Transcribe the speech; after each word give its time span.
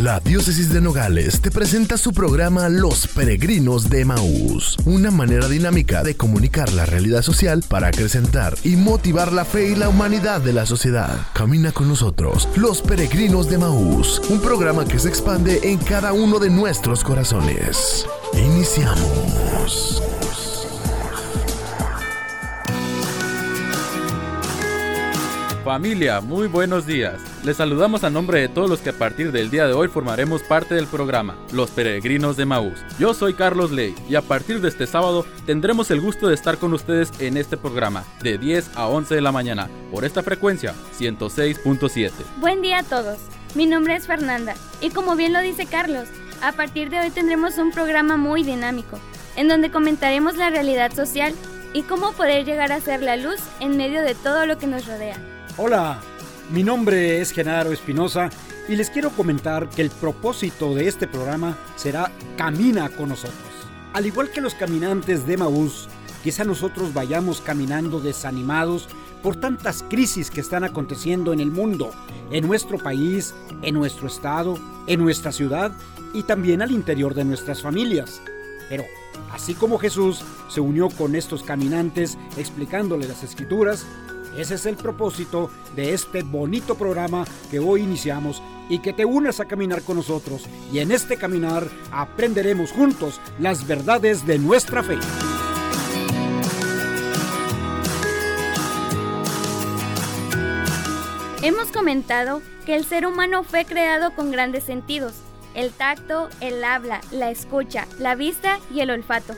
La 0.00 0.20
diócesis 0.20 0.72
de 0.72 0.80
Nogales 0.80 1.42
te 1.42 1.50
presenta 1.50 1.98
su 1.98 2.14
programa 2.14 2.70
Los 2.70 3.06
Peregrinos 3.08 3.90
de 3.90 4.06
Maús, 4.06 4.78
una 4.86 5.10
manera 5.10 5.48
dinámica 5.48 6.02
de 6.02 6.16
comunicar 6.16 6.72
la 6.72 6.86
realidad 6.86 7.20
social 7.20 7.62
para 7.68 7.88
acrecentar 7.88 8.56
y 8.64 8.76
motivar 8.76 9.34
la 9.34 9.44
fe 9.44 9.68
y 9.68 9.74
la 9.74 9.90
humanidad 9.90 10.40
de 10.40 10.54
la 10.54 10.64
sociedad. 10.64 11.26
Camina 11.34 11.72
con 11.72 11.88
nosotros, 11.88 12.48
Los 12.56 12.80
Peregrinos 12.80 13.50
de 13.50 13.58
Maús, 13.58 14.22
un 14.30 14.40
programa 14.40 14.86
que 14.86 14.98
se 14.98 15.10
expande 15.10 15.60
en 15.62 15.76
cada 15.76 16.14
uno 16.14 16.38
de 16.38 16.48
nuestros 16.48 17.04
corazones. 17.04 18.06
Iniciamos. 18.32 20.02
Familia, 25.64 26.20
muy 26.20 26.48
buenos 26.48 26.86
días. 26.86 27.20
Les 27.44 27.56
saludamos 27.56 28.02
a 28.02 28.10
nombre 28.10 28.40
de 28.40 28.48
todos 28.48 28.68
los 28.68 28.80
que 28.80 28.90
a 28.90 28.98
partir 28.98 29.30
del 29.30 29.48
día 29.48 29.64
de 29.64 29.72
hoy 29.72 29.86
formaremos 29.86 30.42
parte 30.42 30.74
del 30.74 30.88
programa, 30.88 31.36
Los 31.52 31.70
Peregrinos 31.70 32.36
de 32.36 32.46
Maús. 32.46 32.80
Yo 32.98 33.14
soy 33.14 33.34
Carlos 33.34 33.70
Ley 33.70 33.94
y 34.08 34.16
a 34.16 34.22
partir 34.22 34.60
de 34.60 34.68
este 34.68 34.88
sábado 34.88 35.24
tendremos 35.46 35.92
el 35.92 36.00
gusto 36.00 36.26
de 36.26 36.34
estar 36.34 36.58
con 36.58 36.72
ustedes 36.72 37.12
en 37.20 37.36
este 37.36 37.56
programa, 37.56 38.02
de 38.22 38.38
10 38.38 38.72
a 38.74 38.88
11 38.88 39.14
de 39.14 39.20
la 39.20 39.30
mañana, 39.30 39.70
por 39.92 40.04
esta 40.04 40.24
frecuencia, 40.24 40.74
106.7. 40.98 42.10
Buen 42.40 42.60
día 42.60 42.80
a 42.80 42.82
todos. 42.82 43.18
Mi 43.54 43.66
nombre 43.66 43.94
es 43.94 44.08
Fernanda 44.08 44.54
y 44.80 44.90
como 44.90 45.14
bien 45.14 45.32
lo 45.32 45.40
dice 45.40 45.66
Carlos, 45.66 46.08
a 46.42 46.50
partir 46.50 46.90
de 46.90 46.98
hoy 46.98 47.10
tendremos 47.10 47.58
un 47.58 47.70
programa 47.70 48.16
muy 48.16 48.42
dinámico, 48.42 48.98
en 49.36 49.46
donde 49.46 49.70
comentaremos 49.70 50.36
la 50.36 50.50
realidad 50.50 50.92
social 50.92 51.32
y 51.72 51.82
cómo 51.82 52.12
poder 52.14 52.44
llegar 52.44 52.72
a 52.72 52.80
ser 52.80 53.00
la 53.00 53.16
luz 53.16 53.38
en 53.60 53.76
medio 53.76 54.02
de 54.02 54.16
todo 54.16 54.44
lo 54.46 54.58
que 54.58 54.66
nos 54.66 54.88
rodea. 54.88 55.16
Hola, 55.58 56.00
mi 56.50 56.62
nombre 56.62 57.20
es 57.20 57.30
Genaro 57.30 57.72
Espinosa 57.72 58.30
y 58.70 58.74
les 58.74 58.88
quiero 58.88 59.10
comentar 59.10 59.68
que 59.68 59.82
el 59.82 59.90
propósito 59.90 60.74
de 60.74 60.88
este 60.88 61.06
programa 61.06 61.58
será 61.76 62.10
Camina 62.38 62.88
con 62.88 63.10
nosotros. 63.10 63.36
Al 63.92 64.06
igual 64.06 64.30
que 64.30 64.40
los 64.40 64.54
caminantes 64.54 65.26
de 65.26 65.36
Maús, 65.36 65.90
quizá 66.24 66.44
nosotros 66.44 66.94
vayamos 66.94 67.42
caminando 67.42 68.00
desanimados 68.00 68.88
por 69.22 69.36
tantas 69.36 69.84
crisis 69.90 70.30
que 70.30 70.40
están 70.40 70.64
aconteciendo 70.64 71.34
en 71.34 71.40
el 71.40 71.50
mundo, 71.50 71.90
en 72.30 72.46
nuestro 72.46 72.78
país, 72.78 73.34
en 73.60 73.74
nuestro 73.74 74.06
estado, 74.06 74.58
en 74.86 75.00
nuestra 75.00 75.32
ciudad 75.32 75.70
y 76.14 76.22
también 76.22 76.62
al 76.62 76.70
interior 76.70 77.12
de 77.12 77.26
nuestras 77.26 77.60
familias. 77.60 78.22
Pero, 78.70 78.84
así 79.30 79.52
como 79.52 79.76
Jesús 79.76 80.22
se 80.48 80.62
unió 80.62 80.88
con 80.88 81.14
estos 81.14 81.42
caminantes 81.42 82.16
explicándole 82.38 83.06
las 83.06 83.22
escrituras, 83.22 83.84
ese 84.36 84.54
es 84.54 84.66
el 84.66 84.76
propósito 84.76 85.50
de 85.76 85.92
este 85.92 86.22
bonito 86.22 86.74
programa 86.74 87.24
que 87.50 87.58
hoy 87.58 87.82
iniciamos 87.82 88.42
y 88.68 88.78
que 88.78 88.92
te 88.92 89.04
unas 89.04 89.40
a 89.40 89.44
caminar 89.44 89.82
con 89.82 89.96
nosotros 89.96 90.44
y 90.72 90.78
en 90.78 90.92
este 90.92 91.16
caminar 91.16 91.68
aprenderemos 91.90 92.72
juntos 92.72 93.20
las 93.38 93.66
verdades 93.66 94.26
de 94.26 94.38
nuestra 94.38 94.82
fe. 94.82 94.98
Hemos 101.42 101.72
comentado 101.72 102.40
que 102.64 102.76
el 102.76 102.84
ser 102.84 103.04
humano 103.04 103.42
fue 103.42 103.64
creado 103.64 104.14
con 104.14 104.30
grandes 104.30 104.62
sentidos, 104.62 105.14
el 105.54 105.72
tacto, 105.72 106.28
el 106.40 106.62
habla, 106.62 107.00
la 107.10 107.30
escucha, 107.30 107.88
la 107.98 108.14
vista 108.14 108.60
y 108.72 108.80
el 108.80 108.90
olfato. 108.90 109.34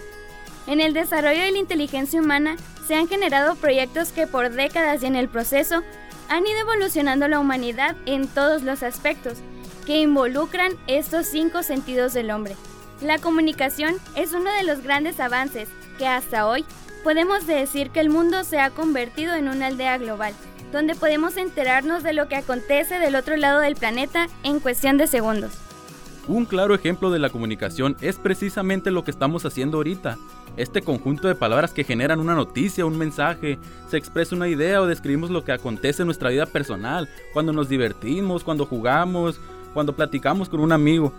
En 0.67 0.81
el 0.81 0.92
desarrollo 0.92 1.41
de 1.41 1.51
la 1.51 1.58
inteligencia 1.58 2.20
humana 2.20 2.56
se 2.87 2.95
han 2.95 3.09
generado 3.09 3.55
proyectos 3.57 4.13
que 4.13 4.27
por 4.27 4.51
décadas 4.51 5.03
y 5.03 5.07
en 5.07 5.17
el 5.17 5.29
proceso 5.29 5.83
han 6.29 6.47
ido 6.47 6.61
evolucionando 6.61 7.29
la 7.29 7.41
humanidad 7.41 7.97
en 8.07 8.29
todos 8.29 8.63
los 8.63 8.83
aspectos 8.83 9.39
que 9.87 10.01
involucran 10.01 10.73
estos 10.87 11.27
cinco 11.27 11.63
sentidos 11.63 12.15
del 12.15 12.31
hombre. 12.31 12.57
La 13.01 13.19
comunicación 13.19 13.97
es 14.17 14.33
uno 14.33 14.51
de 14.53 14.65
los 14.65 14.83
grandes 14.83 15.21
avances 15.21 15.69
que 15.99 16.07
hasta 16.07 16.47
hoy 16.47 16.65
podemos 17.03 17.47
decir 17.47 17.91
que 17.91 18.01
el 18.01 18.08
mundo 18.08 18.45
se 18.45 18.58
ha 18.58 18.70
convertido 18.70 19.35
en 19.35 19.48
una 19.48 19.67
aldea 19.67 19.98
global, 19.98 20.33
donde 20.73 20.95
podemos 20.95 21.37
enterarnos 21.37 22.03
de 22.03 22.14
lo 22.14 22.29
que 22.29 22.37
acontece 22.37 22.98
del 22.98 23.17
otro 23.17 23.37
lado 23.37 23.61
del 23.61 23.77
planeta 23.77 24.29
en 24.42 24.61
cuestión 24.61 24.97
de 24.97 25.07
segundos. 25.07 25.64
Un 26.27 26.46
claro 26.46 26.74
ejemplo 26.74 27.11
de 27.11 27.18
la 27.18 27.29
comunicación 27.29 27.96
es 28.01 28.17
precisamente 28.17 28.90
lo 28.90 29.05
que 29.05 29.11
estamos 29.11 29.45
haciendo 29.45 29.77
ahorita. 29.77 30.17
Este 30.57 30.80
conjunto 30.80 31.29
de 31.29 31.35
palabras 31.35 31.74
que 31.74 31.85
generan 31.85 32.18
una 32.18 32.35
noticia, 32.35 32.86
un 32.86 32.96
mensaje, 32.96 33.58
se 33.90 33.98
expresa 33.98 34.34
una 34.34 34.48
idea 34.48 34.80
o 34.80 34.86
describimos 34.86 35.29
lo 35.29 35.45
que 35.45 35.52
acontece 35.52 36.02
en 36.02 36.07
nuestra 36.07 36.30
vida 36.30 36.46
personal, 36.46 37.11
cuando 37.34 37.52
nos 37.52 37.68
divertimos, 37.68 38.42
cuando 38.42 38.64
jugamos, 38.64 39.39
cuando 39.74 39.95
platicamos 39.95 40.48
con 40.48 40.61
un 40.61 40.73
amigo. 40.73 41.13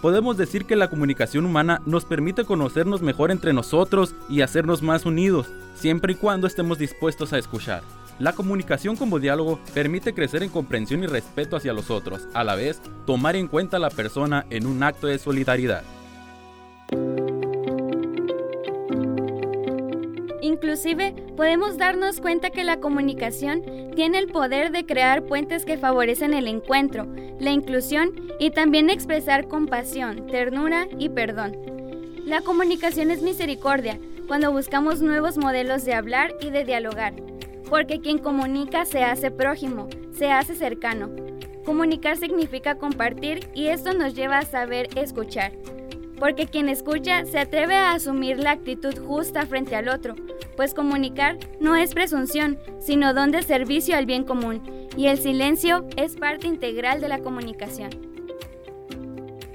Podemos 0.00 0.36
decir 0.36 0.64
que 0.64 0.76
la 0.76 0.88
comunicación 0.88 1.44
humana 1.44 1.82
nos 1.84 2.04
permite 2.04 2.44
conocernos 2.44 3.02
mejor 3.02 3.32
entre 3.32 3.52
nosotros 3.52 4.14
y 4.28 4.42
hacernos 4.42 4.80
más 4.80 5.06
unidos, 5.06 5.48
siempre 5.74 6.12
y 6.12 6.16
cuando 6.16 6.46
estemos 6.46 6.78
dispuestos 6.78 7.32
a 7.32 7.38
escuchar. 7.38 7.82
La 8.18 8.32
comunicación 8.34 8.96
como 8.96 9.18
diálogo 9.18 9.58
permite 9.74 10.14
crecer 10.14 10.42
en 10.42 10.50
comprensión 10.50 11.02
y 11.02 11.06
respeto 11.06 11.56
hacia 11.56 11.72
los 11.72 11.90
otros, 11.90 12.28
a 12.34 12.44
la 12.44 12.54
vez 12.54 12.80
tomar 13.06 13.36
en 13.36 13.48
cuenta 13.48 13.78
a 13.78 13.80
la 13.80 13.90
persona 13.90 14.46
en 14.50 14.66
un 14.66 14.82
acto 14.82 15.06
de 15.06 15.18
solidaridad. 15.18 15.82
Inclusive 20.40 21.14
podemos 21.36 21.78
darnos 21.78 22.20
cuenta 22.20 22.50
que 22.50 22.64
la 22.64 22.78
comunicación 22.78 23.62
tiene 23.94 24.18
el 24.18 24.28
poder 24.28 24.70
de 24.70 24.84
crear 24.84 25.24
puentes 25.24 25.64
que 25.64 25.78
favorecen 25.78 26.34
el 26.34 26.46
encuentro, 26.46 27.06
la 27.40 27.50
inclusión 27.50 28.12
y 28.38 28.50
también 28.50 28.90
expresar 28.90 29.48
compasión, 29.48 30.26
ternura 30.26 30.86
y 30.98 31.08
perdón. 31.08 31.56
La 32.24 32.42
comunicación 32.42 33.10
es 33.10 33.22
misericordia 33.22 33.98
cuando 34.28 34.52
buscamos 34.52 35.00
nuevos 35.00 35.38
modelos 35.38 35.84
de 35.84 35.94
hablar 35.94 36.34
y 36.40 36.50
de 36.50 36.64
dialogar 36.64 37.14
porque 37.72 38.02
quien 38.02 38.18
comunica 38.18 38.84
se 38.84 39.02
hace 39.02 39.30
prójimo, 39.30 39.88
se 40.12 40.30
hace 40.30 40.54
cercano. 40.54 41.08
Comunicar 41.64 42.18
significa 42.18 42.76
compartir 42.76 43.48
y 43.54 43.68
esto 43.68 43.94
nos 43.94 44.14
lleva 44.14 44.36
a 44.36 44.44
saber 44.44 44.90
escuchar. 44.94 45.52
Porque 46.18 46.46
quien 46.46 46.68
escucha 46.68 47.24
se 47.24 47.38
atreve 47.38 47.74
a 47.76 47.92
asumir 47.92 48.38
la 48.38 48.50
actitud 48.50 48.94
justa 48.98 49.46
frente 49.46 49.74
al 49.74 49.88
otro, 49.88 50.14
pues 50.54 50.74
comunicar 50.74 51.38
no 51.60 51.74
es 51.74 51.94
presunción, 51.94 52.58
sino 52.78 53.14
don 53.14 53.30
de 53.30 53.40
servicio 53.40 53.96
al 53.96 54.04
bien 54.04 54.24
común, 54.24 54.60
y 54.94 55.06
el 55.06 55.16
silencio 55.16 55.86
es 55.96 56.16
parte 56.16 56.48
integral 56.48 57.00
de 57.00 57.08
la 57.08 57.20
comunicación. 57.20 57.88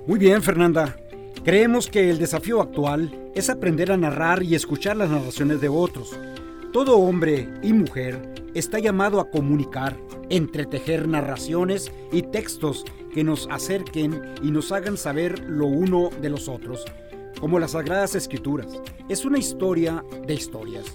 Muy 0.07 0.17
bien, 0.17 0.41
Fernanda. 0.41 0.97
Creemos 1.44 1.88
que 1.88 2.09
el 2.09 2.17
desafío 2.17 2.63
actual 2.63 3.29
es 3.35 3.51
aprender 3.51 3.91
a 3.91 3.97
narrar 3.97 4.41
y 4.41 4.55
escuchar 4.55 4.97
las 4.97 5.11
narraciones 5.11 5.61
de 5.61 5.69
otros 5.69 6.17
todo 6.78 7.00
hombre 7.00 7.50
y 7.64 7.74
mujer 7.74 8.22
está 8.54 8.78
llamado 8.78 9.20
a 9.20 9.32
comunicar, 9.32 9.98
entretejer 10.30 11.08
narraciones 11.08 11.92
y 12.12 12.22
textos 12.22 12.86
que 13.16 13.24
nos 13.24 13.48
acerquen 13.50 14.22
y 14.44 14.52
nos 14.52 14.72
hagan 14.72 14.96
saber 14.96 15.40
lo 15.50 15.66
uno 15.66 16.12
de 16.22 16.30
los 16.30 16.48
otros, 16.48 16.86
como 17.40 17.58
las 17.58 17.72
Sagradas 17.72 18.14
Escrituras. 18.14 18.80
Es 19.10 19.26
una 19.26 19.40
historia 19.40 20.06
de 20.28 20.36
historias. 20.36 20.86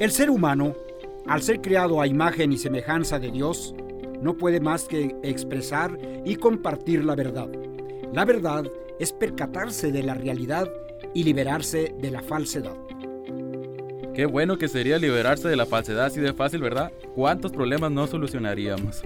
El 0.00 0.10
ser 0.10 0.28
humano, 0.28 0.74
al 1.26 1.40
ser 1.40 1.62
creado 1.62 2.02
a 2.02 2.06
imagen 2.06 2.52
y 2.52 2.58
semejanza 2.58 3.18
de 3.18 3.30
Dios, 3.30 3.74
no 4.20 4.36
puede 4.36 4.60
más 4.60 4.84
que 4.84 5.16
expresar 5.22 5.98
y 6.26 6.36
compartir 6.36 7.06
la 7.06 7.14
verdad. 7.14 7.48
La 8.12 8.26
verdad 8.26 8.70
es 9.00 9.14
percatarse 9.14 9.92
de 9.92 10.02
la 10.02 10.12
realidad 10.12 10.70
y 11.14 11.24
liberarse 11.24 11.94
de 11.98 12.10
la 12.10 12.20
falsedad. 12.20 12.87
Qué 14.18 14.26
bueno 14.26 14.58
que 14.58 14.66
sería 14.66 14.98
liberarse 14.98 15.46
de 15.46 15.54
la 15.54 15.64
falsedad 15.64 16.06
así 16.06 16.18
de 16.18 16.32
fácil, 16.32 16.60
¿verdad? 16.60 16.90
¿Cuántos 17.14 17.52
problemas 17.52 17.92
no 17.92 18.04
solucionaríamos? 18.08 19.04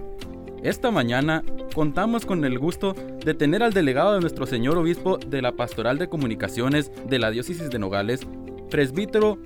Esta 0.62 0.90
mañana 0.90 1.44
contamos 1.74 2.24
con 2.24 2.46
el 2.46 2.58
gusto 2.58 2.94
de 3.22 3.34
tener 3.34 3.62
al 3.62 3.74
delegado 3.74 4.14
de 4.14 4.20
nuestro 4.20 4.46
señor 4.46 4.78
obispo 4.78 5.18
de 5.18 5.42
la 5.42 5.52
Pastoral 5.52 5.98
de 5.98 6.08
Comunicaciones 6.08 6.90
de 7.06 7.18
la 7.18 7.30
Diócesis 7.30 7.68
de 7.68 7.78
Nogales, 7.78 8.22
presbítero 8.70 9.38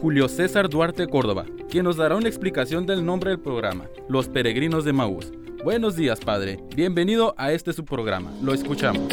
Julio 0.00 0.30
César 0.30 0.70
Duarte 0.70 1.06
Córdoba, 1.06 1.44
quien 1.68 1.84
nos 1.84 1.98
dará 1.98 2.16
una 2.16 2.28
explicación 2.28 2.86
del 2.86 3.04
nombre 3.04 3.32
del 3.32 3.40
programa, 3.40 3.88
Los 4.08 4.30
Peregrinos 4.30 4.86
de 4.86 4.94
Maús. 4.94 5.30
Buenos 5.62 5.94
días, 5.94 6.20
padre. 6.20 6.58
Bienvenido 6.74 7.34
a 7.36 7.52
este 7.52 7.74
su 7.74 7.84
programa. 7.84 8.32
Lo 8.42 8.54
escuchamos. 8.54 9.08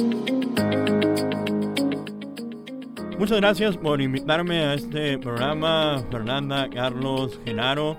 Muchas 3.20 3.42
gracias 3.42 3.76
por 3.76 4.00
invitarme 4.00 4.60
a 4.64 4.76
este 4.76 5.18
programa, 5.18 6.02
Fernanda, 6.10 6.70
Carlos, 6.74 7.38
Genaro. 7.44 7.98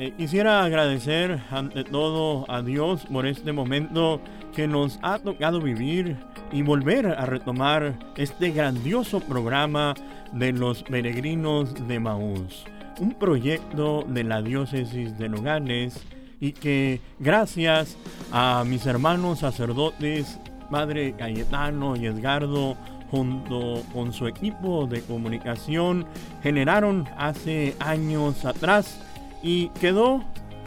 Eh, 0.00 0.12
quisiera 0.16 0.64
agradecer 0.64 1.40
ante 1.52 1.84
todo 1.84 2.44
a 2.50 2.60
Dios 2.62 3.06
por 3.06 3.24
este 3.24 3.52
momento 3.52 4.20
que 4.56 4.66
nos 4.66 4.98
ha 5.02 5.20
tocado 5.20 5.60
vivir 5.60 6.16
y 6.50 6.62
volver 6.62 7.06
a 7.06 7.24
retomar 7.24 8.00
este 8.16 8.50
grandioso 8.50 9.20
programa 9.20 9.94
de 10.32 10.50
los 10.50 10.82
peregrinos 10.82 11.86
de 11.86 12.00
Maús, 12.00 12.64
un 12.98 13.14
proyecto 13.14 14.04
de 14.08 14.24
la 14.24 14.42
diócesis 14.42 15.16
de 15.18 15.28
Nogales 15.28 16.04
y 16.40 16.50
que 16.50 17.00
gracias 17.20 17.96
a 18.32 18.64
mis 18.66 18.86
hermanos 18.86 19.38
sacerdotes, 19.38 20.40
Padre 20.68 21.14
Cayetano 21.16 21.94
y 21.94 22.06
Edgardo, 22.06 22.76
junto 23.10 23.82
con 23.92 24.12
su 24.12 24.26
equipo 24.26 24.86
de 24.86 25.02
comunicación, 25.02 26.06
generaron 26.42 27.08
hace 27.16 27.74
años 27.80 28.44
atrás 28.44 29.00
y 29.42 29.68
quedó 29.80 30.24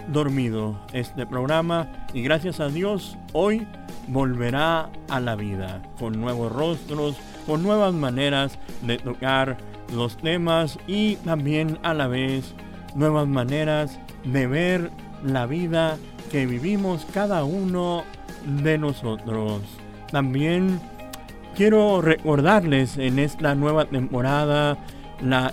dormido 0.07 0.79
este 0.93 1.25
programa 1.25 1.87
y 2.13 2.23
gracias 2.23 2.59
a 2.59 2.69
Dios 2.69 3.17
hoy 3.33 3.67
volverá 4.07 4.89
a 5.09 5.19
la 5.19 5.35
vida 5.35 5.81
con 5.99 6.19
nuevos 6.19 6.51
rostros, 6.51 7.15
con 7.45 7.63
nuevas 7.63 7.93
maneras 7.93 8.57
de 8.81 8.97
tocar 8.97 9.57
los 9.93 10.17
temas 10.17 10.79
y 10.87 11.17
también 11.17 11.77
a 11.83 11.93
la 11.93 12.07
vez 12.07 12.55
nuevas 12.95 13.27
maneras 13.27 13.99
de 14.23 14.47
ver 14.47 14.91
la 15.23 15.45
vida 15.45 15.97
que 16.31 16.45
vivimos 16.45 17.05
cada 17.13 17.43
uno 17.43 18.03
de 18.63 18.77
nosotros. 18.77 19.61
También 20.11 20.79
quiero 21.55 22.01
recordarles 22.01 22.97
en 22.97 23.19
esta 23.19 23.55
nueva 23.55 23.85
temporada 23.85 24.77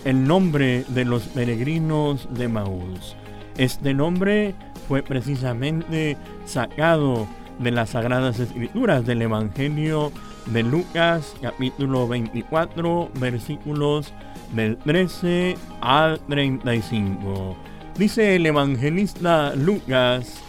el 0.05 0.27
nombre 0.27 0.85
de 0.89 1.05
los 1.05 1.25
peregrinos 1.25 2.29
de 2.33 2.49
Maús. 2.49 3.17
Este 3.56 3.93
nombre 3.93 4.55
fue 4.87 5.03
precisamente 5.03 6.17
sacado 6.47 7.27
de 7.59 7.71
las 7.71 7.91
Sagradas 7.91 8.39
Escrituras 8.41 9.05
del 9.05 9.23
Evangelio 9.23 10.12
de 10.47 10.62
Lucas 10.62 11.35
capítulo 11.43 12.09
24 12.09 13.11
versículos 13.21 14.15
del 14.55 14.79
13 14.79 15.56
al 15.81 16.21
35. 16.21 17.56
Dice 17.99 18.37
el 18.37 18.47
evangelista 18.47 19.55
Lucas, 19.55 20.41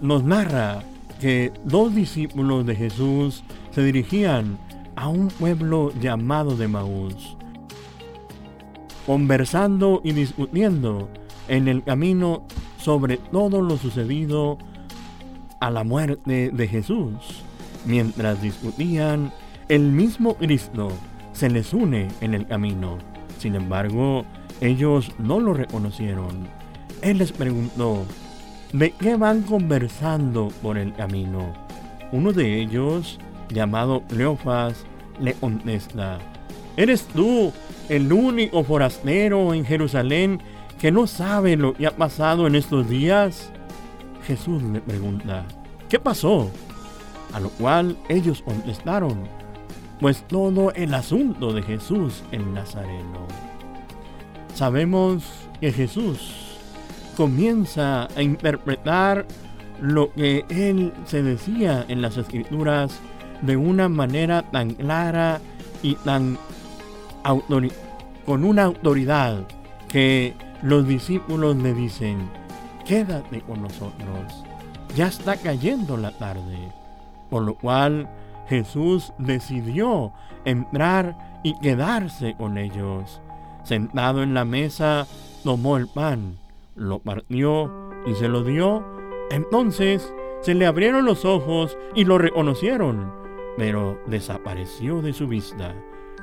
nos 0.00 0.22
narra 0.22 0.82
que 1.20 1.52
dos 1.64 1.94
discípulos 1.94 2.66
de 2.66 2.76
Jesús 2.76 3.42
se 3.70 3.82
dirigían 3.82 4.58
a 4.96 5.08
un 5.08 5.28
pueblo 5.28 5.92
llamado 6.00 6.56
de 6.56 6.68
Maús, 6.68 7.36
conversando 9.06 10.00
y 10.04 10.12
discutiendo 10.12 11.08
en 11.48 11.68
el 11.68 11.82
camino 11.82 12.44
sobre 12.78 13.16
todo 13.16 13.62
lo 13.62 13.76
sucedido 13.76 14.58
a 15.60 15.70
la 15.70 15.84
muerte 15.84 16.50
de 16.50 16.68
Jesús. 16.68 17.44
Mientras 17.86 18.42
discutían, 18.42 19.32
el 19.68 19.92
mismo 19.92 20.34
Cristo 20.34 20.88
se 21.32 21.48
les 21.48 21.72
une 21.72 22.08
en 22.20 22.34
el 22.34 22.46
camino. 22.46 22.98
Sin 23.38 23.54
embargo, 23.54 24.24
ellos 24.60 25.12
no 25.18 25.40
lo 25.40 25.54
reconocieron. 25.54 26.48
Él 27.00 27.18
les 27.18 27.32
preguntó, 27.32 28.04
¿de 28.72 28.90
qué 28.92 29.16
van 29.16 29.42
conversando 29.42 30.48
por 30.62 30.78
el 30.78 30.92
camino? 30.94 31.52
Uno 32.12 32.32
de 32.32 32.60
ellos, 32.60 33.18
llamado 33.48 34.02
Cleofas, 34.08 34.84
le 35.20 35.34
contesta, 35.34 36.18
¿eres 36.76 37.04
tú 37.04 37.52
el 37.88 38.12
único 38.12 38.64
forastero 38.64 39.54
en 39.54 39.64
Jerusalén 39.64 40.40
que 40.80 40.90
no 40.90 41.06
sabe 41.06 41.56
lo 41.56 41.74
que 41.74 41.86
ha 41.86 41.96
pasado 41.96 42.46
en 42.46 42.54
estos 42.54 42.88
días? 42.88 43.52
Jesús 44.26 44.62
le 44.62 44.80
pregunta, 44.80 45.44
¿qué 45.88 45.98
pasó? 45.98 46.50
A 47.32 47.40
lo 47.40 47.50
cual 47.50 47.96
ellos 48.08 48.42
contestaron, 48.42 49.24
pues 50.00 50.26
todo 50.26 50.72
el 50.72 50.94
asunto 50.94 51.52
de 51.52 51.62
Jesús 51.62 52.22
el 52.32 52.52
Nazareno. 52.52 53.26
Sabemos 54.54 55.24
que 55.60 55.72
Jesús 55.72 56.58
comienza 57.16 58.08
a 58.16 58.22
interpretar 58.22 59.26
lo 59.80 60.12
que 60.12 60.44
él 60.48 60.92
se 61.06 61.22
decía 61.22 61.84
en 61.88 62.02
las 62.02 62.16
escrituras 62.16 63.00
de 63.42 63.56
una 63.56 63.88
manera 63.88 64.42
tan 64.50 64.74
clara 64.74 65.40
y 65.82 65.96
tan 65.96 66.38
con 68.24 68.44
una 68.44 68.64
autoridad 68.64 69.46
que 69.88 70.34
los 70.62 70.86
discípulos 70.86 71.56
le 71.56 71.74
dicen, 71.74 72.30
quédate 72.84 73.40
con 73.42 73.62
nosotros, 73.62 74.44
ya 74.96 75.06
está 75.06 75.36
cayendo 75.36 75.96
la 75.96 76.16
tarde, 76.18 76.72
por 77.30 77.42
lo 77.42 77.54
cual 77.54 78.08
Jesús 78.48 79.12
decidió 79.18 80.12
entrar 80.44 81.16
y 81.42 81.58
quedarse 81.58 82.34
con 82.34 82.58
ellos. 82.58 83.20
Sentado 83.64 84.22
en 84.22 84.34
la 84.34 84.44
mesa, 84.44 85.06
tomó 85.44 85.76
el 85.76 85.88
pan, 85.88 86.38
lo 86.74 86.98
partió 86.98 87.70
y 88.06 88.14
se 88.14 88.28
lo 88.28 88.44
dio. 88.44 88.84
Entonces 89.30 90.12
se 90.42 90.54
le 90.54 90.66
abrieron 90.66 91.04
los 91.04 91.24
ojos 91.24 91.76
y 91.94 92.04
lo 92.04 92.18
reconocieron, 92.18 93.21
pero 93.56 94.00
desapareció 94.06 95.02
de 95.02 95.12
su 95.12 95.26
vista. 95.26 95.74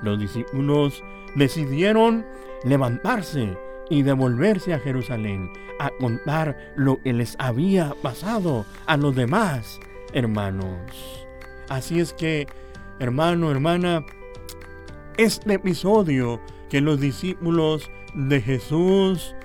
Los 0.01 0.19
discípulos 0.19 1.03
decidieron 1.35 2.25
levantarse 2.63 3.57
y 3.89 4.03
devolverse 4.03 4.73
a 4.73 4.79
Jerusalén 4.79 5.51
a 5.79 5.89
contar 5.99 6.73
lo 6.75 7.01
que 7.01 7.13
les 7.13 7.35
había 7.39 7.93
pasado 8.01 8.65
a 8.85 8.97
los 8.97 9.15
demás 9.15 9.79
hermanos. 10.13 11.27
Así 11.69 11.99
es 11.99 12.13
que, 12.13 12.47
hermano, 12.99 13.51
hermana, 13.51 14.05
este 15.17 15.55
episodio 15.55 16.39
que 16.69 16.81
los 16.81 16.99
discípulos 16.99 17.89
de 18.13 18.41
Jesús 18.41 19.35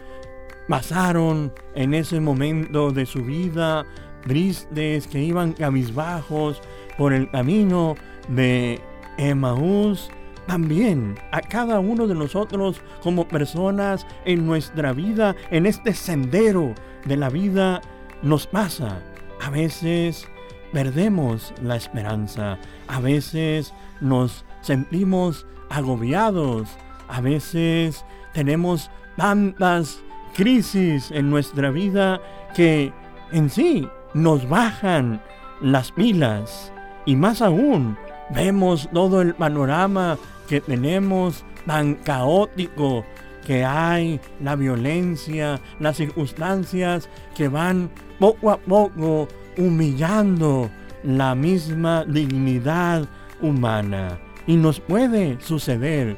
pasaron 0.68 1.52
en 1.74 1.94
ese 1.94 2.20
momento 2.20 2.90
de 2.90 3.06
su 3.06 3.22
vida, 3.22 3.84
tristes, 4.22 5.06
que 5.06 5.20
iban 5.20 5.52
cabizbajos 5.52 6.62
por 6.96 7.12
el 7.12 7.30
camino 7.30 7.96
de 8.28 8.80
Emaús, 9.18 10.10
también 10.46 11.18
a 11.32 11.40
cada 11.40 11.80
uno 11.80 12.06
de 12.06 12.14
nosotros 12.14 12.80
como 13.02 13.26
personas 13.26 14.06
en 14.24 14.46
nuestra 14.46 14.92
vida, 14.92 15.34
en 15.50 15.66
este 15.66 15.94
sendero 15.94 16.74
de 17.04 17.16
la 17.16 17.30
vida, 17.30 17.80
nos 18.22 18.46
pasa. 18.46 19.00
A 19.40 19.50
veces 19.50 20.28
perdemos 20.72 21.52
la 21.62 21.76
esperanza, 21.76 22.58
a 22.88 23.00
veces 23.00 23.72
nos 24.00 24.44
sentimos 24.60 25.46
agobiados, 25.70 26.68
a 27.08 27.20
veces 27.20 28.04
tenemos 28.32 28.90
tantas 29.16 30.02
crisis 30.34 31.10
en 31.10 31.30
nuestra 31.30 31.70
vida 31.70 32.20
que 32.54 32.92
en 33.32 33.48
sí 33.50 33.88
nos 34.14 34.48
bajan 34.48 35.22
las 35.60 35.92
pilas 35.92 36.73
y 37.06 37.16
más 37.16 37.42
aún 37.42 37.96
vemos 38.30 38.88
todo 38.92 39.22
el 39.22 39.34
panorama 39.34 40.18
que 40.48 40.60
tenemos 40.60 41.44
tan 41.66 41.94
caótico 41.94 43.04
que 43.46 43.64
hay, 43.64 44.20
la 44.42 44.56
violencia, 44.56 45.60
las 45.78 45.98
circunstancias 45.98 47.08
que 47.36 47.48
van 47.48 47.90
poco 48.18 48.50
a 48.50 48.56
poco 48.56 49.28
humillando 49.58 50.70
la 51.02 51.34
misma 51.34 52.04
dignidad 52.04 53.06
humana. 53.40 54.18
Y 54.46 54.56
nos 54.56 54.80
puede 54.80 55.38
suceder 55.40 56.16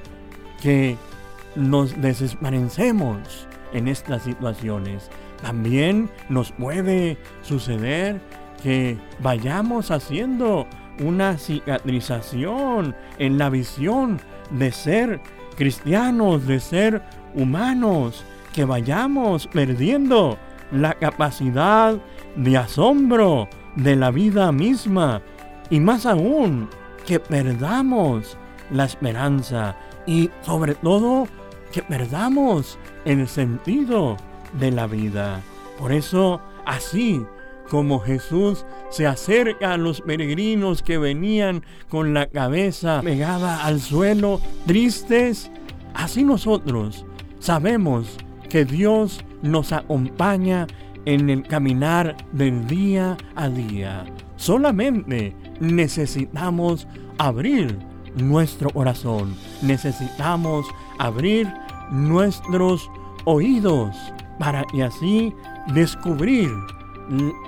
que 0.63 0.97
nos 1.57 2.01
desesperencemos 2.01 3.49
en 3.73 3.89
estas 3.89 4.23
situaciones. 4.23 5.11
También 5.43 6.11
nos 6.29 6.53
puede 6.53 7.19
suceder 7.43 8.21
que 8.63 8.99
vayamos 9.21 9.91
haciendo 9.91 10.67
una 11.01 11.37
cicatrización 11.39 12.95
en 13.19 13.39
la 13.39 13.51
visión 13.51 14.21
de 14.51 14.73
ser 14.73 15.21
cristianos, 15.57 16.47
de 16.47 16.61
ser 16.61 17.03
humanos, 17.35 18.25
que 18.53 18.65
vayamos 18.65 19.47
perdiendo 19.47 20.39
la 20.73 20.95
capacidad 20.95 21.99
de 22.37 22.57
asombro 22.57 23.49
de 23.77 23.97
la 23.97 24.11
vida 24.11 24.51
misma 24.53 25.21
y 25.71 25.81
más 25.81 26.07
aún 26.07 26.69
que 27.07 27.21
perdamos 27.21 28.37
la 28.71 28.85
esperanza 28.85 29.77
y 30.07 30.31
sobre 30.43 30.75
todo 30.75 31.29
que 31.73 31.83
perdamos 31.83 32.79
el 33.05 33.29
sentido 33.29 34.17
de 34.59 34.71
la 34.71 34.87
vida. 34.87 35.41
Por 35.79 35.93
eso, 35.93 36.41
así 36.65 37.25
como 37.71 38.01
Jesús 38.01 38.65
se 38.91 39.07
acerca 39.07 39.73
a 39.73 39.77
los 39.77 40.01
peregrinos 40.01 40.83
que 40.83 40.99
venían 40.99 41.63
con 41.89 42.15
la 42.15 42.27
cabeza 42.27 43.01
pegada 43.03 43.65
al 43.65 43.81
suelo, 43.81 44.41
tristes, 44.67 45.51
así 45.95 46.25
nosotros 46.25 47.05
sabemos 47.39 48.17
que 48.49 48.65
Dios 48.65 49.25
nos 49.43 49.73
acompaña 49.73 50.67
en 51.05 51.31
el 51.31 51.43
caminar 51.43 52.17
del 52.33 52.67
día 52.67 53.17
a 53.35 53.49
día. 53.49 54.05
Solamente 54.37 55.35
necesitamos 55.61 56.87
abrir 57.19 57.79
nuestro 58.17 58.71
corazón, 58.71 59.35
necesitamos 59.63 60.67
abrir 60.99 61.53
nuestros 61.91 62.91
oídos 63.25 63.97
para 64.39 64.65
así 64.85 65.33
descubrir 65.69 66.51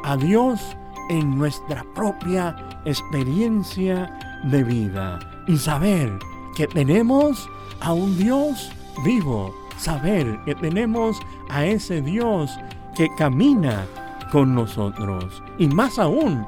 a 0.05 0.17
Dios 0.17 0.77
en 1.11 1.39
nuestra 1.39 1.85
propia 1.95 2.57
experiencia 2.85 4.11
de 4.45 4.65
vida. 4.65 5.19
Y 5.47 5.57
saber 5.57 6.19
que 6.57 6.67
tenemos 6.67 7.49
a 7.81 7.93
un 7.93 8.17
Dios 8.17 8.73
vivo, 9.05 9.55
saber 9.77 10.39
que 10.45 10.55
tenemos 10.55 11.19
a 11.49 11.65
ese 11.65 12.03
Dios 12.03 12.59
que 12.97 13.09
camina 13.17 13.87
con 14.31 14.55
nosotros. 14.55 15.43
Y 15.59 15.69
más 15.69 15.99
aún 15.99 16.45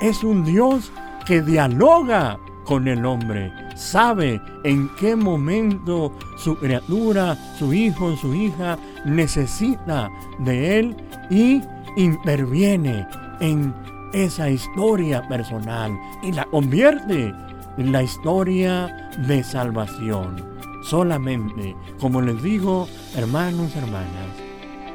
es 0.00 0.22
un 0.22 0.44
Dios 0.44 0.92
que 1.26 1.42
dialoga 1.42 2.38
con 2.64 2.86
el 2.86 3.06
hombre, 3.06 3.50
sabe 3.74 4.40
en 4.62 4.90
qué 5.00 5.16
momento 5.16 6.12
su 6.36 6.54
criatura, 6.58 7.34
su 7.58 7.72
hijo, 7.72 8.14
su 8.16 8.34
hija 8.34 8.78
necesita 9.06 10.10
de 10.38 10.78
él 10.78 10.96
y 11.30 11.62
interviene 11.98 13.06
en 13.40 13.74
esa 14.12 14.48
historia 14.48 15.26
personal 15.28 15.98
y 16.22 16.32
la 16.32 16.44
convierte 16.44 17.34
en 17.76 17.92
la 17.92 18.04
historia 18.04 19.10
de 19.26 19.42
salvación. 19.42 20.44
Solamente, 20.84 21.76
como 22.00 22.22
les 22.22 22.40
digo, 22.42 22.88
hermanos, 23.16 23.74
hermanas, 23.74 24.30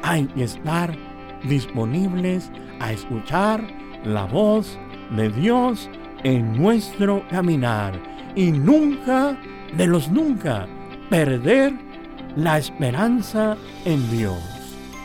hay 0.02 0.24
que 0.28 0.44
estar 0.44 0.96
disponibles 1.46 2.50
a 2.80 2.92
escuchar 2.92 3.62
la 4.04 4.24
voz 4.24 4.78
de 5.14 5.28
Dios 5.30 5.90
en 6.24 6.60
nuestro 6.60 7.22
caminar 7.28 8.00
y 8.34 8.50
nunca, 8.50 9.38
de 9.76 9.86
los 9.86 10.10
nunca, 10.10 10.66
perder 11.10 11.74
la 12.34 12.56
esperanza 12.56 13.56
en 13.84 14.10
Dios. 14.10 14.40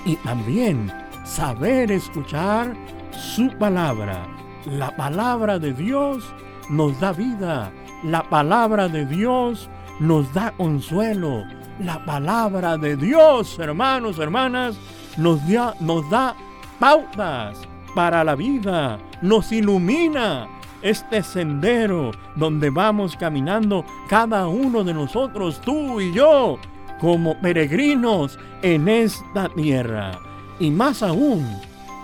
Y 0.05 0.15
también 0.17 0.91
saber 1.29 1.91
escuchar 1.91 2.75
su 3.11 3.49
palabra. 3.57 4.27
La 4.65 4.95
palabra 4.95 5.59
de 5.59 5.73
Dios 5.73 6.23
nos 6.69 6.99
da 6.99 7.11
vida. 7.11 7.71
La 8.03 8.23
palabra 8.23 8.87
de 8.87 9.05
Dios 9.05 9.69
nos 9.99 10.33
da 10.33 10.51
consuelo. 10.51 11.43
La 11.79 12.03
palabra 12.03 12.77
de 12.77 12.97
Dios, 12.97 13.57
hermanos, 13.59 14.19
hermanas, 14.19 14.77
nos 15.17 15.47
da, 15.47 15.75
nos 15.79 16.09
da 16.09 16.35
pautas 16.79 17.57
para 17.93 18.23
la 18.23 18.35
vida. 18.35 18.99
Nos 19.21 19.51
ilumina 19.51 20.47
este 20.81 21.21
sendero 21.21 22.11
donde 22.35 22.69
vamos 22.69 23.15
caminando 23.15 23.85
cada 24.07 24.47
uno 24.47 24.83
de 24.83 24.93
nosotros, 24.93 25.61
tú 25.61 26.01
y 26.01 26.11
yo, 26.11 26.57
como 26.99 27.39
peregrinos 27.39 28.39
en 28.61 28.87
esta 28.87 29.47
tierra. 29.49 30.28
Y 30.59 30.71
más 30.71 31.03
aún, 31.03 31.47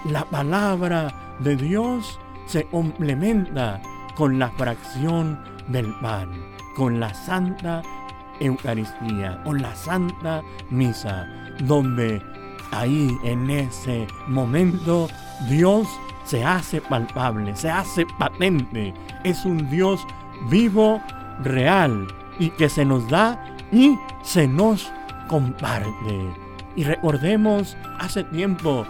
la 0.06 0.24
palabra 0.26 1.14
de 1.40 1.56
Dios 1.56 2.20
se 2.46 2.64
complementa 2.66 3.82
con 4.16 4.40
la 4.40 4.50
fracción 4.52 5.40
del 5.68 5.94
pan, 6.00 6.30
con 6.76 7.00
la 7.00 7.14
Santa 7.14 7.82
Eucaristía, 8.40 9.42
con 9.44 9.62
la 9.62 9.76
Santa 9.76 10.42
Misa, 10.70 11.28
donde 11.64 12.22
ahí 12.72 13.18
en 13.24 13.50
ese 13.50 14.08
momento 14.28 15.10
Dios 15.50 15.88
se 16.26 16.44
hace 16.44 16.82
palpable, 16.82 17.56
se 17.56 17.70
hace 17.70 18.06
patente. 18.18 18.94
Es 19.24 19.46
un 19.46 19.70
Dios 19.70 20.06
vivo, 20.50 21.02
real 21.44 22.08
y 22.40 22.50
que 22.52 22.70
se 22.70 22.86
nos 22.86 23.10
da 23.10 23.44
y 23.72 23.98
se 24.24 24.48
nos 24.48 24.92
comparte. 25.28 26.45
Y 26.76 26.84
recordemos 26.84 27.78
hace 28.00 28.24
tiempo 28.26 28.86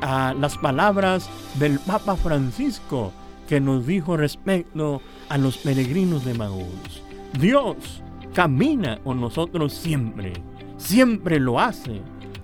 a 0.00 0.34
las 0.38 0.56
palabras 0.58 1.28
del 1.58 1.78
Papa 1.80 2.16
Francisco 2.16 3.12
que 3.48 3.60
nos 3.60 3.86
dijo 3.86 4.16
respecto 4.16 5.02
a 5.28 5.38
los 5.38 5.58
peregrinos 5.58 6.24
de 6.24 6.34
Maús. 6.34 7.02
Dios 7.40 8.02
camina 8.34 8.98
con 8.98 9.20
nosotros 9.20 9.72
siempre, 9.72 10.32
siempre 10.76 11.40
lo 11.40 11.58
hace, 11.58 12.02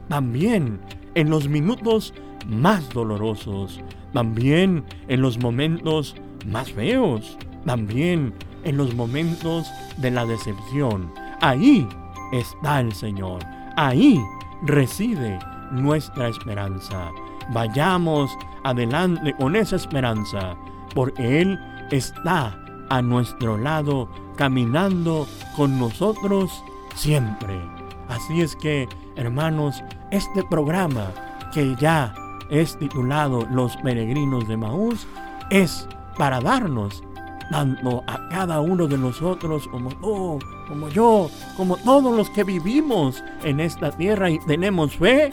también 0.08 0.80
en 1.14 1.30
los 1.30 1.48
minutos 1.48 2.14
más 2.46 2.88
dolorosos, 2.90 3.80
también 4.12 4.84
en 5.08 5.20
los 5.20 5.38
momentos 5.38 6.16
más 6.46 6.72
feos, 6.72 7.38
también 7.64 8.34
en 8.64 8.76
los 8.76 8.94
momentos 8.94 9.70
de 9.98 10.10
la 10.10 10.26
decepción. 10.26 11.12
Ahí 11.40 11.86
está 12.32 12.80
el 12.80 12.92
Señor, 12.92 13.40
ahí 13.76 14.20
reside 14.64 15.38
nuestra 15.70 16.28
esperanza. 16.28 17.10
Vayamos 17.50 18.36
adelante 18.64 19.34
con 19.38 19.56
esa 19.56 19.76
esperanza, 19.76 20.56
porque 20.94 21.42
Él 21.42 21.58
está 21.90 22.58
a 22.90 23.02
nuestro 23.02 23.56
lado, 23.56 24.08
caminando 24.36 25.26
con 25.56 25.78
nosotros 25.78 26.50
siempre. 26.94 27.60
Así 28.08 28.40
es 28.40 28.56
que, 28.56 28.88
hermanos, 29.16 29.82
este 30.10 30.42
programa 30.44 31.12
que 31.52 31.76
ya 31.76 32.14
es 32.50 32.78
titulado 32.78 33.46
Los 33.50 33.76
Peregrinos 33.78 34.46
de 34.48 34.56
Maús 34.56 35.06
es 35.50 35.88
para 36.18 36.40
darnos 36.40 37.02
tanto 37.50 38.02
a 38.06 38.28
cada 38.28 38.60
uno 38.60 38.86
de 38.86 38.98
nosotros 38.98 39.66
como 39.68 39.90
tú, 39.96 40.38
como 40.68 40.88
yo, 40.88 41.30
como 41.56 41.76
todos 41.78 42.16
los 42.16 42.30
que 42.30 42.44
vivimos 42.44 43.22
en 43.42 43.60
esta 43.60 43.90
tierra 43.92 44.30
y 44.30 44.38
tenemos 44.40 44.96
fe, 44.96 45.30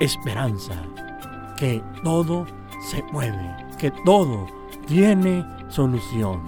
esperanza, 0.00 0.74
que 1.56 1.82
todo 2.02 2.46
se 2.90 3.02
puede, 3.04 3.56
que 3.78 3.90
todo 4.04 4.46
tiene 4.86 5.44
solución. 5.68 6.42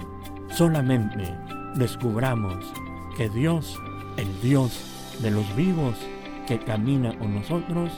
Solamente 0.49 1.35
descubramos 1.75 2.55
que 3.15 3.29
Dios, 3.29 3.79
el 4.17 4.41
Dios 4.41 5.15
de 5.21 5.31
los 5.31 5.55
vivos 5.55 5.95
que 6.47 6.59
camina 6.59 7.17
con 7.17 7.35
nosotros, 7.35 7.91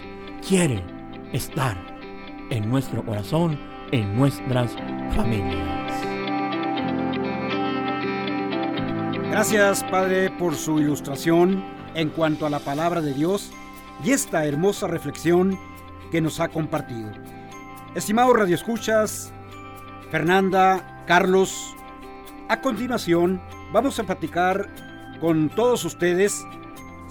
quiere 0.48 0.84
estar 1.34 1.78
en 2.50 2.70
nuestro 2.70 3.06
corazón, 3.06 3.60
en 3.92 4.18
nuestras 4.18 4.76
familias. 5.16 6.09
Gracias, 9.30 9.84
Padre, 9.84 10.32
por 10.32 10.56
su 10.56 10.80
ilustración 10.80 11.64
en 11.94 12.10
cuanto 12.10 12.48
a 12.48 12.50
la 12.50 12.60
palabra 12.60 13.00
de 13.00 13.14
Dios 13.14 13.52
y 14.04 14.12
esta 14.12 14.44
hermosa 14.46 14.88
reflexión 14.88 15.58
que 16.12 16.20
nos 16.20 16.40
ha 16.40 16.50
compartido. 16.50 17.12
Estimados 17.94 18.36
radioescuchas, 18.36 19.32
Fernanda, 20.10 21.04
Carlos, 21.06 21.76
a 22.50 22.60
continuación 22.60 23.40
vamos 23.72 24.00
a 24.00 24.04
platicar 24.04 24.68
con 25.22 25.50
todos 25.50 25.86
ustedes 25.86 26.44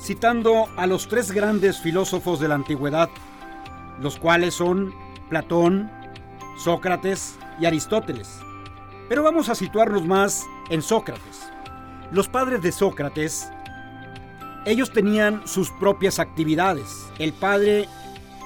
citando 0.01 0.67
a 0.77 0.89
los 0.89 1.07
tres 1.07 1.31
grandes 1.31 1.79
filósofos 1.79 2.41
de 2.41 2.49
la 2.49 2.57
antigüedad, 2.57 3.09
los 4.01 4.19
cuales 4.19 4.55
son 4.55 4.93
Platón, 5.29 5.89
Sócrates 6.57 7.39
y 7.61 7.67
Aristóteles. 7.67 8.41
Pero 9.09 9.23
vamos 9.23 9.49
a 9.49 9.55
situarnos 9.55 10.05
más 10.05 10.45
en 10.69 10.83
Sócrates. 10.83 11.49
Los 12.11 12.27
padres 12.27 12.63
de 12.63 12.73
Sócrates, 12.73 13.51
ellos 14.65 14.91
tenían 14.93 15.47
sus 15.47 15.71
propias 15.73 16.19
actividades. 16.19 17.07
El 17.19 17.35
padre 17.35 17.87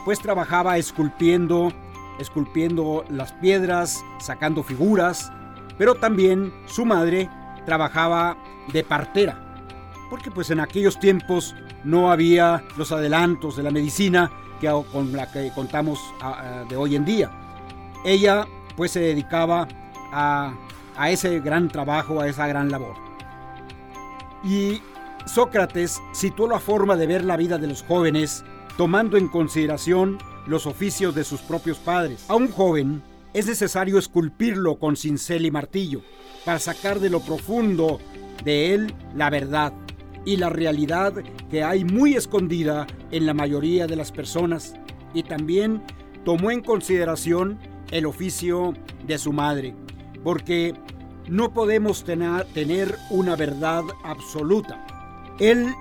pues 0.04 0.18
trabajaba 0.18 0.78
esculpiendo, 0.78 1.72
esculpiendo 2.18 3.04
las 3.08 3.32
piedras, 3.34 4.02
sacando 4.20 4.64
figuras, 4.64 5.32
pero 5.78 5.94
también 5.94 6.52
su 6.66 6.84
madre 6.84 7.30
trabajaba 7.64 8.36
de 8.72 8.82
partera, 8.82 9.38
porque 10.10 10.32
pues 10.32 10.50
en 10.50 10.58
aquellos 10.58 10.98
tiempos 10.98 11.54
no 11.84 12.10
había 12.10 12.64
los 12.76 12.90
adelantos 12.90 13.56
de 13.56 13.62
la 13.62 13.70
medicina 13.70 14.30
que 14.60 14.68
con 14.92 15.12
la 15.12 15.30
que 15.30 15.52
contamos 15.54 16.00
de 16.68 16.76
hoy 16.76 16.96
en 16.96 17.04
día. 17.04 17.30
Ella 18.04 18.44
pues 18.76 18.90
se 18.90 19.00
dedicaba 19.00 19.68
a, 20.12 20.52
a 20.96 21.10
ese 21.10 21.38
gran 21.38 21.68
trabajo, 21.68 22.20
a 22.20 22.26
esa 22.26 22.48
gran 22.48 22.68
labor. 22.70 23.11
Y 24.44 24.80
Sócrates 25.26 26.00
situó 26.12 26.48
la 26.48 26.58
forma 26.58 26.96
de 26.96 27.06
ver 27.06 27.24
la 27.24 27.36
vida 27.36 27.58
de 27.58 27.68
los 27.68 27.82
jóvenes 27.82 28.44
tomando 28.76 29.16
en 29.16 29.28
consideración 29.28 30.18
los 30.46 30.66
oficios 30.66 31.14
de 31.14 31.24
sus 31.24 31.40
propios 31.40 31.78
padres. 31.78 32.24
A 32.28 32.34
un 32.34 32.48
joven 32.48 33.02
es 33.32 33.46
necesario 33.46 33.98
esculpirlo 33.98 34.78
con 34.78 34.96
cincel 34.96 35.46
y 35.46 35.50
martillo 35.50 36.02
para 36.44 36.58
sacar 36.58 37.00
de 37.00 37.10
lo 37.10 37.20
profundo 37.20 38.00
de 38.44 38.74
él 38.74 38.94
la 39.14 39.30
verdad 39.30 39.72
y 40.24 40.36
la 40.36 40.48
realidad 40.48 41.14
que 41.50 41.62
hay 41.62 41.84
muy 41.84 42.14
escondida 42.14 42.86
en 43.10 43.26
la 43.26 43.34
mayoría 43.34 43.86
de 43.86 43.96
las 43.96 44.12
personas 44.12 44.74
y 45.14 45.22
también 45.22 45.82
tomó 46.24 46.50
en 46.50 46.62
consideración 46.62 47.58
el 47.90 48.06
oficio 48.06 48.74
de 49.06 49.18
su 49.18 49.32
madre, 49.32 49.74
porque 50.22 50.74
no 51.28 51.52
podemos 51.52 52.04
tener 52.04 52.98
una 53.10 53.36
verdad 53.36 53.82
absoluta. 54.04 54.86
Él 55.38 55.74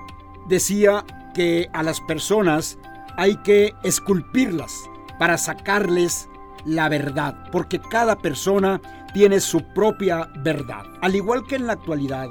decía 0.48 1.04
que 1.34 1.68
a 1.72 1.82
las 1.82 2.00
personas 2.00 2.78
hay 3.16 3.36
que 3.38 3.74
esculpirlas 3.82 4.72
para 5.18 5.38
sacarles 5.38 6.28
la 6.64 6.88
verdad, 6.88 7.48
porque 7.50 7.80
cada 7.80 8.16
persona 8.16 8.80
tiene 9.12 9.40
su 9.40 9.62
propia 9.74 10.28
verdad. 10.38 10.84
Al 11.00 11.14
igual 11.14 11.44
que 11.46 11.56
en 11.56 11.66
la 11.66 11.74
actualidad, 11.74 12.28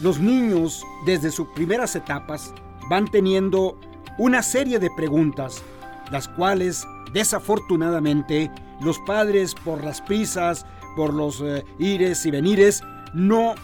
los 0.00 0.18
niños 0.18 0.84
desde 1.06 1.30
sus 1.30 1.48
primeras 1.48 1.94
etapas 1.94 2.54
van 2.88 3.06
teniendo 3.06 3.78
una 4.18 4.42
serie 4.42 4.78
de 4.78 4.90
preguntas, 4.96 5.62
las 6.10 6.26
cuales 6.28 6.86
desafortunadamente 7.12 8.50
los 8.80 8.98
padres 9.00 9.54
por 9.54 9.84
las 9.84 10.00
prisas, 10.00 10.66
por 10.96 11.14
los 11.14 11.40
eh, 11.40 11.64
ires 11.78 12.24
y 12.26 12.30
venires, 12.30 12.82
no 13.14 13.54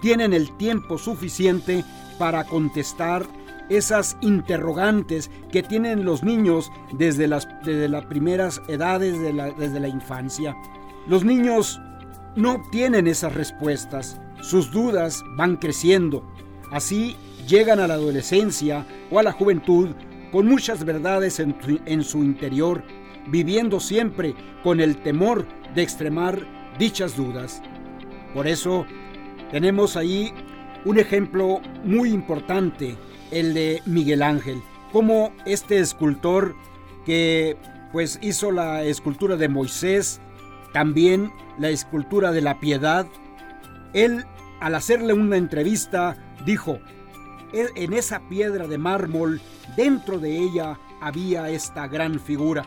tienen 0.00 0.32
el 0.32 0.56
tiempo 0.56 0.98
suficiente 0.98 1.84
para 2.18 2.44
contestar 2.44 3.26
esas 3.68 4.16
interrogantes 4.20 5.30
que 5.50 5.62
tienen 5.62 6.04
los 6.04 6.22
niños 6.22 6.70
desde 6.92 7.26
las, 7.26 7.46
primeras 8.08 8.62
edades, 8.68 9.18
desde 9.58 9.80
la 9.80 9.88
infancia. 9.88 10.56
Los 11.08 11.24
niños 11.24 11.80
no 12.36 12.52
obtienen 12.54 13.06
esas 13.06 13.34
respuestas, 13.34 14.20
sus 14.40 14.70
dudas 14.70 15.22
van 15.36 15.56
creciendo. 15.56 16.24
Así 16.70 17.16
llegan 17.48 17.80
a 17.80 17.88
la 17.88 17.94
adolescencia 17.94 18.86
o 19.10 19.18
a 19.18 19.22
la 19.22 19.32
juventud 19.32 19.88
con 20.32 20.46
muchas 20.46 20.84
verdades 20.84 21.40
en 21.40 22.04
su 22.04 22.22
interior, 22.22 22.82
viviendo 23.28 23.80
siempre 23.80 24.34
con 24.62 24.80
el 24.80 24.96
temor 25.02 25.46
de 25.76 25.82
extremar 25.82 26.44
dichas 26.78 27.16
dudas. 27.16 27.62
Por 28.34 28.48
eso 28.48 28.86
tenemos 29.52 29.96
ahí 29.96 30.32
un 30.84 30.98
ejemplo 30.98 31.60
muy 31.84 32.10
importante, 32.10 32.96
el 33.30 33.54
de 33.54 33.82
Miguel 33.86 34.22
Ángel, 34.22 34.62
como 34.92 35.32
este 35.44 35.78
escultor 35.78 36.56
que 37.04 37.56
pues 37.92 38.18
hizo 38.22 38.50
la 38.50 38.82
escultura 38.84 39.36
de 39.36 39.48
Moisés, 39.48 40.20
también 40.72 41.30
la 41.58 41.70
escultura 41.70 42.32
de 42.32 42.40
la 42.40 42.58
piedad. 42.58 43.06
Él, 43.92 44.24
al 44.60 44.74
hacerle 44.74 45.12
una 45.12 45.36
entrevista, 45.36 46.16
dijo, 46.44 46.78
e, 47.52 47.66
en 47.76 47.92
esa 47.92 48.20
piedra 48.28 48.66
de 48.66 48.78
mármol, 48.78 49.40
dentro 49.76 50.18
de 50.18 50.36
ella 50.38 50.78
había 51.00 51.48
esta 51.50 51.86
gran 51.86 52.18
figura, 52.20 52.66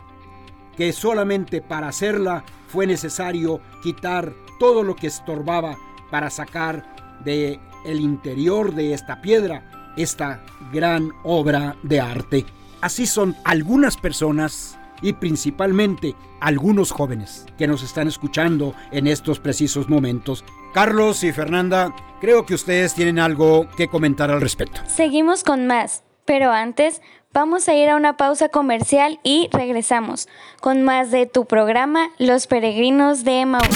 que 0.80 0.94
solamente 0.94 1.60
para 1.60 1.88
hacerla 1.88 2.42
fue 2.68 2.86
necesario 2.86 3.60
quitar 3.82 4.32
todo 4.58 4.82
lo 4.82 4.96
que 4.96 5.08
estorbaba 5.08 5.76
para 6.10 6.30
sacar 6.30 7.20
de 7.22 7.60
el 7.84 8.00
interior 8.00 8.74
de 8.74 8.94
esta 8.94 9.20
piedra 9.20 9.92
esta 9.98 10.42
gran 10.72 11.12
obra 11.22 11.76
de 11.82 12.00
arte. 12.00 12.46
Así 12.80 13.06
son 13.06 13.36
algunas 13.44 13.98
personas 13.98 14.78
y 15.02 15.12
principalmente 15.12 16.14
algunos 16.40 16.92
jóvenes 16.92 17.44
que 17.58 17.66
nos 17.66 17.82
están 17.82 18.08
escuchando 18.08 18.74
en 18.90 19.06
estos 19.06 19.38
precisos 19.38 19.90
momentos. 19.90 20.46
Carlos 20.72 21.22
y 21.24 21.32
Fernanda, 21.32 21.94
creo 22.22 22.46
que 22.46 22.54
ustedes 22.54 22.94
tienen 22.94 23.18
algo 23.18 23.68
que 23.76 23.88
comentar 23.88 24.30
al 24.30 24.40
respecto. 24.40 24.80
Seguimos 24.86 25.44
con 25.44 25.66
más, 25.66 26.04
pero 26.24 26.50
antes 26.52 27.02
vamos 27.32 27.68
a 27.68 27.74
ir 27.74 27.88
a 27.88 27.96
una 27.96 28.16
pausa 28.16 28.48
comercial 28.48 29.20
y 29.22 29.48
regresamos 29.52 30.28
con 30.60 30.82
más 30.82 31.10
de 31.10 31.26
tu 31.26 31.44
programa 31.44 32.08
Los 32.18 32.46
Peregrinos 32.46 33.24
de 33.24 33.46
Maús. 33.46 33.68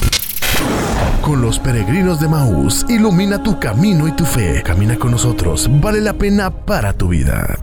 Con 1.23 1.41
los 1.41 1.59
peregrinos 1.59 2.21
de 2.21 2.29
Maús, 2.29 2.85
ilumina 2.89 3.43
tu 3.43 3.59
camino 3.59 4.07
y 4.07 4.13
tu 4.13 4.27
fe. 4.27 4.63
Camina 4.63 4.99
con 4.99 5.11
nosotros, 5.11 5.71
vale 5.81 6.03
la 6.03 6.13
pena 6.13 6.51
para 6.51 6.93
tu 6.93 7.09
vida. 7.09 7.59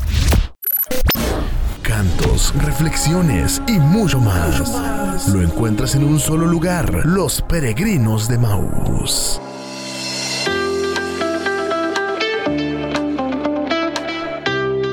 Cantos, 1.84 2.54
reflexiones 2.64 3.62
y 3.68 3.74
mucho 3.74 4.20
más. 4.20 5.28
Lo 5.28 5.44
encuentras 5.44 5.94
en 5.94 6.06
un 6.06 6.20
solo 6.20 6.48
lugar, 6.48 7.06
los 7.06 7.44
peregrinos 7.44 8.28
de 8.28 8.40
Maús. 8.40 9.40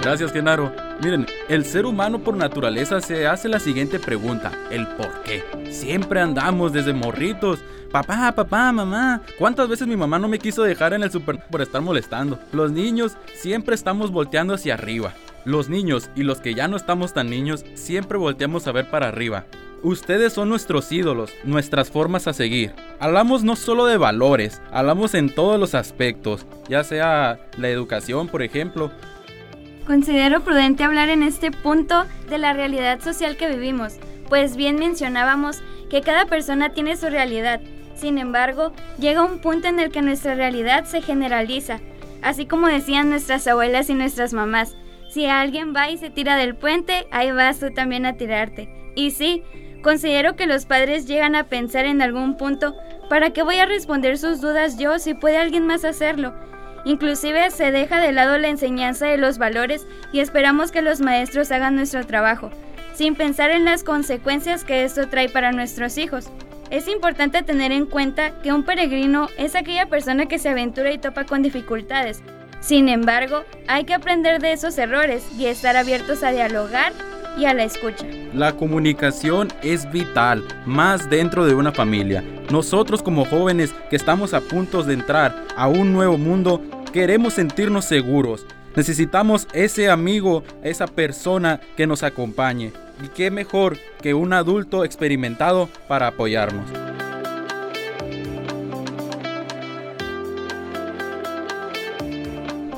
Gracias, 0.03 0.33
Genaro. 0.33 0.88
Miren, 1.01 1.27
el 1.49 1.65
ser 1.65 1.87
humano 1.87 2.19
por 2.19 2.37
naturaleza 2.37 3.01
se 3.01 3.29
hace 3.29 3.49
la 3.49 3.61
siguiente 3.61 4.01
pregunta, 4.01 4.51
el 4.71 4.87
por 4.89 5.23
qué. 5.23 5.45
Siempre 5.71 6.21
andamos 6.21 6.73
desde 6.73 6.93
morritos. 6.93 7.61
Papá, 7.93 8.33
papá, 8.35 8.73
mamá. 8.73 9.23
¿Cuántas 9.39 9.69
veces 9.69 9.87
mi 9.87 9.97
mamá 9.97 10.19
no 10.19 10.27
me 10.27 10.41
quiso 10.41 10.65
dejar 10.65 10.93
en 10.95 11.05
el 11.05 11.13
super 11.13 11.39
por 11.51 11.63
estar 11.63 11.81
molestando? 11.83 12.41
Los 12.53 12.73
niños 12.73 13.17
siempre 13.33 13.77
estamos 13.77 14.11
volteando 14.11 14.55
hacia 14.55 14.75
arriba. 14.75 15.15
Los 15.45 15.69
niños 15.69 16.11
y 16.17 16.25
los 16.25 16.41
que 16.41 16.55
ya 16.55 16.67
no 16.67 16.77
estamos 16.77 17.15
tan 17.15 17.31
niños 17.31 17.65
siempre 17.75 18.19
volteamos 18.19 18.67
a 18.67 18.73
ver 18.73 18.91
para 18.91 19.07
arriba. 19.07 19.47
Ustedes 19.85 20.33
son 20.33 20.49
nuestros 20.49 20.91
ídolos, 20.91 21.31
nuestras 21.45 21.91
formas 21.91 22.27
a 22.27 22.33
seguir. 22.33 22.75
Hablamos 22.99 23.45
no 23.45 23.55
solo 23.55 23.87
de 23.87 23.97
valores, 23.97 24.61
hablamos 24.73 25.15
en 25.15 25.33
todos 25.33 25.61
los 25.61 25.77
aspectos, 25.77 26.45
ya 26.69 26.83
sea 26.83 27.39
la 27.57 27.69
educación, 27.69 28.27
por 28.27 28.43
ejemplo, 28.43 28.91
Considero 29.89 30.41
prudente 30.41 30.85
hablar 30.85 31.09
en 31.09 31.23
este 31.23 31.51
punto 31.51 32.05
de 32.29 32.37
la 32.37 32.53
realidad 32.53 33.01
social 33.01 33.39
que 33.39 33.49
vivimos, 33.49 33.95
pues 34.29 34.55
bien 34.55 34.77
mencionábamos 34.77 35.63
que 35.89 36.03
cada 36.03 36.27
persona 36.27 36.75
tiene 36.75 36.95
su 36.95 37.09
realidad. 37.09 37.63
Sin 37.95 38.19
embargo, 38.19 38.75
llega 38.99 39.25
un 39.25 39.39
punto 39.39 39.67
en 39.67 39.81
el 39.81 39.91
que 39.91 40.03
nuestra 40.03 40.35
realidad 40.35 40.85
se 40.85 41.01
generaliza, 41.01 41.81
así 42.21 42.45
como 42.45 42.67
decían 42.67 43.09
nuestras 43.09 43.47
abuelas 43.47 43.89
y 43.89 43.95
nuestras 43.95 44.35
mamás. 44.35 44.77
Si 45.09 45.25
alguien 45.25 45.75
va 45.75 45.89
y 45.89 45.97
se 45.97 46.11
tira 46.11 46.37
del 46.37 46.55
puente, 46.55 47.07
ahí 47.11 47.33
vas 47.33 47.59
tú 47.59 47.71
también 47.71 48.05
a 48.05 48.19
tirarte. 48.19 48.69
Y 48.95 49.13
sí, 49.13 49.43
considero 49.81 50.37
que 50.37 50.47
los 50.47 50.67
padres 50.67 51.07
llegan 51.07 51.35
a 51.35 51.45
pensar 51.45 51.87
en 51.87 52.03
algún 52.03 52.37
punto, 52.37 52.77
¿para 53.09 53.31
qué 53.31 53.43
voy 53.43 53.57
a 53.57 53.65
responder 53.65 54.19
sus 54.19 54.43
dudas 54.43 54.77
yo 54.77 54.99
si 54.99 55.15
puede 55.15 55.39
alguien 55.39 55.67
más 55.67 55.87
hacerlo? 55.87 56.35
Inclusive 56.89 57.51
se 57.51 57.71
deja 57.71 58.01
de 58.01 58.13
lado 58.13 58.39
la 58.39 58.49
enseñanza 58.49 59.05
de 59.05 59.19
los 59.19 59.37
valores 59.37 59.87
y 60.11 60.21
esperamos 60.21 60.73
que 60.73 60.81
los 60.81 61.03
maestros 61.03 61.53
hagan 61.53 61.77
nuestro 61.77 62.07
trabajo, 62.07 62.51
sin 62.95 63.15
pensar 63.15 63.51
en 63.51 63.67
las 63.67 63.85
consecuencias 63.85 64.65
que 64.65 64.85
esto 64.85 65.07
trae 65.07 65.29
para 65.29 65.53
nuestros 65.53 65.99
hijos. 65.99 66.31
Es 66.71 66.89
importante 66.89 67.43
tener 67.43 67.73
en 67.73 67.85
cuenta 67.85 68.41
que 68.41 68.55
un 68.55 68.63
peregrino 68.63 69.29
es 69.37 69.55
aquella 69.55 69.85
persona 69.85 70.29
que 70.29 70.39
se 70.39 70.49
aventura 70.49 70.91
y 70.91 70.97
topa 70.97 71.25
con 71.25 71.43
dificultades. 71.43 72.23
Sin 72.61 72.89
embargo, 72.89 73.45
hay 73.67 73.85
que 73.85 73.93
aprender 73.93 74.41
de 74.41 74.53
esos 74.53 74.79
errores 74.79 75.29
y 75.39 75.45
estar 75.45 75.77
abiertos 75.77 76.23
a 76.23 76.31
dialogar 76.31 76.95
y 77.39 77.45
a 77.45 77.55
la 77.55 77.65
escucha. 77.65 78.07
La 78.33 78.57
comunicación 78.57 79.49
es 79.63 79.91
vital, 79.91 80.43
más 80.65 81.09
dentro 81.09 81.45
de 81.45 81.55
una 81.55 81.71
familia. 81.71 82.25
Nosotros 82.51 83.03
como 83.03 83.27
jóvenes 83.27 83.75
que 83.91 83.97
estamos 83.97 84.33
a 84.35 84.41
punto 84.41 84.83
de 84.83 84.95
entrar 84.95 85.47
a 85.57 85.69
un 85.69 85.93
nuevo 85.93 86.19
mundo, 86.19 86.63
queremos 86.93 87.35
sentirnos 87.35 87.85
seguros. 87.85 88.47
Necesitamos 88.77 89.49
ese 89.53 89.91
amigo, 89.91 90.45
esa 90.63 90.87
persona 90.87 91.61
que 91.77 91.87
nos 91.87 92.03
acompañe. 92.03 92.73
Y 93.05 93.09
qué 93.09 93.31
mejor 93.31 93.79
que 94.03 94.15
un 94.15 94.33
adulto 94.33 94.85
experimentado 94.85 95.69
para 95.89 96.09
apoyarnos. 96.09 96.71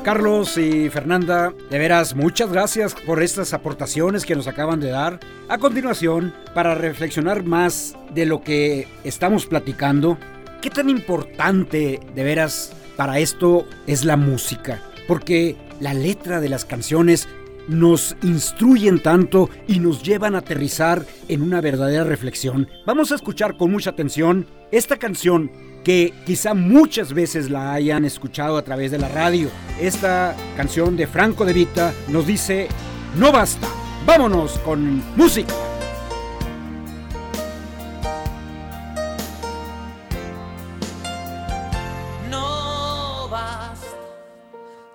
Carlos 0.03 0.57
y 0.57 0.88
Fernanda, 0.88 1.53
de 1.70 1.79
veras, 1.79 2.14
muchas 2.14 2.51
gracias 2.51 2.94
por 2.94 3.23
estas 3.23 3.53
aportaciones 3.53 4.25
que 4.25 4.35
nos 4.35 4.49
acaban 4.49 4.81
de 4.81 4.88
dar. 4.88 5.20
A 5.49 5.59
continuación, 5.59 6.35
para 6.55 6.75
reflexionar 6.75 7.44
más 7.44 7.94
de 8.14 8.25
lo 8.25 8.42
que 8.42 8.88
estamos 9.05 9.44
platicando, 9.44 10.16
¿qué 10.62 10.70
tan 10.70 10.88
importante 10.88 12.01
de 12.14 12.25
veras 12.25 12.73
para 13.00 13.18
esto 13.18 13.66
es 13.86 14.04
la 14.04 14.18
música? 14.18 14.82
Porque 15.08 15.56
la 15.80 15.94
letra 15.94 16.38
de 16.38 16.50
las 16.50 16.66
canciones 16.66 17.28
nos 17.66 18.14
instruyen 18.22 19.02
tanto 19.02 19.48
y 19.66 19.78
nos 19.78 20.02
llevan 20.02 20.34
a 20.34 20.40
aterrizar 20.40 21.06
en 21.26 21.40
una 21.40 21.62
verdadera 21.62 22.04
reflexión. 22.04 22.68
Vamos 22.84 23.10
a 23.10 23.14
escuchar 23.14 23.56
con 23.56 23.70
mucha 23.70 23.88
atención 23.88 24.46
esta 24.70 24.98
canción 24.98 25.50
que 25.82 26.12
quizá 26.26 26.52
muchas 26.52 27.14
veces 27.14 27.48
la 27.48 27.72
hayan 27.72 28.04
escuchado 28.04 28.58
a 28.58 28.64
través 28.64 28.90
de 28.90 28.98
la 28.98 29.08
radio. 29.08 29.48
Esta 29.80 30.36
canción 30.54 30.94
de 30.98 31.06
Franco 31.06 31.46
de 31.46 31.54
Vita 31.54 31.94
nos 32.08 32.26
dice, 32.26 32.68
no 33.16 33.32
basta, 33.32 33.66
vámonos 34.04 34.58
con 34.58 35.02
música. 35.16 35.54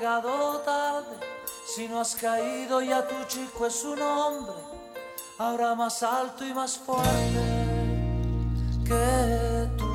tarde. 0.00 1.16
Si 1.64 1.88
no 1.88 2.00
has 2.00 2.14
caído 2.14 2.80
ya 2.80 3.06
tu 3.06 3.14
chico 3.26 3.66
es 3.66 3.84
un 3.84 4.00
hombre, 4.00 4.54
ahora 5.38 5.74
más 5.74 6.02
alto 6.02 6.46
y 6.46 6.54
más 6.54 6.78
fuerte 6.78 7.10
que 8.84 9.68
tú. 9.76 9.85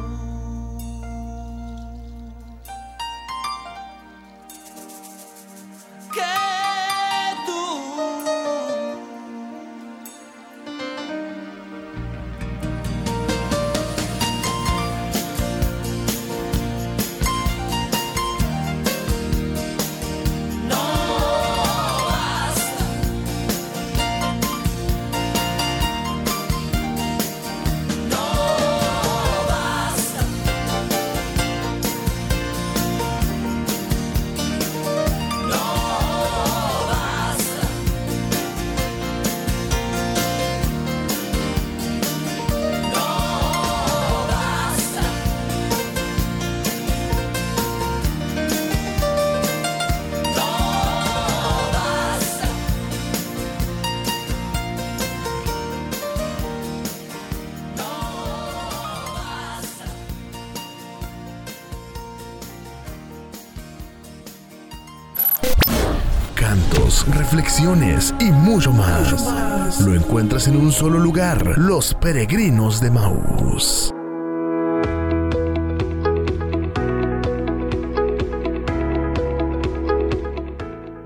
Reflexiones 67.32 68.14
y 68.20 68.30
mucho 68.30 68.74
más. 68.74 69.80
Lo 69.80 69.96
encuentras 69.96 70.50
en 70.50 70.58
un 70.58 70.70
solo 70.70 71.00
lugar, 71.00 71.58
Los 71.58 71.94
Peregrinos 71.94 72.82
de 72.82 72.92
Maús. 72.92 73.94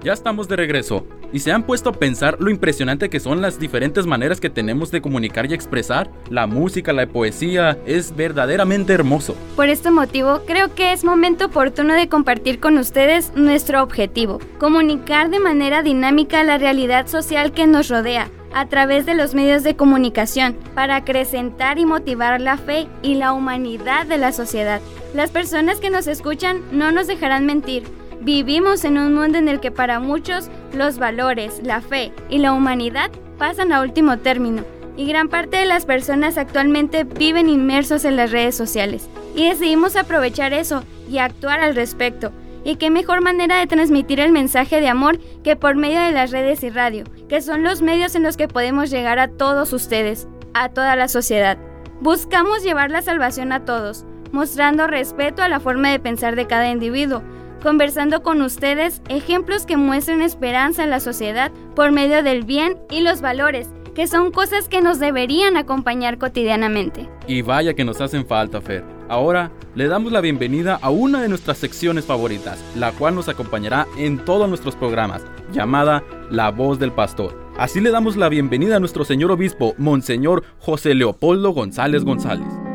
Ya 0.03 0.13
estamos 0.13 0.47
de 0.47 0.55
regreso 0.55 1.05
y 1.35 1.39
se 1.39 1.51
han 1.51 1.63
puesto 1.63 1.89
a 1.89 1.91
pensar 1.91 2.37
lo 2.39 2.49
impresionante 2.49 3.09
que 3.09 3.19
son 3.19 3.41
las 3.41 3.59
diferentes 3.59 4.05
maneras 4.05 4.39
que 4.39 4.49
tenemos 4.49 4.89
de 4.89 5.01
comunicar 5.01 5.45
y 5.51 5.53
expresar. 5.53 6.09
La 6.29 6.47
música, 6.47 6.93
la 6.93 7.07
poesía, 7.07 7.77
es 7.85 8.15
verdaderamente 8.15 8.93
hermoso. 8.93 9.35
Por 9.57 9.67
este 9.67 9.91
motivo, 9.91 10.43
creo 10.47 10.73
que 10.73 10.93
es 10.93 11.03
momento 11.03 11.47
oportuno 11.47 11.93
de 11.93 12.07
compartir 12.07 12.61
con 12.61 12.77
ustedes 12.77 13.33
nuestro 13.35 13.83
objetivo, 13.83 14.39
comunicar 14.59 15.29
de 15.29 15.41
manera 15.41 15.83
dinámica 15.83 16.41
la 16.45 16.57
realidad 16.57 17.07
social 17.07 17.51
que 17.51 17.67
nos 17.67 17.89
rodea 17.89 18.29
a 18.53 18.67
través 18.67 19.05
de 19.05 19.15
los 19.15 19.35
medios 19.35 19.63
de 19.63 19.75
comunicación 19.75 20.55
para 20.73 20.95
acrecentar 20.95 21.79
y 21.79 21.85
motivar 21.85 22.39
la 22.39 22.55
fe 22.55 22.87
y 23.01 23.15
la 23.15 23.33
humanidad 23.33 24.05
de 24.05 24.17
la 24.17 24.31
sociedad. 24.31 24.79
Las 25.13 25.31
personas 25.31 25.81
que 25.81 25.89
nos 25.89 26.07
escuchan 26.07 26.61
no 26.71 26.93
nos 26.93 27.07
dejarán 27.07 27.45
mentir. 27.45 27.83
Vivimos 28.21 28.85
en 28.85 28.97
un 28.97 29.13
mundo 29.13 29.37
en 29.37 29.47
el 29.47 29.59
que 29.59 29.71
para 29.71 29.99
muchos 29.99 30.49
los 30.73 30.97
valores, 30.97 31.61
la 31.63 31.81
fe 31.81 32.11
y 32.29 32.39
la 32.39 32.53
humanidad 32.53 33.11
pasan 33.37 33.71
a 33.71 33.81
último 33.81 34.17
término 34.17 34.63
y 34.97 35.05
gran 35.07 35.27
parte 35.27 35.57
de 35.57 35.65
las 35.65 35.85
personas 35.85 36.37
actualmente 36.37 37.03
viven 37.03 37.49
inmersos 37.49 38.05
en 38.05 38.15
las 38.15 38.31
redes 38.31 38.55
sociales 38.55 39.09
y 39.35 39.47
decidimos 39.47 39.95
aprovechar 39.95 40.53
eso 40.53 40.83
y 41.09 41.17
actuar 41.17 41.59
al 41.59 41.75
respecto. 41.75 42.31
Y 42.63 42.77
qué 42.77 42.89
mejor 42.89 43.21
manera 43.21 43.57
de 43.59 43.67
transmitir 43.67 44.19
el 44.19 44.31
mensaje 44.31 44.81
de 44.81 44.87
amor 44.87 45.19
que 45.43 45.55
por 45.55 45.75
medio 45.75 45.99
de 45.99 46.11
las 46.11 46.31
redes 46.31 46.63
y 46.63 46.71
radio, 46.71 47.03
que 47.29 47.41
son 47.41 47.63
los 47.63 47.83
medios 47.83 48.15
en 48.15 48.23
los 48.23 48.37
que 48.37 48.47
podemos 48.47 48.89
llegar 48.89 49.19
a 49.19 49.27
todos 49.27 49.71
ustedes, 49.71 50.27
a 50.55 50.69
toda 50.69 50.95
la 50.95 51.07
sociedad. 51.07 51.59
Buscamos 52.01 52.63
llevar 52.63 52.89
la 52.89 53.03
salvación 53.03 53.51
a 53.51 53.65
todos, 53.65 54.03
mostrando 54.31 54.87
respeto 54.87 55.43
a 55.43 55.49
la 55.49 55.59
forma 55.59 55.91
de 55.91 55.99
pensar 55.99 56.35
de 56.35 56.47
cada 56.47 56.71
individuo, 56.71 57.21
conversando 57.61 58.23
con 58.23 58.41
ustedes 58.41 59.01
ejemplos 59.09 59.65
que 59.65 59.77
muestren 59.77 60.21
esperanza 60.21 60.83
en 60.83 60.89
la 60.89 60.99
sociedad 60.99 61.51
por 61.75 61.91
medio 61.91 62.23
del 62.23 62.43
bien 62.43 62.77
y 62.89 63.01
los 63.01 63.21
valores 63.21 63.69
que 63.95 64.07
son 64.07 64.31
cosas 64.31 64.67
que 64.67 64.81
nos 64.81 64.99
deberían 64.99 65.55
acompañar 65.55 66.17
cotidianamente. 66.17 67.09
Y 67.27 67.41
vaya 67.41 67.73
que 67.73 67.85
nos 67.85 68.01
hacen 68.01 68.27
falta, 68.27 68.59
Fer. 68.61 68.83
Ahora 69.07 69.51
le 69.73 69.87
damos 69.87 70.11
la 70.11 70.21
bienvenida 70.21 70.77
a 70.81 70.89
una 70.89 71.21
de 71.21 71.29
nuestras 71.29 71.57
secciones 71.57 72.05
favoritas, 72.05 72.63
la 72.75 72.91
cual 72.91 73.15
nos 73.15 73.29
acompañará 73.29 73.87
en 73.97 74.19
todos 74.23 74.49
nuestros 74.49 74.75
programas, 74.75 75.23
llamada 75.51 76.03
La 76.29 76.51
Voz 76.51 76.77
del 76.77 76.91
Pastor. 76.91 77.45
Así 77.57 77.79
le 77.79 77.91
damos 77.91 78.17
la 78.17 78.27
bienvenida 78.27 78.75
a 78.75 78.79
nuestro 78.81 79.05
señor 79.05 79.31
obispo, 79.31 79.73
Monseñor 79.77 80.43
José 80.59 80.93
Leopoldo 80.93 81.51
González 81.51 82.03
González. 82.03 82.74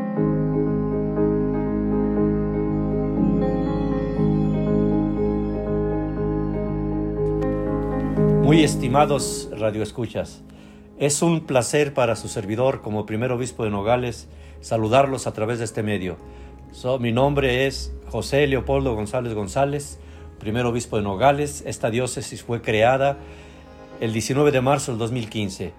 Muy 8.51 8.65
estimados 8.65 9.47
radioescuchas, 9.57 10.41
es 10.99 11.21
un 11.21 11.45
placer 11.45 11.93
para 11.93 12.17
su 12.17 12.27
servidor 12.27 12.81
como 12.81 13.05
primer 13.05 13.31
obispo 13.31 13.63
de 13.63 13.69
Nogales 13.69 14.27
saludarlos 14.59 15.25
a 15.25 15.31
través 15.31 15.59
de 15.59 15.63
este 15.63 15.83
medio. 15.83 16.17
mi 16.99 17.13
nombre 17.13 17.65
es 17.65 17.93
José 18.09 18.45
Leopoldo 18.47 18.93
González 18.93 19.33
González, 19.33 20.01
primer 20.37 20.65
obispo 20.65 20.97
de 20.97 21.03
Nogales. 21.03 21.63
Esta 21.65 21.89
diócesis 21.89 22.43
fue 22.43 22.61
creada 22.61 23.19
el 24.01 24.11
19 24.11 24.51
de 24.51 24.59
marzo 24.59 24.91
del 24.91 24.99
2015 24.99 25.71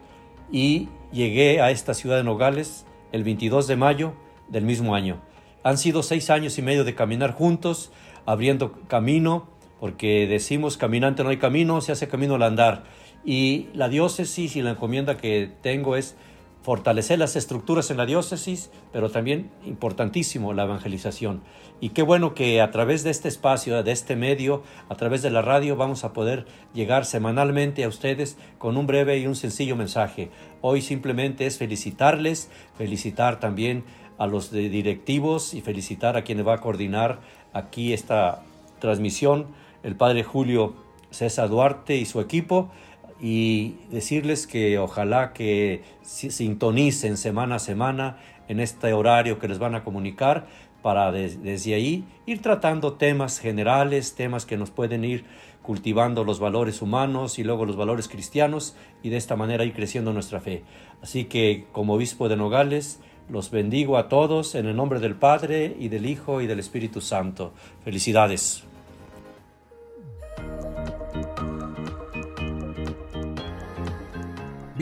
y 0.51 0.89
llegué 1.13 1.61
a 1.61 1.73
esta 1.73 1.93
ciudad 1.93 2.17
de 2.17 2.25
Nogales 2.25 2.87
el 3.13 3.23
22 3.23 3.67
de 3.67 3.77
mayo 3.77 4.15
del 4.49 4.65
mismo 4.65 4.95
año. 4.95 5.21
Han 5.63 5.77
sido 5.77 6.03
seis 6.03 6.31
años 6.31 6.57
y 6.57 6.63
medio 6.63 6.85
de 6.85 6.95
caminar 6.95 7.35
juntos, 7.35 7.93
abriendo 8.25 8.73
camino 8.89 9.52
porque 9.83 10.29
decimos 10.29 10.77
caminante 10.77 11.25
no 11.25 11.31
hay 11.31 11.39
camino, 11.39 11.81
se 11.81 11.91
hace 11.91 12.07
camino 12.07 12.37
al 12.37 12.45
andar. 12.45 12.85
Y 13.25 13.67
la 13.75 13.89
diócesis 13.89 14.55
y 14.55 14.63
la 14.63 14.71
encomienda 14.71 15.17
que 15.17 15.51
tengo 15.61 15.97
es 15.97 16.15
fortalecer 16.63 17.19
las 17.19 17.35
estructuras 17.35 17.91
en 17.91 17.97
la 17.97 18.07
diócesis, 18.07 18.71
pero 18.93 19.11
también 19.11 19.51
importantísimo 19.67 20.53
la 20.53 20.63
evangelización. 20.63 21.43
Y 21.81 21.89
qué 21.89 22.03
bueno 22.03 22.33
que 22.33 22.61
a 22.61 22.71
través 22.71 23.03
de 23.03 23.11
este 23.11 23.27
espacio, 23.27 23.83
de 23.83 23.91
este 23.91 24.15
medio, 24.15 24.63
a 24.89 24.95
través 24.95 25.21
de 25.21 25.31
la 25.31 25.43
radio, 25.43 25.75
vamos 25.75 26.05
a 26.05 26.13
poder 26.13 26.47
llegar 26.73 27.05
semanalmente 27.05 27.83
a 27.83 27.89
ustedes 27.89 28.39
con 28.59 28.77
un 28.77 28.87
breve 28.87 29.19
y 29.19 29.27
un 29.27 29.35
sencillo 29.35 29.75
mensaje. 29.75 30.31
Hoy 30.61 30.81
simplemente 30.81 31.45
es 31.45 31.59
felicitarles, 31.59 32.53
felicitar 32.79 33.41
también 33.41 33.83
a 34.17 34.29
los 34.29 34.53
directivos 34.53 35.55
y 35.55 35.61
felicitar 35.61 36.17
a 36.17 36.23
quienes 36.23 36.47
va 36.47 36.55
a 36.55 36.61
coordinar 36.61 37.19
aquí 37.53 37.93
esta 37.93 38.45
transmisión 38.79 39.61
el 39.83 39.97
padre 39.97 40.23
Julio 40.25 40.75
César 41.11 41.49
Duarte 41.49 41.97
y 41.97 42.05
su 42.05 42.21
equipo 42.21 42.71
y 43.21 43.77
decirles 43.91 44.47
que 44.47 44.79
ojalá 44.79 45.33
que 45.33 45.83
sintonicen 46.03 47.17
semana 47.17 47.57
a 47.57 47.59
semana 47.59 48.19
en 48.49 48.59
este 48.59 48.93
horario 48.93 49.39
que 49.39 49.49
les 49.49 49.59
van 49.59 49.75
a 49.75 49.85
comunicar 49.85 50.47
para 50.83 51.13
desde 51.13 51.75
ahí 51.75 52.05
ir 52.27 52.43
tratando 52.43 52.95
temas 52.95 53.39
generales, 53.39 54.15
temas 54.17 54.45
que 54.45 54.57
nos 54.57 54.71
pueden 54.71 55.05
ir 55.05 55.25
cultivando 55.63 56.25
los 56.25 56.41
valores 56.41 56.83
humanos 56.83 57.39
y 57.39 57.45
luego 57.45 57.65
los 57.65 57.77
valores 57.77 58.09
cristianos 58.09 58.77
y 59.03 59.11
de 59.11 59.17
esta 59.17 59.37
manera 59.37 59.65
ir 59.65 59.73
creciendo 59.73 60.13
nuestra 60.13 60.41
fe. 60.41 60.65
Así 61.01 61.27
que 61.27 61.67
como 61.71 61.95
obispo 61.95 62.29
de 62.29 62.37
Nogales, 62.37 62.99
los 63.29 63.53
bendigo 63.53 63.97
a 63.97 64.09
todos 64.09 64.57
en 64.57 64.67
el 64.67 64.75
nombre 64.75 64.99
del 64.99 65.15
Padre 65.15 65.77
y 65.79 65.89
del 65.89 66.07
Hijo 66.07 66.41
y 66.41 66.49
del 66.49 66.59
Espíritu 66.59 67.01
Santo. 67.01 67.53
Felicidades. 67.85 68.65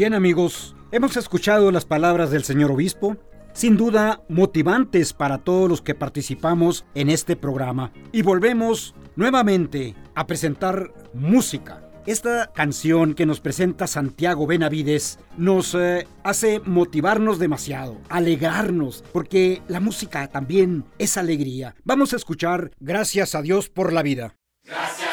Bien 0.00 0.14
amigos, 0.14 0.74
hemos 0.92 1.18
escuchado 1.18 1.70
las 1.70 1.84
palabras 1.84 2.30
del 2.30 2.42
señor 2.42 2.70
obispo, 2.70 3.18
sin 3.52 3.76
duda 3.76 4.22
motivantes 4.30 5.12
para 5.12 5.36
todos 5.36 5.68
los 5.68 5.82
que 5.82 5.94
participamos 5.94 6.86
en 6.94 7.10
este 7.10 7.36
programa. 7.36 7.92
Y 8.10 8.22
volvemos 8.22 8.94
nuevamente 9.14 9.94
a 10.14 10.26
presentar 10.26 10.94
música. 11.12 11.82
Esta 12.06 12.50
canción 12.54 13.12
que 13.12 13.26
nos 13.26 13.40
presenta 13.40 13.86
Santiago 13.86 14.46
Benavides 14.46 15.18
nos 15.36 15.74
eh, 15.74 16.08
hace 16.24 16.60
motivarnos 16.60 17.38
demasiado, 17.38 17.98
alegrarnos, 18.08 19.04
porque 19.12 19.60
la 19.68 19.80
música 19.80 20.28
también 20.28 20.86
es 20.96 21.18
alegría. 21.18 21.74
Vamos 21.84 22.14
a 22.14 22.16
escuchar 22.16 22.70
Gracias 22.80 23.34
a 23.34 23.42
Dios 23.42 23.68
por 23.68 23.92
la 23.92 24.02
vida. 24.02 24.34
Gracias. 24.64 25.09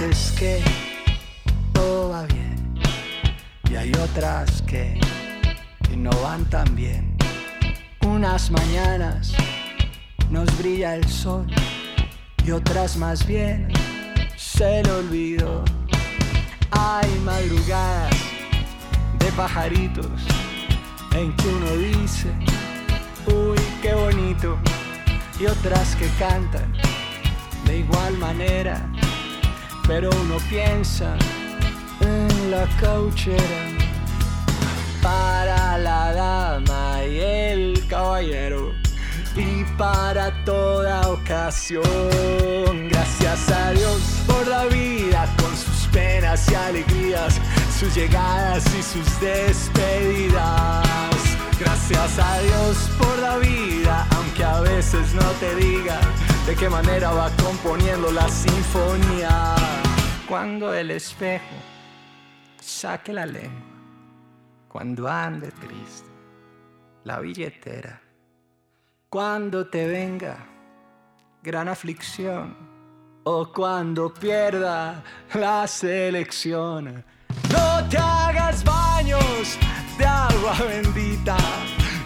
Veces 0.00 0.32
que 0.38 0.62
todo 1.72 2.10
va 2.10 2.22
bien 2.26 2.74
y 3.68 3.74
hay 3.74 3.92
otras 3.94 4.62
que, 4.62 5.00
no 5.96 6.10
van 6.22 6.44
tan 6.44 6.76
bien. 6.76 7.16
Unas 8.06 8.50
mañanas 8.52 9.32
nos 10.30 10.56
brilla 10.58 10.94
el 10.94 11.08
sol 11.08 11.46
y 12.44 12.52
otras 12.52 12.96
más 12.96 13.26
bien 13.26 13.72
se 14.36 14.84
le 14.84 14.90
olvidó. 14.92 15.64
Hay 16.70 17.10
madrugadas 17.24 18.14
de 19.18 19.32
pajaritos 19.32 20.20
en 21.12 21.34
que 21.34 21.48
uno 21.48 21.70
dice, 21.76 22.28
uy, 23.26 23.58
qué 23.82 23.94
bonito, 23.94 24.56
y 25.40 25.46
otras 25.46 25.96
que 25.96 26.08
cantan 26.18 26.72
de 27.66 27.78
igual 27.78 28.16
manera 28.18 28.88
pero 29.88 30.10
uno 30.22 30.36
piensa 30.50 31.16
en 32.00 32.50
la 32.50 32.66
cauchera 32.78 33.72
para 35.02 35.78
la 35.78 36.12
dama 36.12 37.02
y 37.04 37.18
el 37.18 37.86
caballero 37.88 38.74
y 39.34 39.64
para 39.78 40.44
toda 40.44 41.08
ocasión. 41.08 41.82
Gracias 42.90 43.50
a 43.50 43.70
Dios 43.72 44.22
por 44.26 44.46
la 44.46 44.66
vida 44.66 45.26
con 45.40 45.56
sus 45.56 45.88
penas 45.90 46.46
y 46.50 46.54
alegrías, 46.54 47.40
sus 47.80 47.94
llegadas 47.94 48.64
y 48.78 48.82
sus 48.82 49.20
despedidas. 49.20 50.84
Gracias 51.58 52.18
a 52.18 52.40
Dios 52.40 52.90
por 52.98 53.18
la 53.20 53.38
vida, 53.38 54.06
aunque 54.16 54.44
a 54.44 54.60
veces 54.60 55.14
no 55.14 55.24
te 55.40 55.54
diga 55.54 55.98
de 56.48 56.56
qué 56.56 56.70
manera 56.70 57.10
va 57.10 57.28
componiendo 57.44 58.10
la 58.10 58.26
sinfonía. 58.26 59.54
Cuando 60.26 60.72
el 60.72 60.90
espejo 60.90 61.44
saque 62.58 63.12
la 63.12 63.26
lengua, 63.26 63.76
cuando 64.66 65.06
ande 65.06 65.50
triste, 65.50 66.08
la 67.04 67.20
billetera, 67.20 68.00
cuando 69.10 69.66
te 69.66 69.86
venga 69.88 70.38
gran 71.42 71.68
aflicción 71.68 72.56
o 73.24 73.52
cuando 73.52 74.12
pierda 74.14 75.04
la 75.34 75.66
selección. 75.66 77.04
No 77.52 77.88
te 77.90 77.98
hagas 77.98 78.64
baños 78.64 79.58
de 79.98 80.06
agua 80.06 80.56
bendita, 80.66 81.36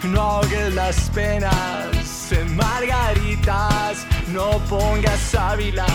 no 0.03 0.19
ahogues 0.19 0.75
las 0.75 1.09
penas 1.11 2.02
margaritas 2.55 4.05
no 4.31 4.59
pongas 4.69 5.35
Ávila 5.35 5.85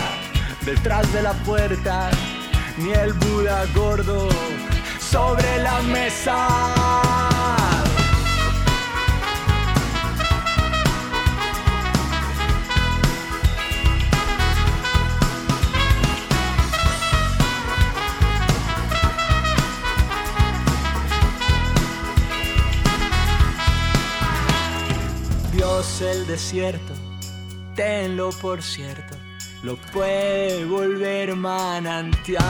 detrás 0.65 1.11
de 1.13 1.23
la 1.23 1.33
puerta, 1.33 2.11
ni 2.77 2.91
el 2.91 3.13
Buda 3.13 3.65
gordo 3.73 4.29
sobre 4.99 5.63
la 5.63 5.81
mesa. 5.81 7.58
Dios 25.79 26.01
el 26.01 26.27
desierto 26.27 26.93
tenlo 27.73 28.31
por 28.41 28.61
cierto, 28.61 29.15
lo 29.63 29.77
puede 29.93 30.65
volver 30.65 31.37
manantial. 31.37 32.45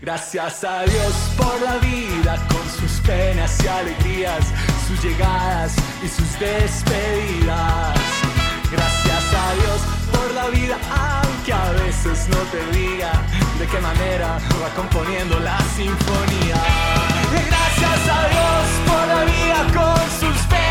Gracias 0.00 0.62
a 0.62 0.84
Dios 0.84 1.12
por 1.36 1.60
la 1.62 1.78
vida 1.78 2.36
con 2.46 2.64
sus 2.70 3.00
penas 3.00 3.58
y 3.64 3.66
alegrías, 3.66 4.44
sus 4.86 5.02
llegadas 5.02 5.74
y 6.04 6.06
sus 6.06 6.38
despedidas. 6.38 7.98
Gracias 8.70 9.34
a 9.34 9.54
Dios 9.54 9.80
por 10.12 10.32
la 10.32 10.46
vida, 10.50 10.78
aunque 10.94 11.52
a 11.52 11.72
veces 11.72 12.28
no 12.28 12.38
te 12.52 12.64
diga 12.78 13.10
de 13.58 13.66
qué 13.66 13.80
manera 13.80 14.38
va 14.62 14.68
componiendo 14.76 15.40
la 15.40 15.58
sinfonía. 15.74 16.62
Gracias 17.32 18.08
a 18.16 18.28
Dios 18.28 18.66
por 18.86 19.08
la 19.08 19.24
vida 19.24 19.66
con 19.74 19.98
sus 20.20 20.40
penas 20.46 20.65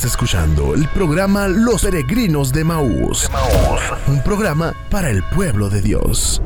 Estás 0.00 0.12
escuchando 0.12 0.74
el 0.74 0.88
programa 0.88 1.46
Los 1.46 1.82
Peregrinos 1.82 2.54
de 2.54 2.64
Maús. 2.64 3.28
Un 4.06 4.22
programa 4.22 4.72
para 4.88 5.10
el 5.10 5.22
pueblo 5.22 5.68
de 5.68 5.82
Dios. 5.82 6.40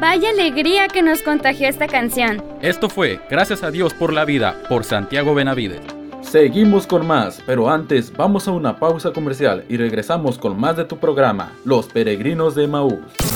Vaya 0.00 0.30
alegría 0.30 0.88
que 0.88 1.02
nos 1.02 1.20
contagió 1.20 1.68
esta 1.68 1.86
canción. 1.86 2.42
Esto 2.62 2.88
fue 2.88 3.20
Gracias 3.28 3.62
a 3.62 3.70
Dios 3.70 3.92
por 3.92 4.14
la 4.14 4.24
vida 4.24 4.62
por 4.70 4.84
Santiago 4.84 5.34
Benavides. 5.34 5.82
Seguimos 6.22 6.86
con 6.86 7.06
más, 7.06 7.42
pero 7.44 7.68
antes 7.68 8.10
vamos 8.10 8.48
a 8.48 8.52
una 8.52 8.78
pausa 8.78 9.12
comercial 9.12 9.66
y 9.68 9.76
regresamos 9.76 10.38
con 10.38 10.58
más 10.58 10.78
de 10.78 10.86
tu 10.86 10.96
programa, 10.96 11.52
Los 11.66 11.88
Peregrinos 11.88 12.54
de 12.54 12.68
Maús. 12.68 13.33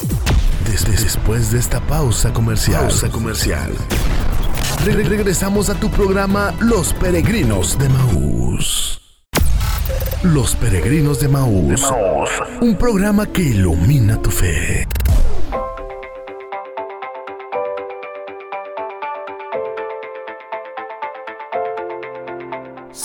Después 0.69 1.51
de 1.51 1.59
esta 1.59 1.81
pausa 1.81 2.31
comercial, 2.31 2.91
comercial 3.11 3.73
regresamos 4.85 5.71
a 5.71 5.75
tu 5.75 5.91
programa 5.91 6.55
Los 6.61 6.93
Peregrinos 6.93 7.79
de 7.79 7.89
Maús. 7.89 9.01
Los 10.23 10.55
Peregrinos 10.57 11.21
de 11.21 11.29
Maús, 11.29 11.83
un 12.61 12.77
programa 12.77 13.27
que 13.27 13.43
ilumina 13.43 14.21
tu 14.21 14.31
fe. 14.31 14.87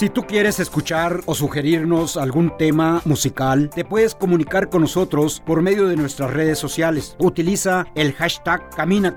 Si 0.03 0.09
tú 0.09 0.23
quieres 0.23 0.59
escuchar 0.59 1.21
o 1.27 1.33
sugerirnos 1.33 2.17
algún 2.17 2.57
tema 2.57 3.01
musical, 3.05 3.69
te 3.69 3.85
puedes 3.85 4.15
comunicar 4.15 4.67
con 4.69 4.81
nosotros 4.81 5.41
por 5.45 5.61
medio 5.61 5.87
de 5.87 5.95
nuestras 5.95 6.33
redes 6.33 6.59
sociales. 6.59 7.15
Utiliza 7.19 7.85
el 7.95 8.11
hashtag 8.11 8.69
Camina. 8.75 9.15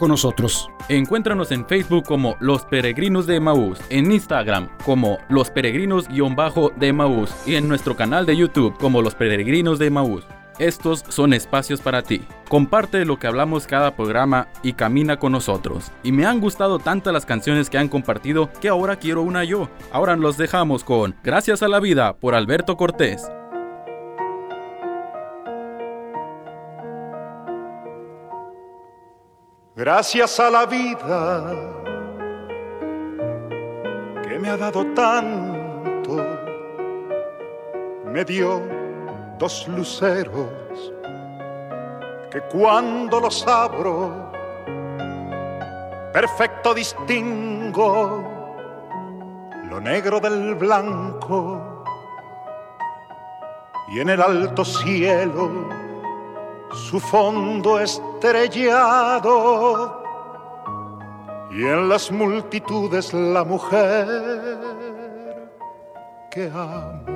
Encuéntranos 0.88 1.51
en 1.51 1.66
Facebook 1.66 2.05
como 2.05 2.37
Los 2.38 2.64
Peregrinos 2.66 3.27
de 3.27 3.40
Maús, 3.40 3.81
en 3.90 4.12
Instagram 4.12 4.68
como 4.85 5.18
Los 5.29 5.51
Peregrinos-de 5.51 6.92
Maús 6.92 7.35
y 7.44 7.57
en 7.57 7.66
nuestro 7.66 7.96
canal 7.96 8.25
de 8.25 8.37
YouTube 8.37 8.79
como 8.79 9.03
Los 9.03 9.16
Peregrinos 9.16 9.81
de 9.81 9.90
Maús. 9.90 10.22
Estos 10.58 11.04
son 11.08 11.34
espacios 11.34 11.80
para 11.80 12.02
ti. 12.02 12.26
Comparte 12.48 13.04
lo 13.04 13.18
que 13.18 13.26
hablamos 13.26 13.66
cada 13.66 13.94
programa 13.94 14.48
y 14.62 14.72
camina 14.72 15.18
con 15.18 15.32
nosotros. 15.32 15.92
Y 16.02 16.12
me 16.12 16.24
han 16.24 16.40
gustado 16.40 16.78
tantas 16.78 17.12
las 17.12 17.26
canciones 17.26 17.68
que 17.68 17.78
han 17.78 17.88
compartido 17.88 18.50
que 18.60 18.68
ahora 18.68 18.96
quiero 18.96 19.22
una 19.22 19.44
yo. 19.44 19.68
Ahora 19.92 20.16
los 20.16 20.38
dejamos 20.38 20.82
con 20.84 21.14
Gracias 21.22 21.62
a 21.62 21.68
la 21.68 21.80
vida 21.80 22.16
por 22.16 22.34
Alberto 22.34 22.76
Cortés. 22.76 23.30
Gracias 29.76 30.40
a 30.40 30.50
la 30.50 30.64
vida 30.64 31.52
que 34.22 34.38
me 34.38 34.48
ha 34.48 34.56
dado 34.56 34.86
tanto, 34.94 36.24
me 38.06 38.24
dio 38.24 38.75
dos 39.38 39.68
luceros 39.68 40.92
que 42.31 42.40
cuando 42.53 43.20
los 43.20 43.46
abro 43.46 44.31
perfecto 46.12 46.75
distingo 46.75 48.25
lo 49.68 49.81
negro 49.81 50.20
del 50.20 50.55
blanco 50.55 51.85
y 53.88 54.01
en 54.01 54.11
el 54.11 54.22
alto 54.22 54.64
cielo 54.64 55.68
su 56.72 56.99
fondo 57.01 57.79
estrellado 57.79 59.27
y 61.51 61.64
en 61.64 61.88
las 61.88 62.11
multitudes 62.11 63.14
la 63.14 63.44
mujer 63.44 64.07
que 66.31 66.51
amo. 66.53 67.15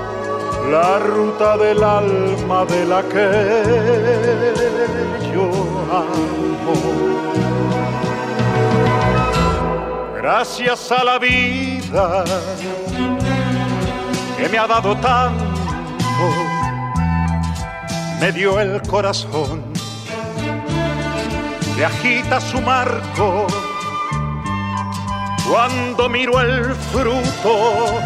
la 0.69 0.99
ruta 0.99 1.57
del 1.57 1.83
alma 1.83 2.65
de 2.65 2.85
la 2.85 3.01
que 3.03 3.31
yo 5.33 5.49
amo. 5.91 6.75
Gracias 10.17 10.91
a 10.91 11.03
la 11.03 11.17
vida 11.19 12.23
que 14.37 14.49
me 14.49 14.57
ha 14.57 14.67
dado 14.67 14.95
tanto, 14.97 15.45
me 18.19 18.31
dio 18.31 18.59
el 18.59 18.81
corazón 18.83 19.63
que 21.75 21.85
agita 21.85 22.39
su 22.39 22.61
marco 22.61 23.47
cuando 25.49 26.07
miro 26.07 26.39
el 26.39 26.75
fruto 26.75 27.99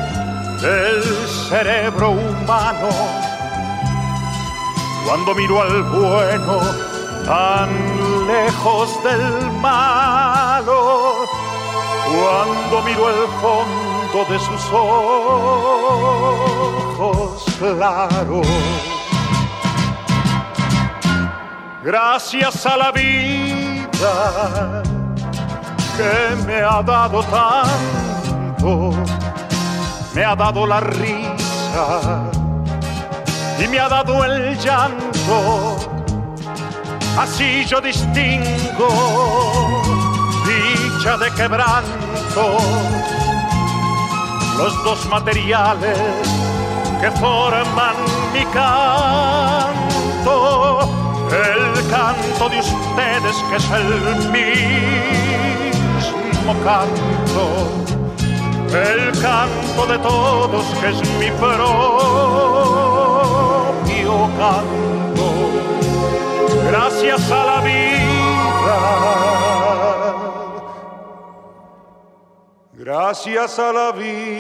del 0.61 1.03
cerebro 1.49 2.11
humano. 2.11 2.89
Cuando 5.05 5.35
miro 5.35 5.61
al 5.61 5.83
bueno 5.83 6.59
tan 7.25 7.69
lejos 8.27 9.03
del 9.03 9.51
malo, 9.61 11.27
cuando 12.05 12.81
miro 12.83 13.09
el 13.09 13.27
fondo 13.41 14.25
de 14.29 14.39
sus 14.39 14.65
ojos 14.71 16.25
claros. 17.59 18.47
Gracias 21.83 22.65
a 22.65 22.77
la 22.77 22.91
vida 22.91 24.81
que 25.95 26.35
me 26.47 26.57
ha 26.63 26.81
dado 26.81 27.21
tanto 27.23 28.91
me 30.15 30.23
ha 30.23 30.33
dado 30.33 30.65
la 30.65 30.79
risa 30.79 31.24
y 33.59 33.67
me 33.67 33.79
ha 33.79 33.89
dado 33.89 34.23
el 34.23 34.57
llanto. 34.57 35.75
Así 37.17 37.65
yo 37.65 37.81
distingo 37.81 38.87
dicha 40.45 41.17
de 41.17 41.29
quebranto, 41.31 42.57
los 44.57 44.83
dos 44.83 45.05
materiales 45.09 45.97
que 47.01 47.11
forman 47.11 47.95
mi 48.33 48.45
canto, 48.45 50.31
el 51.29 51.89
canto 51.89 52.49
de 52.49 52.59
ustedes 52.59 53.35
que 53.49 53.55
es 53.57 53.69
el 53.71 54.31
mismo 54.31 56.53
canto 56.63 57.84
el 58.73 59.11
canto 59.21 59.85
de 59.87 59.97
todos 59.99 60.65
que 60.79 60.89
es 60.89 61.01
mi 61.19 61.31
propio 61.31 61.65
canto. 64.37 65.27
Gracias 66.67 67.31
a 67.31 67.45
la 67.45 67.61
vida. 67.61 68.77
Gracias 72.73 73.59
a 73.59 73.71
la 73.71 73.91
vida. 73.91 74.35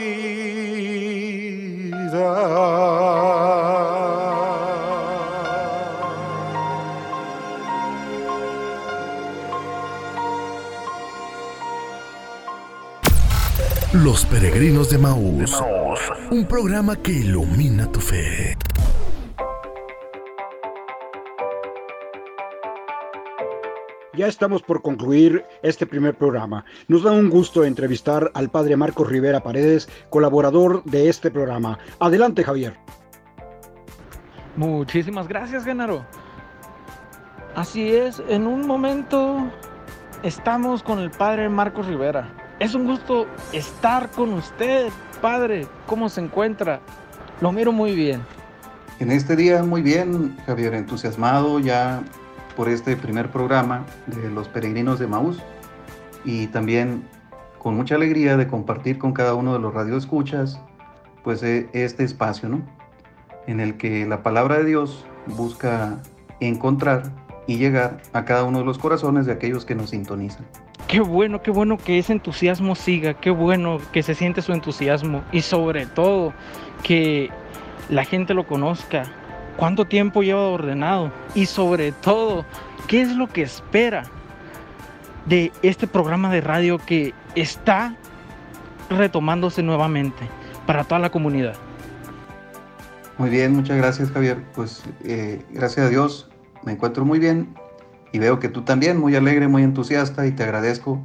Los 14.03 14.25
Peregrinos 14.25 14.89
de 14.89 14.97
Maús. 14.97 15.57
Un 16.29 16.45
programa 16.45 16.97
que 16.97 17.13
ilumina 17.13 17.89
tu 17.89 18.01
fe. 18.01 18.57
Ya 24.13 24.27
estamos 24.27 24.63
por 24.63 24.81
concluir 24.81 25.45
este 25.63 25.85
primer 25.85 26.17
programa. 26.17 26.65
Nos 26.89 27.03
da 27.03 27.13
un 27.13 27.29
gusto 27.29 27.63
entrevistar 27.63 28.31
al 28.33 28.49
padre 28.49 28.75
Marcos 28.75 29.07
Rivera 29.07 29.41
Paredes, 29.41 29.87
colaborador 30.09 30.83
de 30.83 31.07
este 31.07 31.31
programa. 31.31 31.79
Adelante, 31.97 32.43
Javier. 32.43 32.75
Muchísimas 34.57 35.29
gracias, 35.29 35.63
Genaro. 35.63 36.05
Así 37.55 37.95
es, 37.95 38.21
en 38.27 38.45
un 38.45 38.67
momento 38.67 39.49
estamos 40.21 40.83
con 40.83 40.99
el 40.99 41.11
padre 41.11 41.47
Marcos 41.47 41.87
Rivera. 41.87 42.44
Es 42.65 42.73
un 42.73 42.87
gusto 42.87 43.27
estar 43.53 44.09
con 44.09 44.33
usted, 44.33 44.89
padre. 45.21 45.67
¿Cómo 45.85 46.09
se 46.09 46.19
encuentra? 46.19 46.79
Lo 47.39 47.51
miro 47.51 47.71
muy 47.71 47.93
bien. 47.93 48.21
En 48.99 49.11
este 49.11 49.35
día 49.35 49.61
muy 49.61 49.83
bien, 49.83 50.35
Javier, 50.47 50.73
entusiasmado 50.73 51.59
ya 51.59 52.01
por 52.55 52.67
este 52.67 52.95
primer 52.95 53.29
programa 53.29 53.85
de 54.07 54.31
los 54.31 54.47
peregrinos 54.47 54.97
de 54.97 55.05
Maús 55.05 55.43
y 56.23 56.47
también 56.47 57.07
con 57.59 57.75
mucha 57.75 57.93
alegría 57.93 58.35
de 58.35 58.47
compartir 58.47 58.97
con 58.97 59.13
cada 59.13 59.35
uno 59.35 59.53
de 59.53 59.59
los 59.59 59.71
radioescuchas 59.71 60.59
pues 61.23 61.43
eh, 61.43 61.69
este 61.73 62.03
espacio, 62.03 62.49
¿no? 62.49 62.63
En 63.45 63.59
el 63.59 63.77
que 63.77 64.07
la 64.07 64.23
palabra 64.23 64.57
de 64.57 64.65
Dios 64.65 65.05
busca 65.27 66.01
encontrar 66.39 67.11
y 67.45 67.57
llegar 67.57 68.01
a 68.11 68.25
cada 68.25 68.43
uno 68.43 68.57
de 68.57 68.65
los 68.65 68.79
corazones 68.79 69.27
de 69.27 69.33
aquellos 69.33 69.65
que 69.65 69.75
nos 69.75 69.91
sintonizan. 69.91 70.47
Qué 70.87 70.99
bueno, 70.99 71.41
qué 71.41 71.49
bueno 71.49 71.77
que 71.77 71.97
ese 71.97 72.13
entusiasmo 72.13 72.75
siga, 72.75 73.15
qué 73.15 73.31
bueno 73.31 73.79
que 73.91 74.03
se 74.03 74.13
siente 74.13 74.41
su 74.41 74.53
entusiasmo 74.53 75.23
y 75.31 75.41
sobre 75.41 75.87
todo 75.87 76.31
que 76.83 77.31
la 77.89 78.05
gente 78.05 78.35
lo 78.35 78.45
conozca, 78.45 79.03
cuánto 79.57 79.85
tiempo 79.85 80.21
lleva 80.21 80.47
ordenado 80.47 81.11
y 81.33 81.47
sobre 81.47 81.91
todo, 81.91 82.45
qué 82.87 83.01
es 83.01 83.15
lo 83.15 83.27
que 83.27 83.41
espera 83.41 84.03
de 85.25 85.51
este 85.63 85.87
programa 85.87 86.31
de 86.31 86.41
radio 86.41 86.77
que 86.77 87.15
está 87.33 87.95
retomándose 88.89 89.63
nuevamente 89.63 90.27
para 90.67 90.83
toda 90.83 90.99
la 90.99 91.09
comunidad. 91.09 91.55
Muy 93.17 93.31
bien, 93.31 93.55
muchas 93.55 93.77
gracias 93.77 94.11
Javier. 94.11 94.43
Pues 94.53 94.83
eh, 95.03 95.43
gracias 95.49 95.87
a 95.87 95.89
Dios 95.89 96.29
me 96.63 96.73
encuentro 96.73 97.05
muy 97.05 97.19
bien 97.19 97.55
y 98.15 98.17
veo 98.17 98.39
que 98.39 98.47
tú 98.47 98.61
también, 98.61 98.97
muy 98.97 99.13
alegre, 99.17 99.49
muy 99.49 99.61
entusiasta 99.61 100.25
y 100.25 100.31
te 100.31 100.43
agradezco 100.43 101.03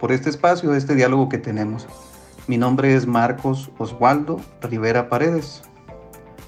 por 0.00 0.12
este 0.12 0.30
espacio, 0.30 0.74
este 0.74 0.94
diálogo 0.94 1.28
que 1.28 1.36
tenemos. 1.36 1.86
Mi 2.46 2.56
nombre 2.56 2.94
es 2.94 3.06
Marcos 3.06 3.70
Oswaldo 3.76 4.40
Rivera 4.62 5.10
Paredes. 5.10 5.60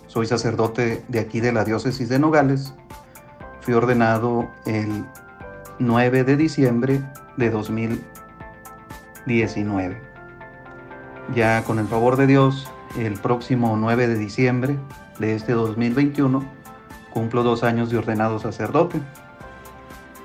Soy 0.07 0.27
sacerdote 0.27 1.05
de 1.09 1.21
aquí 1.21 1.41
de 1.41 1.53
la 1.53 1.67
diócesis 1.67 2.09
de 2.09 2.19
Nogales. 2.19 2.73
Fui 3.61 3.75
ordenado 3.75 4.49
el 4.65 5.05
9 5.81 6.25
de 6.25 6.39
diciembre 6.39 7.03
de 7.37 7.51
2019. 7.51 10.01
Ya 11.35 11.63
con 11.65 11.79
el 11.79 11.89
favor 11.89 12.17
de 12.17 12.27
Dios, 12.27 12.73
el 12.99 13.21
próximo 13.21 13.77
9 13.77 14.09
de 14.09 14.17
diciembre 14.17 14.79
de 15.19 15.35
este 15.35 15.53
2021 15.53 16.59
cumplo 17.11 17.43
dos 17.43 17.65
años 17.65 17.91
de 17.91 17.99
ordenado 17.99 18.39
sacerdote. 18.39 18.99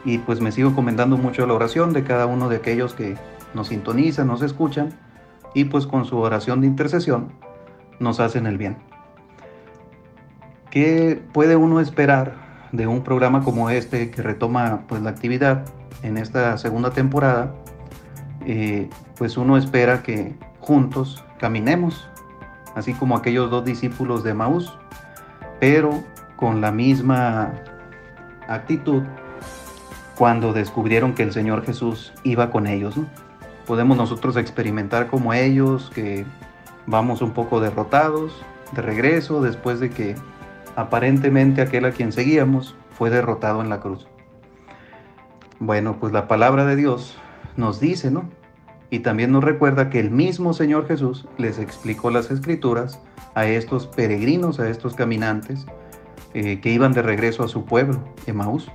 Y 0.06 0.20
pues 0.20 0.40
me 0.40 0.52
sigo 0.52 0.76
comentando 0.76 1.18
mucho 1.18 1.46
la 1.48 1.54
oración 1.54 1.92
de 1.92 2.04
cada 2.04 2.28
uno 2.28 2.48
de 2.48 2.58
aquellos 2.58 2.94
que 2.94 3.18
nos 3.56 3.70
sintonizan, 3.70 4.28
nos 4.28 4.44
escuchan 4.44 4.94
y 5.56 5.66
pues 5.66 5.88
con 5.88 6.06
su 6.06 6.20
oración 6.20 6.62
de 6.62 6.68
intercesión 6.68 7.32
nos 8.00 8.20
hacen 8.20 8.46
el 8.46 8.58
bien. 8.58 8.78
¿Qué 10.70 11.22
puede 11.34 11.56
uno 11.56 11.80
esperar 11.80 12.36
de 12.72 12.86
un 12.86 13.02
programa 13.02 13.42
como 13.44 13.70
este 13.70 14.12
que 14.12 14.22
retoma 14.22 14.84
pues 14.88 15.02
la 15.02 15.10
actividad 15.10 15.66
en 16.04 16.18
esta 16.18 16.58
segunda 16.58 16.92
temporada? 16.92 17.56
Eh, 18.46 18.90
pues 19.18 19.38
uno 19.38 19.58
espera 19.58 20.04
que 20.04 20.36
juntos 20.60 21.24
caminemos, 21.40 22.08
así 22.76 22.94
como 22.94 23.16
aquellos 23.16 23.50
dos 23.50 23.66
discípulos 23.66 24.24
de 24.24 24.34
Maús, 24.34 24.78
pero 25.60 26.04
con 26.36 26.62
la 26.62 26.72
misma 26.72 27.54
actitud 28.48 29.04
cuando 30.18 30.54
descubrieron 30.54 31.14
que 31.14 31.24
el 31.24 31.34
Señor 31.34 31.66
Jesús 31.66 32.14
iba 32.24 32.52
con 32.52 32.68
ellos. 32.68 32.98
¿no? 32.98 33.06
Podemos 33.66 33.98
nosotros 33.98 34.38
experimentar 34.38 35.08
como 35.08 35.34
ellos, 35.34 35.92
que 35.94 36.26
vamos 36.86 37.22
un 37.22 37.32
poco 37.32 37.60
derrotados, 37.60 38.34
de 38.74 38.82
regreso, 38.82 39.42
después 39.42 39.80
de 39.80 39.90
que 39.90 40.16
aparentemente 40.76 41.62
aquel 41.62 41.86
a 41.86 41.92
quien 41.92 42.12
seguíamos 42.12 42.76
fue 42.92 43.10
derrotado 43.10 43.62
en 43.62 43.70
la 43.70 43.80
cruz. 43.80 44.08
Bueno, 45.60 45.98
pues 46.00 46.12
la 46.14 46.28
palabra 46.28 46.66
de 46.66 46.76
Dios 46.76 47.18
nos 47.56 47.80
dice, 47.80 48.12
¿no? 48.12 48.30
Y 48.90 49.00
también 49.00 49.32
nos 49.32 49.44
recuerda 49.44 49.90
que 49.90 50.00
el 50.00 50.12
mismo 50.12 50.54
Señor 50.54 50.88
Jesús 50.88 51.28
les 51.38 51.60
explicó 51.60 52.12
las 52.12 52.30
escrituras 52.30 53.00
a 53.34 53.46
estos 53.48 53.88
peregrinos, 53.88 54.60
a 54.60 54.70
estos 54.70 54.94
caminantes 54.96 55.66
eh, 56.34 56.60
que 56.62 56.70
iban 56.70 56.94
de 56.94 57.02
regreso 57.02 57.44
a 57.44 57.48
su 57.48 57.66
pueblo, 57.66 58.00
Emaús. 58.28 58.70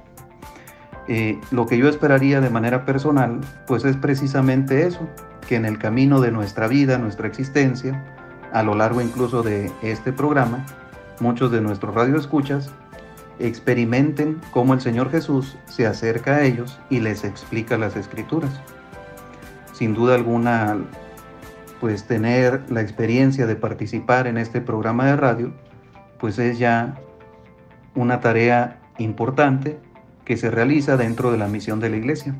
Eh, 1.13 1.41
lo 1.51 1.67
que 1.67 1.77
yo 1.77 1.89
esperaría 1.89 2.41
de 2.41 2.51
manera 2.51 2.85
personal, 2.85 3.41
pues 3.67 3.85
es 3.85 3.97
precisamente 3.97 4.87
eso, 4.87 5.09
que 5.49 5.57
en 5.57 5.65
el 5.65 5.77
camino 5.77 6.21
de 6.21 6.31
nuestra 6.31 6.69
vida, 6.69 6.99
nuestra 6.99 7.27
existencia, 7.27 8.05
a 8.53 8.63
lo 8.63 8.77
largo 8.77 9.01
incluso 9.01 9.43
de 9.43 9.73
este 9.83 10.13
programa, 10.13 10.65
muchos 11.19 11.51
de 11.51 11.61
nuestros 11.63 11.97
radioescuchas 11.97 12.71
experimenten 13.41 14.41
cómo 14.53 14.73
el 14.73 14.81
Señor 14.81 15.11
Jesús 15.11 15.59
se 15.67 15.85
acerca 15.85 16.37
a 16.37 16.43
ellos 16.45 16.79
y 16.91 17.01
les 17.01 17.25
explica 17.25 17.77
las 17.77 17.97
escrituras. 17.97 18.61
Sin 19.73 19.95
duda 19.95 20.15
alguna, 20.15 20.79
pues 21.81 22.05
tener 22.05 22.63
la 22.71 22.83
experiencia 22.83 23.49
de 23.49 23.57
participar 23.57 24.29
en 24.29 24.39
este 24.39 24.61
programa 24.61 25.07
de 25.07 25.17
radio, 25.17 25.53
pues 26.21 26.39
es 26.39 26.61
ya 26.61 26.95
una 27.97 28.21
tarea 28.21 28.79
importante 28.99 29.90
que 30.31 30.37
se 30.37 30.49
realiza 30.49 30.97
dentro 30.97 31.33
de 31.33 31.39
la 31.39 31.49
misión 31.49 31.81
de 31.81 31.91
la 31.91 31.97
iglesia. 31.97 32.37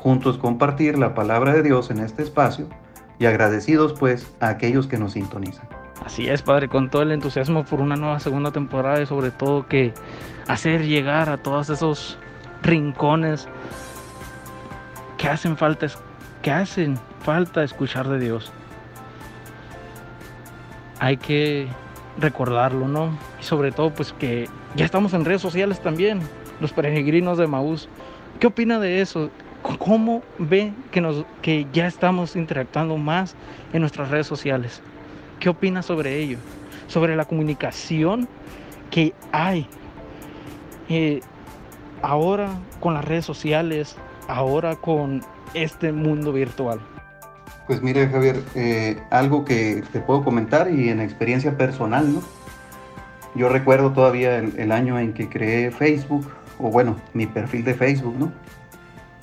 Juntos 0.00 0.38
compartir 0.38 0.98
la 0.98 1.14
palabra 1.14 1.52
de 1.52 1.62
Dios 1.62 1.92
en 1.92 2.00
este 2.00 2.24
espacio 2.24 2.66
y 3.20 3.26
agradecidos 3.26 3.92
pues 3.92 4.34
a 4.40 4.48
aquellos 4.48 4.88
que 4.88 4.98
nos 4.98 5.12
sintonizan. 5.12 5.68
Así 6.04 6.26
es, 6.26 6.42
Padre, 6.42 6.66
con 6.66 6.90
todo 6.90 7.02
el 7.02 7.12
entusiasmo 7.12 7.64
por 7.64 7.80
una 7.80 7.94
nueva 7.94 8.18
segunda 8.18 8.50
temporada 8.50 9.00
y 9.00 9.06
sobre 9.06 9.30
todo 9.30 9.68
que 9.68 9.94
hacer 10.48 10.84
llegar 10.84 11.28
a 11.28 11.36
todos 11.36 11.70
esos 11.70 12.18
rincones 12.64 13.46
que 15.16 15.28
hacen 15.28 15.56
falta, 15.56 15.86
que 16.42 16.50
hacen 16.50 16.98
falta 17.20 17.62
escuchar 17.62 18.08
de 18.08 18.18
Dios. 18.18 18.50
Hay 20.98 21.18
que 21.18 21.68
recordarlo, 22.18 22.88
¿no? 22.88 23.16
Y 23.40 23.44
sobre 23.44 23.70
todo, 23.70 23.90
pues 23.90 24.12
que 24.12 24.48
ya 24.74 24.84
estamos 24.84 25.14
en 25.14 25.24
redes 25.24 25.40
sociales 25.40 25.80
también, 25.80 26.18
los 26.60 26.72
peregrinos 26.72 27.38
de 27.38 27.46
Maús. 27.46 27.88
¿Qué 28.40 28.46
opina 28.46 28.78
de 28.78 29.00
eso? 29.00 29.30
¿Cómo 29.78 30.22
ve 30.38 30.72
que, 30.92 31.00
nos, 31.00 31.24
que 31.42 31.66
ya 31.72 31.86
estamos 31.86 32.36
interactuando 32.36 32.96
más 32.96 33.34
en 33.72 33.80
nuestras 33.80 34.10
redes 34.10 34.26
sociales? 34.26 34.82
¿Qué 35.40 35.48
opina 35.48 35.82
sobre 35.82 36.18
ello? 36.18 36.38
Sobre 36.86 37.16
la 37.16 37.24
comunicación 37.24 38.28
que 38.90 39.12
hay 39.32 39.66
eh, 40.88 41.20
ahora 42.02 42.50
con 42.80 42.94
las 42.94 43.04
redes 43.04 43.24
sociales, 43.24 43.96
ahora 44.28 44.76
con 44.76 45.22
este 45.54 45.92
mundo 45.92 46.32
virtual. 46.32 46.80
Pues 47.66 47.82
mire 47.82 48.08
Javier, 48.08 48.42
eh, 48.54 48.96
algo 49.10 49.44
que 49.44 49.82
te 49.92 50.00
puedo 50.00 50.22
comentar 50.22 50.70
y 50.70 50.88
en 50.88 51.00
experiencia 51.00 51.56
personal, 51.56 52.14
¿no? 52.14 52.22
Yo 53.34 53.48
recuerdo 53.48 53.92
todavía 53.92 54.38
el, 54.38 54.58
el, 54.58 54.72
año 54.72 54.98
en 54.98 55.12
que 55.12 55.28
creé 55.28 55.70
Facebook, 55.70 56.26
o 56.58 56.70
bueno, 56.70 56.96
mi 57.14 57.26
perfil 57.26 57.64
de 57.64 57.74
Facebook, 57.74 58.16
¿no? 58.18 58.32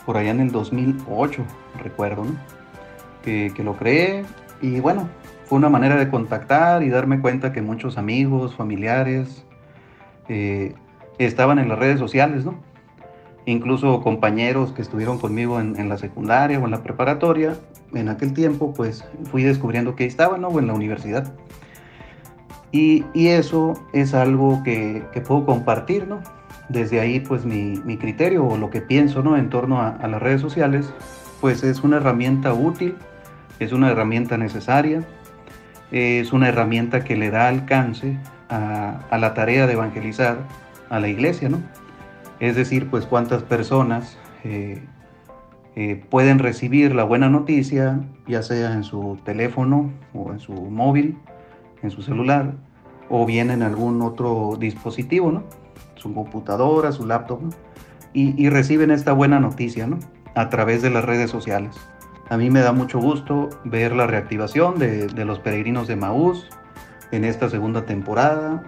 Por 0.05 0.17
allá 0.17 0.31
en 0.31 0.41
el 0.41 0.51
2008, 0.51 1.43
recuerdo, 1.81 2.25
¿no? 2.25 2.35
Que, 3.23 3.53
que 3.55 3.63
lo 3.63 3.77
creé 3.77 4.25
Y 4.61 4.81
bueno, 4.81 5.07
fue 5.45 5.57
una 5.57 5.69
manera 5.69 5.95
de 5.95 6.09
contactar 6.09 6.83
y 6.83 6.89
darme 6.89 7.19
cuenta 7.19 7.53
que 7.53 7.61
muchos 7.61 7.97
amigos, 7.97 8.55
familiares, 8.55 9.45
eh, 10.29 10.73
estaban 11.17 11.59
en 11.59 11.69
las 11.69 11.77
redes 11.77 11.99
sociales, 11.99 12.45
¿no? 12.45 12.55
Incluso 13.45 14.01
compañeros 14.01 14.71
que 14.71 14.81
estuvieron 14.81 15.19
conmigo 15.19 15.59
en, 15.59 15.89
la 15.89 15.97
secundaria 15.97 16.59
o 16.59 16.65
en 16.65 16.71
la 16.71 16.81
preparatoria, 16.81 17.57
en 17.93 18.07
aquel 18.07 18.33
tiempo, 18.33 18.73
pues 18.73 19.05
fui 19.29 19.43
descubriendo 19.43 19.95
que 19.95 20.05
estaban, 20.05 20.41
¿no? 20.41 20.47
O 20.47 20.59
en 20.59 20.67
la 20.67 20.73
universidad. 20.73 21.33
Y, 22.71 23.05
eso 23.13 23.73
es 23.91 24.13
algo 24.13 24.63
que, 24.63 25.03
puedo 25.27 25.45
compartir, 25.45 26.07
¿no? 26.07 26.21
Desde 26.69 26.99
ahí, 26.99 27.19
pues 27.19 27.45
mi, 27.45 27.97
criterio 27.97 28.45
o 28.45 28.57
lo 28.57 28.69
que 28.69 28.81
pienso, 28.81 29.21
¿no? 29.21 29.37
En 29.37 29.49
torno 29.49 29.81
a, 29.81 30.07
las 30.07 30.21
redes 30.21 30.41
sociales, 30.41 30.93
pues 31.41 31.63
es 31.63 31.83
una 31.83 31.97
herramienta 31.97 32.53
útil, 32.53 32.95
es 33.59 33.73
una 33.73 33.91
herramienta 33.91 34.37
necesaria, 34.37 35.03
es 35.91 36.33
una 36.33 36.49
herramienta 36.49 37.03
que 37.03 37.15
le 37.15 37.29
da 37.29 37.47
alcance 37.49 38.17
a, 38.49 39.01
a 39.09 39.17
la 39.17 39.33
tarea 39.33 39.67
de 39.67 39.73
evangelizar 39.73 40.37
a 40.89 40.99
la 40.99 41.07
iglesia, 41.07 41.49
¿no? 41.49 41.59
Es 42.39 42.55
decir, 42.55 42.89
pues 42.89 43.05
cuántas 43.05 43.43
personas 43.43 44.17
eh, 44.43 44.81
eh, 45.75 46.03
pueden 46.09 46.39
recibir 46.39 46.93
la 46.93 47.03
buena 47.03 47.29
noticia, 47.29 48.01
ya 48.27 48.43
sea 48.43 48.73
en 48.73 48.83
su 48.83 49.17
teléfono 49.23 49.91
o 50.13 50.31
en 50.31 50.39
su 50.39 50.53
móvil, 50.53 51.17
en 51.81 51.89
su 51.89 52.01
celular, 52.03 52.53
o 53.09 53.25
bien 53.25 53.49
en 53.49 53.63
algún 53.63 54.01
otro 54.01 54.57
dispositivo, 54.59 55.31
¿no? 55.31 55.43
Su 56.03 56.13
computadora, 56.13 56.91
su 56.91 57.07
laptop, 57.07 57.41
¿no? 57.41 57.49
y, 58.13 58.49
reciben 58.49 58.91
esta 58.91 59.11
buena 59.13 59.39
noticia, 59.39 59.87
¿no? 59.87 59.97
A 60.35 60.49
través 60.49 60.83
de 60.83 60.91
las 60.91 61.03
redes 61.03 61.31
sociales. 61.31 61.75
A 62.29 62.37
mí 62.37 62.51
me 62.51 62.59
da 62.59 62.71
mucho 62.71 62.99
gusto 62.99 63.49
ver 63.63 63.95
la 63.95 64.05
reactivación 64.05 64.77
de, 64.77 65.07
de 65.07 65.25
los 65.25 65.39
peregrinos 65.39 65.87
de 65.87 65.95
Maús 65.95 66.47
en 67.11 67.25
esta 67.25 67.49
segunda 67.49 67.85
temporada, 67.85 68.63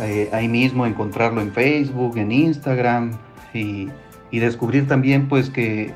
eh, 0.00 0.28
ahí 0.32 0.48
mismo 0.48 0.86
encontrarlo 0.86 1.40
en 1.40 1.52
Facebook, 1.52 2.16
en 2.16 2.32
Instagram 2.32 3.12
y, 3.52 3.88
descubrir 4.32 4.88
también 4.88 5.28
pues 5.28 5.48
que 5.48 5.92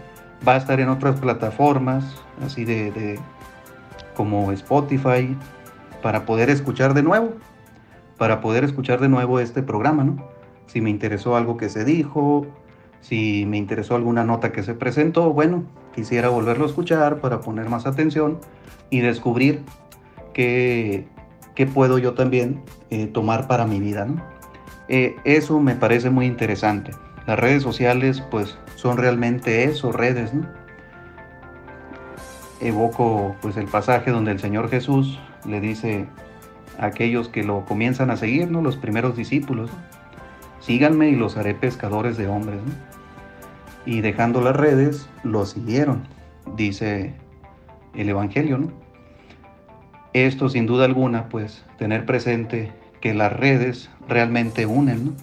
va 0.46 0.54
a 0.54 0.56
estar 0.58 0.78
en 0.78 0.88
otras 0.88 1.18
plataformas, 1.18 2.04
así 2.44 2.64
de, 2.64 3.18
como 4.14 4.52
Spotify, 4.52 5.36
para 6.02 6.24
poder 6.24 6.48
escuchar 6.48 6.94
de 6.94 7.02
nuevo, 7.02 7.32
para 8.16 8.40
poder 8.40 8.62
escuchar 8.62 9.00
de 9.00 9.08
nuevo 9.08 9.40
este 9.40 9.60
programa, 9.60 10.04
¿no? 10.04 10.37
Si 10.68 10.80
me 10.80 10.90
interesó 10.90 11.36
algo 11.36 11.56
que 11.56 11.68
se 11.68 11.84
dijo, 11.84 12.46
si 13.00 13.44
me 13.46 13.56
interesó 13.56 13.96
alguna 13.96 14.22
nota 14.22 14.52
que 14.52 14.62
se 14.62 14.74
presentó, 14.74 15.32
bueno, 15.32 15.64
quisiera 15.94 16.28
volverlo 16.28 16.64
a 16.64 16.68
escuchar 16.68 17.20
para 17.20 17.40
poner 17.40 17.68
más 17.68 17.86
atención 17.86 18.38
y 18.90 19.00
descubrir 19.00 19.62
que 20.32 21.08
qué 21.54 21.66
puedo 21.66 21.98
yo 21.98 22.14
también 22.14 22.62
eh, 22.90 23.08
tomar 23.08 23.48
para 23.48 23.66
mi 23.66 23.80
vida. 23.80 24.06
Eh, 24.88 25.16
eso 25.24 25.58
me 25.58 25.74
parece 25.74 26.10
muy 26.10 26.26
interesante. 26.26 26.92
Las 27.26 27.38
redes 27.38 27.62
sociales 27.62 28.22
pues 28.30 28.56
son 28.76 28.96
realmente 28.96 29.64
eso, 29.64 29.90
redes. 29.90 30.30
Evoco 32.60 33.34
pues 33.40 33.56
el 33.56 33.66
pasaje 33.66 34.10
donde 34.10 34.30
el 34.30 34.38
Señor 34.38 34.70
Jesús 34.70 35.18
le 35.46 35.60
dice 35.60 36.06
a 36.78 36.86
aquellos 36.86 37.28
que 37.28 37.42
lo 37.42 37.64
comienzan 37.64 38.10
a 38.10 38.16
seguir, 38.16 38.50
¿no? 38.50 38.62
los 38.62 38.76
primeros 38.76 39.16
discípulos, 39.16 39.70
síganme 40.60 41.08
y 41.10 41.16
los 41.16 41.36
haré 41.36 41.54
pescadores 41.54 42.16
de 42.16 42.28
hombres. 42.28 42.60
Y 43.86 44.00
dejando 44.00 44.40
las 44.40 44.56
redes, 44.56 45.08
lo 45.22 45.46
siguieron, 45.46 46.06
dice 46.56 47.14
el 47.94 48.08
Evangelio. 48.08 48.58
¿no? 48.58 48.72
Esto 50.12 50.48
sin 50.48 50.66
duda 50.66 50.84
alguna, 50.84 51.28
pues 51.28 51.64
tener 51.78 52.06
presente 52.06 52.72
que 53.00 53.14
las 53.14 53.32
redes 53.32 53.90
realmente 54.08 54.66
unen, 54.66 55.16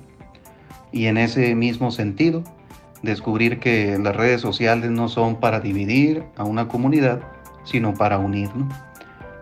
Y 0.91 1.07
en 1.07 1.17
ese 1.17 1.55
mismo 1.55 1.91
sentido, 1.91 2.43
descubrir 3.01 3.59
que 3.59 3.97
las 3.99 4.15
redes 4.15 4.39
sociales 4.39 4.91
no 4.91 5.09
son 5.09 5.41
para 5.41 5.59
dividir 5.59 6.23
a 6.38 6.45
una 6.45 6.69
comunidad, 6.69 7.21
sino 7.65 7.93
para 7.93 8.17
unir, 8.17 8.49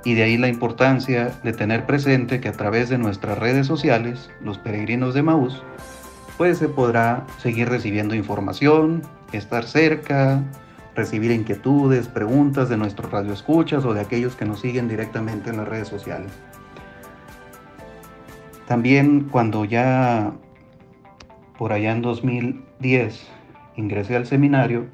Y 0.04 0.16
de 0.16 0.24
ahí 0.24 0.38
la 0.38 0.49
importancia 0.49 1.32
de 1.43 1.54
tener 1.54 1.86
presente 1.86 2.41
que 2.41 2.49
a 2.49 2.54
través 2.54 2.89
de 2.89 2.97
nuestras 2.97 3.38
redes 3.38 3.68
sociales, 3.68 4.30
los 4.41 4.58
peregrinos 4.58 5.14
de 5.14 5.24
Maús, 5.24 5.64
pues 6.38 6.58
se 6.58 6.68
podrá 6.68 7.26
seguir 7.38 7.70
recibiendo 7.70 8.16
información, 8.16 9.01
estar 9.32 9.64
cerca, 9.64 10.43
recibir 10.95 11.32
inquietudes, 11.32 12.08
preguntas 12.08 12.70
de 12.70 12.78
nuestros 12.78 13.12
radioescuchas 13.12 13.86
o 13.86 13.93
de 13.93 14.01
aquellos 14.01 14.36
que 14.36 14.45
nos 14.45 14.60
siguen 14.60 14.88
directamente 14.88 15.49
en 15.49 15.58
las 15.58 15.68
redes 15.68 15.88
sociales. 15.88 16.32
También 18.68 19.28
cuando 19.32 19.66
ya 19.66 20.34
por 21.58 21.74
allá 21.74 21.91
en 21.91 22.01
2010 22.01 23.28
ingresé 23.76 24.16
al 24.16 24.26
seminario, 24.26 24.88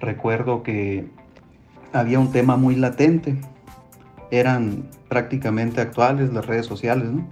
recuerdo 0.00 0.62
que 0.62 1.06
había 1.92 2.18
un 2.18 2.32
tema 2.32 2.56
muy 2.56 2.76
latente. 2.76 3.36
Eran 4.30 4.88
prácticamente 5.08 5.80
actuales 5.80 6.32
las 6.32 6.46
redes 6.46 6.66
sociales, 6.66 7.10
¿no? 7.10 7.26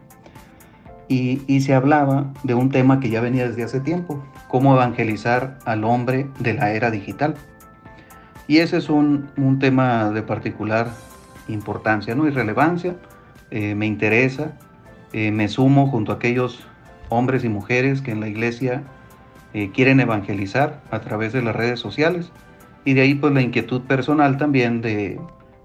Y, 1.07 1.43
y, 1.47 1.61
se 1.61 1.75
hablaba 1.75 2.33
de 2.45 2.55
un 2.55 2.71
tema 2.71 2.99
que 2.99 3.11
ya 3.11 3.21
venía 3.21 3.47
desde 3.47 3.63
hace 3.63 3.81
tiempo, 3.81 4.25
cómo 4.49 4.73
evangelizar 4.75 5.59
al 5.67 5.85
hombre 5.85 6.29
de 6.39 6.55
la 6.55 6.73
era 6.73 6.91
digital. 6.91 7.35
Y 8.47 8.59
ese 8.59 8.77
es 8.77 8.91
un, 8.91 9.59
tema 9.59 10.11
de 10.11 10.23
particular 10.23 10.89
importancia 11.49 12.15
¿no? 12.15 12.27
y 12.27 12.31
relevancia. 12.31 12.97
Eh, 13.51 13.75
me 13.75 13.87
interesa, 13.87 14.53
eh, 15.13 15.31
me 15.31 15.49
sumo 15.49 15.87
junto 15.89 16.13
a 16.13 16.17
aquellos 16.17 16.67
hombres 17.09 17.45
y 17.45 17.49
mujeres 17.49 18.03
que 18.03 18.11
en 18.11 18.21
la 18.21 18.29
iglesia 18.29 18.83
eh, 19.55 19.71
quieren 19.73 20.01
evangelizar 20.01 20.83
a 20.91 21.01
través 21.01 21.33
de 21.33 21.43
las 21.43 21.57
redes 21.57 21.81
sociales. 21.81 22.31
Y 22.85 22.93
de 22.95 23.03
ahí 23.03 23.15
pues 23.15 23.33
la 23.33 23.41
inquietud 23.41 23.83
personal 23.83 24.37
también 24.37 24.83
de 24.83 25.19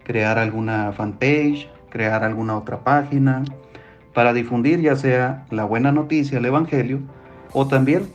crear 0.10 0.40
alguna 0.40 0.92
fanpage, 0.92 1.70
crear 1.92 2.24
alguna 2.24 2.58
otra 2.58 2.80
página 2.80 3.44
para 4.16 4.34
difundir 4.34 4.82
ya 4.82 4.96
sea 4.96 5.46
la 5.52 5.66
buena 5.66 5.92
noticia, 5.92 6.40
el 6.40 6.46
Evangelio, 6.46 7.02
o 7.54 7.68
también 7.68 8.08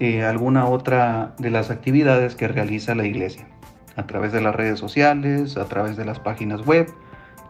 eh, 0.00 0.24
alguna 0.24 0.64
otra 0.64 1.34
de 1.36 1.50
las 1.50 1.70
actividades 1.70 2.36
que 2.36 2.48
realiza 2.48 2.94
la 2.94 3.04
iglesia, 3.04 3.46
a 3.96 4.06
través 4.06 4.32
de 4.32 4.40
las 4.40 4.54
redes 4.54 4.78
sociales, 4.78 5.58
a 5.58 5.66
través 5.66 5.98
de 5.98 6.06
las 6.06 6.20
páginas 6.20 6.64
web 6.64 6.88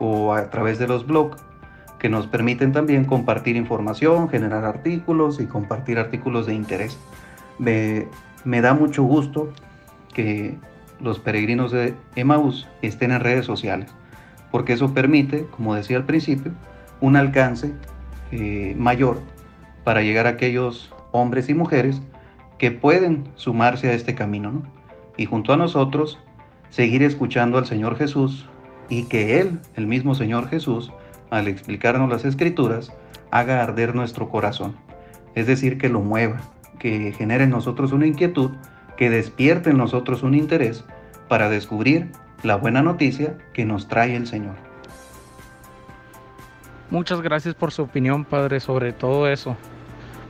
o 0.00 0.34
a 0.34 0.50
través 0.50 0.80
de 0.80 0.88
los 0.88 1.06
blogs 1.06 1.40
que 2.00 2.08
nos 2.08 2.26
permiten 2.26 2.72
también 2.72 3.04
compartir 3.04 3.54
información, 3.54 4.30
generar 4.30 4.64
artículos 4.64 5.38
y 5.38 5.46
compartir 5.46 6.00
artículos 6.00 6.46
de 6.46 6.54
interés. 6.54 6.98
Me, 7.60 8.08
me 8.42 8.60
da 8.62 8.74
mucho 8.74 9.04
gusto 9.04 9.52
que 10.12 10.58
los 11.02 11.18
peregrinos 11.18 11.72
de 11.72 11.94
Emmaus 12.16 12.68
estén 12.80 13.10
en 13.10 13.20
redes 13.20 13.44
sociales, 13.44 13.90
porque 14.50 14.72
eso 14.72 14.94
permite, 14.94 15.46
como 15.46 15.74
decía 15.74 15.96
al 15.96 16.04
principio, 16.04 16.52
un 17.00 17.16
alcance 17.16 17.72
eh, 18.30 18.74
mayor 18.78 19.20
para 19.84 20.02
llegar 20.02 20.26
a 20.26 20.30
aquellos 20.30 20.94
hombres 21.10 21.48
y 21.48 21.54
mujeres 21.54 22.00
que 22.58 22.70
pueden 22.70 23.24
sumarse 23.34 23.88
a 23.88 23.92
este 23.92 24.14
camino, 24.14 24.62
Y 25.18 25.26
junto 25.26 25.52
a 25.52 25.58
nosotros, 25.58 26.18
seguir 26.70 27.02
escuchando 27.02 27.58
al 27.58 27.66
Señor 27.66 27.98
Jesús 27.98 28.48
y 28.88 29.04
que 29.04 29.40
Él, 29.40 29.60
el 29.74 29.86
mismo 29.86 30.14
Señor 30.14 30.48
Jesús, 30.48 30.90
al 31.28 31.48
explicarnos 31.48 32.08
las 32.08 32.24
escrituras, 32.24 32.92
haga 33.30 33.62
arder 33.62 33.94
nuestro 33.94 34.30
corazón. 34.30 34.74
Es 35.34 35.46
decir, 35.46 35.76
que 35.76 35.90
lo 35.90 36.00
mueva, 36.00 36.40
que 36.78 37.12
genere 37.12 37.44
en 37.44 37.50
nosotros 37.50 37.92
una 37.92 38.06
inquietud, 38.06 38.52
que 39.02 39.10
despierte 39.10 39.70
en 39.70 39.78
nosotros 39.78 40.22
un 40.22 40.32
interés 40.32 40.84
para 41.26 41.48
descubrir 41.48 42.12
la 42.44 42.54
buena 42.54 42.82
noticia 42.82 43.36
que 43.52 43.64
nos 43.64 43.88
trae 43.88 44.14
el 44.14 44.28
Señor. 44.28 44.54
Muchas 46.88 47.20
gracias 47.20 47.56
por 47.56 47.72
su 47.72 47.82
opinión, 47.82 48.24
Padre, 48.24 48.60
sobre 48.60 48.92
todo 48.92 49.26
eso. 49.26 49.56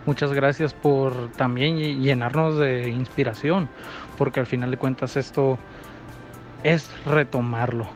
Muchas 0.07 0.33
gracias 0.33 0.73
por 0.73 1.31
también 1.33 1.77
llenarnos 2.01 2.57
de 2.57 2.89
inspiración, 2.89 3.69
porque 4.17 4.41
al 4.41 4.47
final 4.47 4.71
de 4.71 4.79
cuentas 4.79 5.19
esto 5.19 5.59
es 6.63 6.91
retomarlo. 7.05 7.87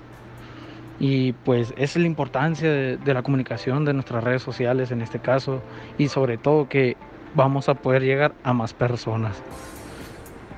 Y 1.00 1.32
pues 1.32 1.72
es 1.78 1.96
la 1.96 2.06
importancia 2.06 2.70
de, 2.70 3.14
la 3.14 3.22
comunicación 3.22 3.86
de 3.86 3.94
nuestras 3.94 4.22
redes 4.22 4.42
sociales 4.42 4.90
en 4.90 5.00
este 5.00 5.20
caso, 5.20 5.62
y 5.96 6.08
sobre 6.08 6.36
todo 6.36 6.68
que 6.68 6.98
vamos 7.34 7.70
a 7.70 7.76
poder 7.76 8.02
llegar 8.02 8.34
a 8.44 8.52
más 8.52 8.74
personas. 8.74 9.42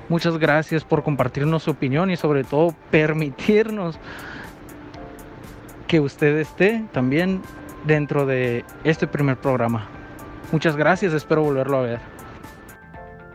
Muchas 0.09 0.37
gracias 0.37 0.83
por 0.83 1.03
compartirnos 1.03 1.63
su 1.63 1.71
opinión 1.71 2.09
y 2.09 2.17
sobre 2.17 2.43
todo 2.43 2.73
permitirnos 2.89 3.99
que 5.87 5.99
usted 5.99 6.37
esté 6.37 6.83
también 6.91 7.41
dentro 7.85 8.25
de 8.25 8.65
este 8.83 9.07
primer 9.07 9.37
programa. 9.37 9.87
Muchas 10.51 10.75
gracias, 10.75 11.13
espero 11.13 11.43
volverlo 11.43 11.77
a 11.77 11.81
ver. 11.81 11.99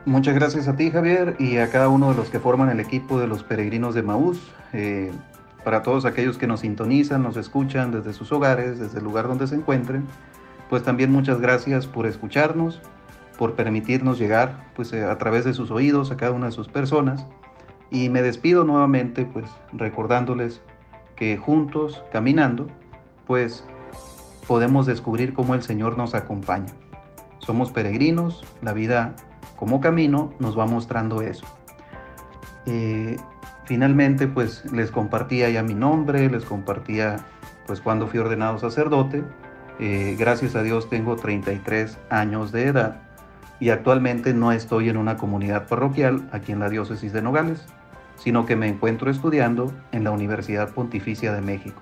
Muchas 0.04 0.34
gracias 0.34 0.68
a 0.68 0.76
ti, 0.76 0.90
Javier, 0.90 1.36
y 1.38 1.56
a 1.58 1.70
cada 1.70 1.88
uno 1.88 2.10
de 2.10 2.16
los 2.16 2.28
que 2.28 2.38
forman 2.38 2.68
el 2.68 2.80
equipo 2.80 3.18
de 3.18 3.26
los 3.26 3.42
peregrinos 3.42 3.94
de 3.94 4.02
Maús. 4.02 4.38
Eh, 4.72 5.12
para 5.64 5.82
todos 5.82 6.04
aquellos 6.04 6.36
que 6.36 6.46
nos 6.46 6.60
sintonizan, 6.60 7.22
nos 7.22 7.36
escuchan 7.36 7.90
desde 7.90 8.12
sus 8.12 8.30
hogares, 8.32 8.78
desde 8.78 8.98
el 8.98 9.04
lugar 9.04 9.28
donde 9.28 9.46
se 9.46 9.54
encuentren, 9.54 10.04
pues 10.68 10.82
también 10.82 11.10
muchas 11.10 11.40
gracias 11.40 11.86
por 11.86 12.06
escucharnos, 12.06 12.82
por 13.38 13.54
permitirnos 13.54 14.18
llegar 14.18 14.64
pues 14.74 14.92
eh, 14.92 15.04
a 15.04 15.18
través 15.18 15.44
de 15.44 15.54
sus 15.54 15.70
oídos 15.70 16.10
a 16.10 16.16
cada 16.16 16.32
una 16.32 16.46
de 16.46 16.52
sus 16.52 16.68
personas. 16.68 17.26
Y 17.90 18.08
me 18.08 18.22
despido 18.22 18.64
nuevamente 18.64 19.24
pues 19.24 19.46
recordándoles 19.72 20.60
que 21.16 21.36
juntos, 21.36 22.02
caminando, 22.12 22.68
pues 23.26 23.64
podemos 24.48 24.86
descubrir 24.86 25.32
cómo 25.32 25.54
el 25.54 25.62
Señor 25.62 25.96
nos 25.96 26.14
acompaña. 26.14 26.72
Somos 27.38 27.70
peregrinos, 27.70 28.44
la 28.62 28.72
vida 28.72 29.14
como 29.56 29.80
camino 29.80 30.32
nos 30.38 30.58
va 30.58 30.66
mostrando 30.66 31.22
eso. 31.22 31.46
Eh, 32.66 33.16
finalmente, 33.64 34.26
pues 34.26 34.70
les 34.72 34.90
compartía 34.90 35.50
ya 35.50 35.62
mi 35.62 35.74
nombre, 35.74 36.28
les 36.30 36.44
compartía 36.44 37.16
pues 37.66 37.80
cuando 37.80 38.08
fui 38.08 38.18
ordenado 38.18 38.58
sacerdote. 38.58 39.22
Eh, 39.78 40.16
gracias 40.18 40.54
a 40.54 40.62
Dios 40.62 40.88
tengo 40.88 41.16
33 41.16 41.98
años 42.08 42.52
de 42.52 42.66
edad 42.66 43.03
y 43.64 43.70
actualmente 43.70 44.34
no 44.34 44.52
estoy 44.52 44.90
en 44.90 44.98
una 44.98 45.16
comunidad 45.16 45.66
parroquial 45.66 46.28
aquí 46.32 46.52
en 46.52 46.58
la 46.58 46.68
diócesis 46.68 47.14
de 47.14 47.22
Nogales, 47.22 47.64
sino 48.16 48.44
que 48.44 48.56
me 48.56 48.68
encuentro 48.68 49.10
estudiando 49.10 49.72
en 49.90 50.04
la 50.04 50.10
Universidad 50.10 50.74
Pontificia 50.74 51.32
de 51.32 51.40
México. 51.40 51.80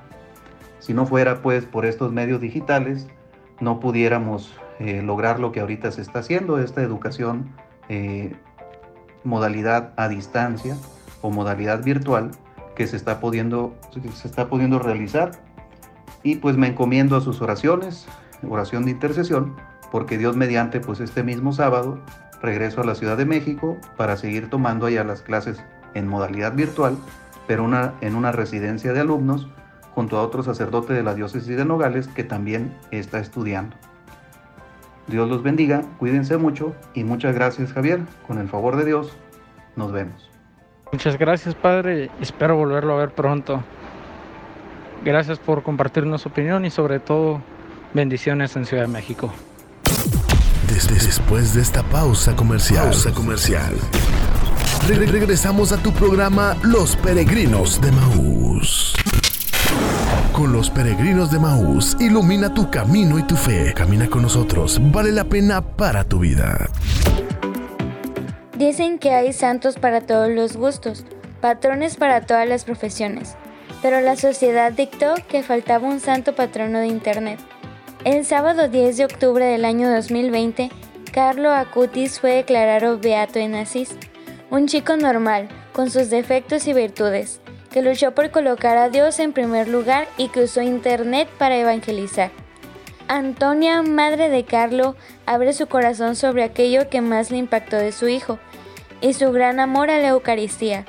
Si 0.78 0.94
no 0.94 1.06
fuera 1.06 1.42
pues 1.42 1.64
por 1.64 1.84
estos 1.84 2.12
medios 2.12 2.40
digitales, 2.40 3.08
no 3.58 3.80
pudiéramos 3.80 4.54
eh, 4.78 5.02
lograr 5.02 5.40
lo 5.40 5.50
que 5.50 5.58
ahorita 5.58 5.90
se 5.90 6.02
está 6.02 6.20
haciendo, 6.20 6.60
esta 6.60 6.82
educación 6.82 7.50
eh, 7.88 8.32
modalidad 9.24 9.92
a 9.96 10.06
distancia 10.06 10.76
o 11.20 11.32
modalidad 11.32 11.82
virtual 11.82 12.30
que 12.76 12.86
se 12.86 12.94
está 12.94 13.18
pudiendo, 13.18 13.74
se 14.14 14.28
está 14.28 14.48
pudiendo 14.48 14.78
realizar. 14.78 15.32
Y 16.22 16.36
pues 16.36 16.56
me 16.56 16.68
encomiendo 16.68 17.16
a 17.16 17.20
sus 17.20 17.42
oraciones, 17.42 18.06
oración 18.48 18.84
de 18.84 18.92
intercesión, 18.92 19.56
porque 19.92 20.16
Dios 20.16 20.36
mediante, 20.36 20.80
pues 20.80 21.00
este 21.00 21.22
mismo 21.22 21.52
sábado 21.52 21.98
regreso 22.40 22.80
a 22.80 22.84
la 22.84 22.94
Ciudad 22.94 23.18
de 23.18 23.26
México 23.26 23.76
para 23.98 24.16
seguir 24.16 24.48
tomando 24.48 24.86
allá 24.86 25.04
las 25.04 25.20
clases 25.20 25.62
en 25.92 26.08
modalidad 26.08 26.54
virtual, 26.54 26.96
pero 27.46 27.68
en 28.00 28.16
una 28.16 28.32
residencia 28.32 28.94
de 28.94 29.00
alumnos 29.00 29.48
junto 29.94 30.16
a 30.16 30.22
otro 30.22 30.42
sacerdote 30.42 30.94
de 30.94 31.02
la 31.02 31.14
diócesis 31.14 31.58
de 31.58 31.66
Nogales 31.66 32.08
que 32.08 32.24
también 32.24 32.74
está 32.90 33.18
estudiando. 33.18 33.76
Dios 35.08 35.28
los 35.28 35.42
bendiga, 35.42 35.82
cuídense 35.98 36.38
mucho 36.38 36.74
y 36.94 37.04
muchas 37.04 37.34
gracias 37.34 37.74
Javier. 37.74 38.00
Con 38.26 38.38
el 38.38 38.48
favor 38.48 38.76
de 38.76 38.86
Dios, 38.86 39.14
nos 39.76 39.92
vemos. 39.92 40.30
Muchas 40.90 41.18
gracias 41.18 41.54
Padre, 41.54 42.10
espero 42.18 42.56
volverlo 42.56 42.94
a 42.94 42.96
ver 42.96 43.10
pronto. 43.10 43.62
Gracias 45.04 45.38
por 45.38 45.62
compartirnos 45.62 46.22
su 46.22 46.30
opinión 46.30 46.64
y 46.64 46.70
sobre 46.70 46.98
todo 46.98 47.42
bendiciones 47.92 48.56
en 48.56 48.64
Ciudad 48.64 48.84
de 48.84 48.88
México. 48.88 49.30
Desde 50.72 50.94
después 50.94 51.54
de 51.54 51.62
esta 51.62 51.82
pausa 51.82 52.34
comercial, 52.34 52.84
pausa 52.84 53.12
comercial 53.12 53.74
regresamos 54.88 55.72
a 55.72 55.76
tu 55.76 55.92
programa 55.92 56.56
Los 56.62 56.96
Peregrinos 56.96 57.80
de 57.80 57.92
Maús. 57.92 58.94
Con 60.32 60.52
los 60.52 60.70
peregrinos 60.70 61.30
de 61.30 61.38
Maús, 61.38 61.96
ilumina 62.00 62.52
tu 62.52 62.70
camino 62.70 63.18
y 63.18 63.22
tu 63.22 63.36
fe. 63.36 63.72
Camina 63.74 64.08
con 64.08 64.22
nosotros, 64.22 64.80
vale 64.90 65.12
la 65.12 65.24
pena 65.24 65.60
para 65.60 66.04
tu 66.04 66.18
vida. 66.18 66.68
Dicen 68.56 68.98
que 68.98 69.10
hay 69.10 69.32
santos 69.32 69.76
para 69.76 70.00
todos 70.00 70.30
los 70.30 70.56
gustos, 70.56 71.04
patrones 71.40 71.96
para 71.96 72.22
todas 72.22 72.48
las 72.48 72.64
profesiones, 72.64 73.36
pero 73.82 74.00
la 74.00 74.16
sociedad 74.16 74.72
dictó 74.72 75.14
que 75.28 75.42
faltaba 75.42 75.86
un 75.86 76.00
santo 76.00 76.34
patrono 76.34 76.78
de 76.78 76.86
Internet. 76.86 77.38
El 78.04 78.24
sábado 78.24 78.66
10 78.66 78.96
de 78.96 79.04
octubre 79.04 79.44
del 79.44 79.64
año 79.64 79.88
2020, 79.88 80.70
Carlo 81.12 81.52
Acutis 81.52 82.18
fue 82.18 82.32
declarado 82.32 82.98
beato 82.98 83.38
en 83.38 83.54
Asís, 83.54 83.96
un 84.50 84.66
chico 84.66 84.96
normal, 84.96 85.48
con 85.72 85.88
sus 85.88 86.10
defectos 86.10 86.66
y 86.66 86.72
virtudes, 86.72 87.40
que 87.70 87.80
luchó 87.80 88.12
por 88.12 88.32
colocar 88.32 88.76
a 88.76 88.88
Dios 88.88 89.20
en 89.20 89.32
primer 89.32 89.68
lugar 89.68 90.08
y 90.18 90.30
que 90.30 90.42
usó 90.42 90.62
Internet 90.62 91.28
para 91.38 91.56
evangelizar. 91.56 92.32
Antonia, 93.06 93.82
madre 93.82 94.30
de 94.30 94.44
Carlo, 94.44 94.96
abre 95.24 95.52
su 95.52 95.68
corazón 95.68 96.16
sobre 96.16 96.42
aquello 96.42 96.88
que 96.88 97.02
más 97.02 97.30
le 97.30 97.36
impactó 97.36 97.76
de 97.76 97.92
su 97.92 98.08
hijo 98.08 98.40
y 99.00 99.12
su 99.12 99.30
gran 99.30 99.60
amor 99.60 99.90
a 99.90 99.98
la 99.98 100.08
Eucaristía. 100.08 100.86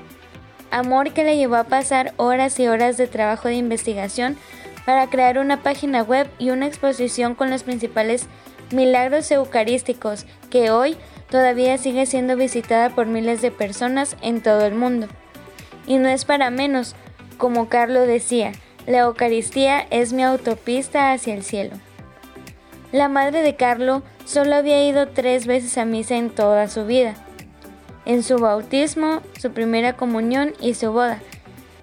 Amor 0.71 1.13
que 1.13 1.23
le 1.23 1.37
llevó 1.37 1.57
a 1.57 1.65
pasar 1.65 2.15
horas 2.17 2.59
y 2.59 2.67
horas 2.67 2.97
de 2.97 3.05
trabajo 3.05 3.49
de 3.49 3.53
investigación 3.53 4.35
para 4.85 5.07
crear 5.09 5.37
una 5.37 5.61
página 5.63 6.01
web 6.01 6.29
y 6.39 6.49
una 6.49 6.67
exposición 6.67 7.35
con 7.35 7.49
los 7.49 7.63
principales 7.63 8.27
milagros 8.71 9.31
eucarísticos 9.31 10.25
que 10.49 10.71
hoy 10.71 10.97
todavía 11.29 11.77
sigue 11.77 12.05
siendo 12.05 12.35
visitada 12.35 12.89
por 12.89 13.07
miles 13.07 13.41
de 13.41 13.51
personas 13.51 14.17
en 14.21 14.41
todo 14.41 14.65
el 14.65 14.75
mundo. 14.75 15.07
Y 15.87 15.97
no 15.97 16.09
es 16.09 16.25
para 16.25 16.49
menos, 16.49 16.95
como 17.37 17.69
Carlo 17.69 18.01
decía, 18.01 18.51
la 18.85 18.99
Eucaristía 18.99 19.85
es 19.89 20.13
mi 20.13 20.23
autopista 20.23 21.11
hacia 21.11 21.33
el 21.33 21.43
cielo. 21.43 21.75
La 22.91 23.09
madre 23.09 23.41
de 23.41 23.55
Carlo 23.55 24.03
solo 24.25 24.55
había 24.55 24.87
ido 24.87 25.07
tres 25.07 25.47
veces 25.47 25.77
a 25.77 25.85
misa 25.85 26.15
en 26.15 26.29
toda 26.29 26.67
su 26.67 26.85
vida, 26.85 27.15
en 28.05 28.23
su 28.23 28.37
bautismo, 28.37 29.21
su 29.39 29.51
primera 29.51 29.93
comunión 29.93 30.53
y 30.61 30.73
su 30.75 30.91
boda, 30.91 31.19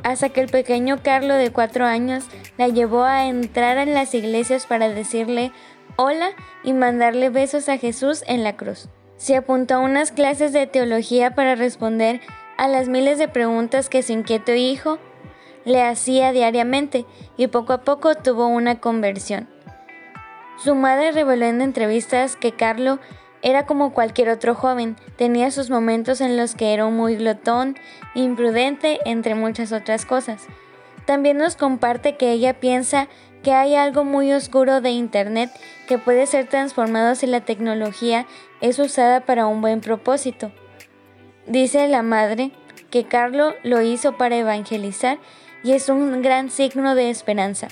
hasta 0.03 0.29
que 0.29 0.41
el 0.41 0.49
pequeño 0.49 1.03
Carlo 1.03 1.35
de 1.35 1.51
cuatro 1.51 1.85
años 1.85 2.25
la 2.59 2.69
llevó 2.69 3.05
a 3.05 3.27
entrar 3.27 3.79
en 3.79 3.95
las 3.95 4.15
iglesias 4.15 4.67
para 4.67 4.89
decirle 4.89 5.53
hola 5.97 6.31
y 6.65 6.73
mandarle 6.73 7.31
besos 7.31 7.69
a 7.69 7.79
Jesús 7.79 8.25
en 8.27 8.45
la 8.45 8.57
cruz. 8.57 8.89
Se 9.17 9.37
apuntó 9.37 9.75
a 9.75 9.81
unas 9.81 10.13
clases 10.13 10.53
de 10.53 10.67
teología 10.67 11.35
para 11.35 11.55
responder 11.55 12.21
a 12.57 12.69
las 12.69 12.89
miles 12.89 13.19
de 13.19 13.29
preguntas 13.29 13.89
que 13.89 14.03
su 14.03 14.13
inquieto 14.13 14.53
hijo 14.53 14.99
le 15.65 15.83
hacía 15.83 16.33
diariamente 16.33 17.05
y 17.37 17.47
poco 17.49 17.73
a 17.73 17.83
poco 17.83 18.15
tuvo 18.15 18.47
una 18.47 18.81
conversión. 18.81 19.49
Su 20.63 20.75
madre 20.75 21.13
reveló 21.13 21.47
en 21.47 21.63
entrevistas 21.63 22.37
que 22.37 22.53
Carlo 22.53 22.99
era 23.43 23.67
como 23.67 23.93
cualquier 23.93 24.29
otro 24.29 24.55
joven, 24.55 24.97
tenía 25.17 25.51
sus 25.51 25.71
momentos 25.71 26.21
en 26.21 26.37
los 26.37 26.55
que 26.55 26.75
era 26.75 26.87
muy 26.87 27.17
glotón, 27.17 27.77
imprudente, 28.15 29.01
entre 29.05 29.35
muchas 29.35 29.73
otras 29.73 30.05
cosas. 30.05 30.43
También 31.07 31.39
nos 31.39 31.57
comparte 31.57 32.17
que 32.17 32.33
ella 32.33 32.61
piensa 32.61 33.09
que 33.43 33.53
hay 33.53 33.75
algo 33.75 34.05
muy 34.05 34.33
oscuro 34.33 34.81
de 34.81 34.91
Internet 34.91 35.51
que 35.89 35.99
puede 35.99 36.27
ser 36.27 36.47
transformado 36.47 37.15
si 37.15 37.27
la 37.27 37.41
tecnología 37.41 38.27
es 38.61 38.79
usada 38.79 39.21
para 39.21 39.47
un 39.47 39.61
buen 39.61 39.81
propósito. 39.81 40.53
Dice 41.47 41.89
la 41.89 42.03
madre 42.03 42.53
que 42.91 43.05
Carlo 43.05 43.55
lo 43.63 43.81
hizo 43.81 44.17
para 44.17 44.37
evangelizar 44.37 45.19
y 45.65 45.73
es 45.73 45.89
un 45.89 46.23
gran 46.23 46.51
signo 46.51 46.95
de 46.95 47.11
esperanza. 47.11 47.69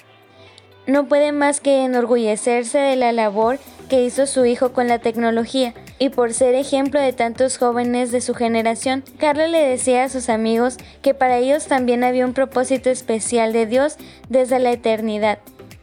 No 0.86 1.06
puede 1.06 1.32
más 1.32 1.60
que 1.60 1.84
enorgullecerse 1.84 2.78
de 2.78 2.96
la 2.96 3.12
labor 3.12 3.58
que 3.88 4.04
hizo 4.04 4.26
su 4.26 4.44
hijo 4.44 4.72
con 4.72 4.86
la 4.86 4.98
tecnología 4.98 5.74
y 5.98 6.10
por 6.10 6.32
ser 6.32 6.54
ejemplo 6.54 7.00
de 7.00 7.12
tantos 7.12 7.58
jóvenes 7.58 8.12
de 8.12 8.20
su 8.20 8.34
generación, 8.34 9.02
Carlo 9.18 9.46
le 9.46 9.58
decía 9.58 10.04
a 10.04 10.08
sus 10.08 10.28
amigos 10.28 10.76
que 11.02 11.14
para 11.14 11.38
ellos 11.38 11.66
también 11.66 12.04
había 12.04 12.26
un 12.26 12.34
propósito 12.34 12.90
especial 12.90 13.52
de 13.52 13.66
Dios 13.66 13.96
desde 14.28 14.58
la 14.58 14.72
eternidad 14.72 15.38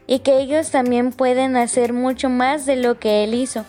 y 0.08 0.20
que 0.20 0.38
ellos 0.39 0.72
también 0.72 1.12
pueden 1.12 1.58
hacer 1.58 1.93
mucho 1.93 2.30
más 2.30 2.66
de 2.66 2.76
lo 2.76 2.99
que 2.99 3.24
él 3.24 3.34
hizo. 3.34 3.66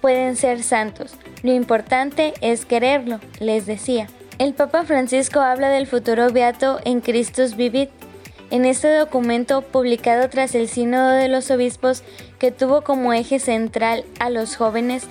Pueden 0.00 0.36
ser 0.36 0.62
santos, 0.62 1.16
lo 1.42 1.52
importante 1.52 2.34
es 2.40 2.66
quererlo, 2.66 3.20
les 3.40 3.66
decía. 3.66 4.06
El 4.38 4.52
Papa 4.52 4.84
Francisco 4.84 5.40
habla 5.40 5.68
del 5.68 5.86
futuro 5.86 6.30
beato 6.30 6.80
en 6.84 7.00
Christus 7.00 7.54
Vivit. 7.54 7.90
En 8.50 8.64
este 8.64 8.92
documento, 8.92 9.62
publicado 9.62 10.28
tras 10.28 10.54
el 10.54 10.68
Sínodo 10.68 11.10
de 11.10 11.28
los 11.28 11.50
Obispos, 11.50 12.02
que 12.44 12.50
tuvo 12.50 12.82
como 12.82 13.14
eje 13.14 13.38
central 13.38 14.04
a 14.20 14.28
los 14.28 14.56
jóvenes, 14.56 15.06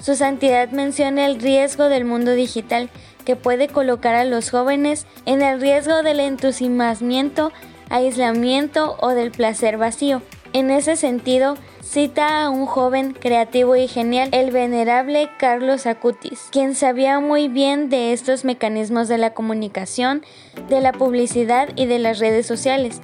su 0.00 0.14
santidad 0.14 0.70
menciona 0.70 1.26
el 1.26 1.38
riesgo 1.38 1.90
del 1.90 2.06
mundo 2.06 2.30
digital 2.30 2.88
que 3.26 3.36
puede 3.36 3.68
colocar 3.68 4.14
a 4.14 4.24
los 4.24 4.48
jóvenes 4.48 5.06
en 5.26 5.42
el 5.42 5.60
riesgo 5.60 6.02
del 6.02 6.20
entusiasmamiento, 6.20 7.52
aislamiento 7.90 8.96
o 8.98 9.10
del 9.10 9.30
placer 9.30 9.76
vacío. 9.76 10.22
En 10.54 10.70
ese 10.70 10.96
sentido, 10.96 11.58
cita 11.82 12.44
a 12.44 12.48
un 12.48 12.64
joven 12.64 13.12
creativo 13.12 13.76
y 13.76 13.86
genial, 13.86 14.30
el 14.32 14.50
venerable 14.50 15.28
Carlos 15.38 15.84
Acutis, 15.84 16.48
quien 16.50 16.74
sabía 16.74 17.20
muy 17.20 17.48
bien 17.48 17.90
de 17.90 18.14
estos 18.14 18.46
mecanismos 18.46 19.06
de 19.06 19.18
la 19.18 19.34
comunicación, 19.34 20.22
de 20.70 20.80
la 20.80 20.92
publicidad 20.92 21.68
y 21.76 21.84
de 21.84 21.98
las 21.98 22.20
redes 22.20 22.46
sociales, 22.46 23.02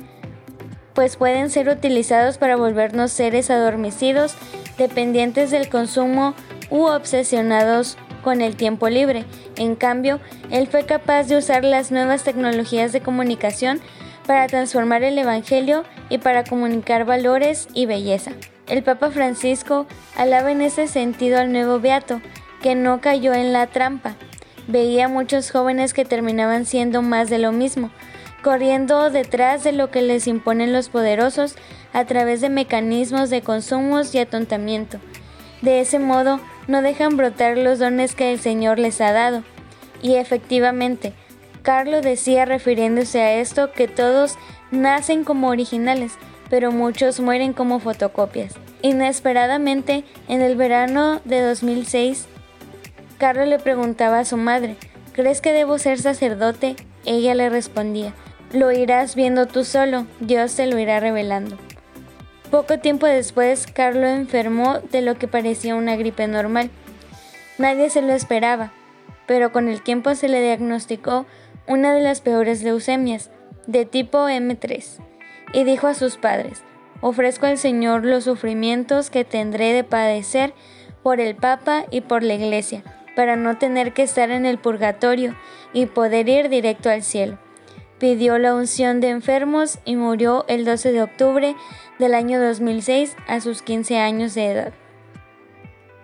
pues 0.97 1.16
pueden 1.16 1.51
ser 1.51 1.68
utilizados 1.68 2.38
para 2.38 2.57
volvernos 2.57 3.12
seres 3.12 3.51
adormecidos, 3.51 4.34
dependientes 4.78 5.51
del 5.51 5.68
consumo 5.68 6.34
u 6.70 6.86
obsesionados 6.86 7.99
con 8.24 8.40
el 8.40 8.57
tiempo 8.57 8.88
libre. 8.88 9.26
En 9.57 9.76
cambio, 9.76 10.20
él 10.51 10.66
fue 10.66 10.86
capaz 10.86 11.24
de 11.24 11.36
usar 11.36 11.64
las 11.64 11.92
nuevas 11.92 12.24
tecnologías 12.24 12.92
de 12.92 13.03
comunicación 13.03 13.80
para 14.26 14.47
transformar 14.47 15.05
el 15.05 15.18
Evangelio 15.18 15.84
y 16.09 16.16
para 16.16 16.44
comunicar 16.44 17.05
valores 17.05 17.68
y 17.74 17.84
belleza. 17.84 18.32
El 18.66 18.82
Papa 18.82 19.11
Francisco 19.11 19.86
alaba 20.16 20.51
en 20.51 20.62
ese 20.62 20.88
sentido 20.88 21.38
al 21.38 21.53
nuevo 21.53 21.78
Beato, 21.78 22.22
que 22.62 22.74
no 22.74 23.03
cayó 23.03 23.34
en 23.34 23.53
la 23.53 23.66
trampa. 23.66 24.16
Veía 24.66 25.09
muchos 25.09 25.51
jóvenes 25.51 25.92
que 25.92 26.07
terminaban 26.07 26.64
siendo 26.64 27.03
más 27.03 27.28
de 27.28 27.38
lo 27.38 27.53
mismo, 27.53 27.90
corriendo 28.47 29.11
detrás 29.11 29.64
de 29.64 29.72
lo 29.72 29.90
que 29.90 30.03
les 30.03 30.28
imponen 30.28 30.72
los 30.72 30.88
poderosos 30.88 31.57
a 31.92 32.05
través 32.05 32.40
de 32.40 32.49
mecanismos 32.49 33.28
de 33.28 33.42
consumos 33.42 34.14
y 34.14 34.20
atontamiento. 34.20 34.99
De 35.62 35.80
ese 35.80 35.99
modo, 35.99 36.38
no 36.68 36.80
dejan 36.80 37.16
brotar 37.16 37.59
los 37.59 37.80
dones 37.80 38.14
que 38.14 38.32
el 38.32 38.38
Señor 38.38 38.78
les 38.78 39.01
ha 39.01 39.11
dado. 39.11 39.42
Y 40.01 40.14
efectivamente, 40.14 41.12
Carlo 41.62 42.01
decía 42.03 42.44
refiriéndose 42.44 43.20
a 43.20 43.34
esto 43.34 43.72
que 43.72 43.88
todos 43.88 44.36
nacen 44.70 45.24
como 45.24 45.49
originales, 45.49 46.12
pero 46.49 46.70
muchos 46.70 47.18
mueren 47.18 47.53
como 47.53 47.80
fotocopias. 47.80 48.55
Inesperadamente, 48.80 50.05
en 50.28 50.40
el 50.40 50.55
verano 50.55 51.20
de 51.24 51.40
2006, 51.40 52.28
Carlos 53.18 53.49
le 53.49 53.59
preguntaba 53.59 54.20
a 54.20 54.24
su 54.24 54.36
madre, 54.36 54.76
¿crees 55.14 55.40
que 55.40 55.53
debo 55.53 55.78
ser 55.78 55.99
sacerdote? 55.99 56.76
Ella 57.05 57.34
le 57.34 57.49
respondía, 57.49 58.14
lo 58.53 58.72
irás 58.72 59.14
viendo 59.14 59.47
tú 59.47 59.64
solo, 59.64 60.07
Dios 60.20 60.55
te 60.55 60.66
lo 60.66 60.78
irá 60.78 61.01
revelando. 61.01 61.57
Poco 62.51 62.78
tiempo 62.78 63.07
después, 63.07 63.66
Carlos 63.66 64.11
enfermó 64.11 64.78
de 64.92 65.03
lo 65.03 65.16
que 65.16 65.28
parecía 65.28 65.74
una 65.74 65.97
gripe 65.97 66.26
normal. 66.28 66.70
Nadie 67.59 67.90
se 67.90 68.03
lo 68.03 68.12
esperaba, 68.12 68.72
pero 69.26 69.53
con 69.53 69.68
el 69.68 69.82
tiempo 69.82 70.14
se 70.14 70.28
le 70.28 70.40
diagnosticó 70.40 71.26
una 71.66 71.92
de 71.92 72.01
las 72.01 72.20
peores 72.20 72.62
leucemias, 72.62 73.30
de 73.66 73.84
tipo 73.84 74.28
M3 74.28 75.01
y 75.53 75.64
dijo 75.64 75.86
a 75.86 75.94
sus 75.94 76.16
padres, 76.16 76.62
ofrezco 77.01 77.47
al 77.47 77.59
Señor 77.59 78.05
los 78.05 78.24
sufrimientos 78.24 79.11
que 79.11 79.24
tendré 79.24 79.72
de 79.72 79.84
padecer 79.84 80.55
por 81.03 81.20
el 81.20 81.36
Papa 81.36 81.84
y 81.90 82.01
por 82.01 82.22
la 82.22 82.34
Iglesia, 82.34 82.82
para 83.14 83.36
no 83.36 83.59
tener 83.59 83.92
que 83.92 84.03
estar 84.03 84.30
en 84.30 84.47
el 84.47 84.59
purgatorio 84.59 85.36
y 85.72 85.86
poder 85.86 86.28
ir 86.28 86.49
directo 86.49 86.90
al 86.90 87.03
cielo. 87.03 87.38
Pidió 87.99 88.38
la 88.38 88.55
unción 88.55 89.01
de 89.01 89.09
enfermos 89.09 89.78
y 89.84 89.97
murió 89.97 90.44
el 90.49 90.64
12 90.64 90.92
de 90.92 91.03
octubre 91.03 91.57
del 91.99 92.14
año 92.14 92.40
2006 92.40 93.16
a 93.26 93.40
sus 93.40 93.62
15 93.62 93.99
años 93.99 94.34
de 94.34 94.51
edad. 94.51 94.72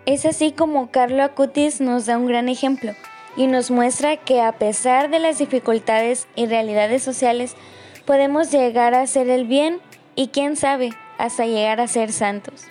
Es 0.07 0.25
así 0.25 0.53
como 0.53 0.91
Carlo 0.91 1.23
Acutis 1.23 1.81
nos 1.81 2.07
da 2.07 2.17
un 2.19 2.27
gran 2.27 2.49
ejemplo 2.49 2.93
y 3.37 3.47
nos 3.47 3.71
muestra 3.71 4.17
que 4.17 4.41
a 4.41 4.53
pesar 4.53 5.11
de 5.11 5.19
las 5.19 5.39
dificultades 5.39 6.27
y 6.35 6.47
realidades 6.47 7.03
sociales, 7.03 7.57
podemos 8.05 8.51
llegar 8.51 8.95
a 8.95 9.03
hacer 9.03 9.29
el 9.29 9.47
bien 9.47 9.81
y 10.17 10.29
quién 10.29 10.57
sabe, 10.57 10.91
hasta 11.19 11.47
llegar 11.47 11.81
a 11.81 11.87
ser 11.87 12.13
santos. 12.13 12.67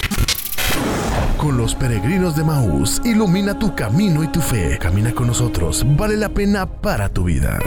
Con 1.38 1.57
los 1.57 1.74
peregrinos 1.74 2.36
de 2.36 2.43
Maús, 2.43 3.01
ilumina 3.03 3.57
tu 3.57 3.74
camino 3.76 4.24
y 4.24 4.28
tu 4.28 4.41
fe. 4.41 4.78
Camina 4.80 5.13
con 5.13 5.28
nosotros, 5.28 5.86
vale 5.97 6.17
la 6.17 6.30
pena 6.30 6.67
para 6.67 7.09
tu 7.09 7.24
vida. 7.24 7.57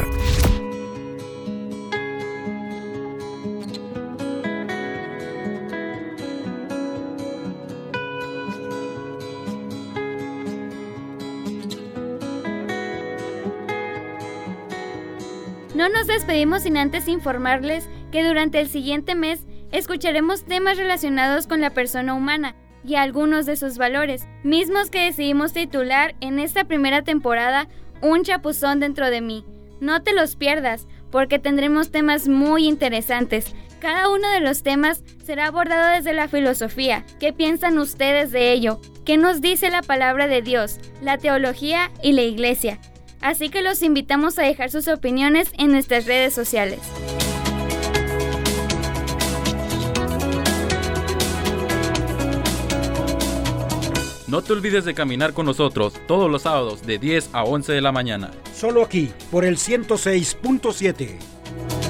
No 15.75 15.89
nos 15.89 16.07
despedimos 16.07 16.63
sin 16.63 16.77
antes 16.77 17.09
informarles 17.09 17.89
que 18.13 18.23
durante 18.23 18.61
el 18.61 18.69
siguiente 18.69 19.17
mes 19.17 19.45
escucharemos 19.73 20.45
temas 20.45 20.79
relacionados 20.79 21.49
con 21.49 21.61
la 21.61 21.71
persona 21.71 22.15
humana 22.15 22.55
y 22.85 22.95
algunos 22.95 23.45
de 23.45 23.57
sus 23.57 23.77
valores, 23.77 24.29
mismos 24.45 24.89
que 24.89 25.05
decidimos 25.05 25.53
titular 25.53 26.15
en 26.21 26.39
esta 26.39 26.65
primera 26.65 27.03
temporada 27.03 27.69
Un 28.03 28.23
chapuzón 28.23 28.81
dentro 28.81 29.11
de 29.11 29.21
mí. 29.21 29.45
No 29.81 30.03
te 30.03 30.13
los 30.13 30.37
pierdas, 30.37 30.87
porque 31.11 31.39
tendremos 31.39 31.91
temas 31.91 32.29
muy 32.29 32.67
interesantes. 32.67 33.55
Cada 33.81 34.11
uno 34.11 34.31
de 34.31 34.41
los 34.41 34.63
temas 34.63 35.03
será 35.25 35.47
abordado 35.47 35.89
desde 35.89 36.13
la 36.13 36.29
filosofía. 36.29 37.05
¿Qué 37.19 37.33
piensan 37.33 37.79
ustedes 37.79 38.31
de 38.31 38.53
ello? 38.53 38.81
¿Qué 39.05 39.17
nos 39.17 39.41
dice 39.41 39.71
la 39.71 39.83
palabra 39.83 40.27
de 40.27 40.43
Dios, 40.43 40.79
la 41.03 41.19
teología 41.19 41.91
y 42.03 42.13
la 42.13 42.23
iglesia? 42.23 42.79
Así 43.21 43.49
que 43.49 43.63
los 43.63 43.83
invitamos 43.83 44.39
a 44.39 44.43
dejar 44.43 44.71
sus 44.71 44.89
opiniones 44.89 45.51
en 45.59 45.73
nuestras 45.73 46.07
redes 46.07 46.35
sociales. 46.35 46.81
No 54.35 54.43
te 54.43 54.53
olvides 54.53 54.85
de 54.85 54.95
caminar 54.95 55.33
con 55.33 55.47
nosotros 55.47 55.95
todos 56.09 56.29
los 56.29 56.43
sábados 56.43 56.83
de 56.83 56.99
10 56.99 57.31
a 57.35 57.45
11 57.45 57.73
de 57.73 57.81
la 57.81 57.93
mañana. 57.93 58.33
Solo 58.53 58.83
aquí, 58.83 59.13
por 59.31 59.45
el 59.45 59.59
106.7. 59.59 61.84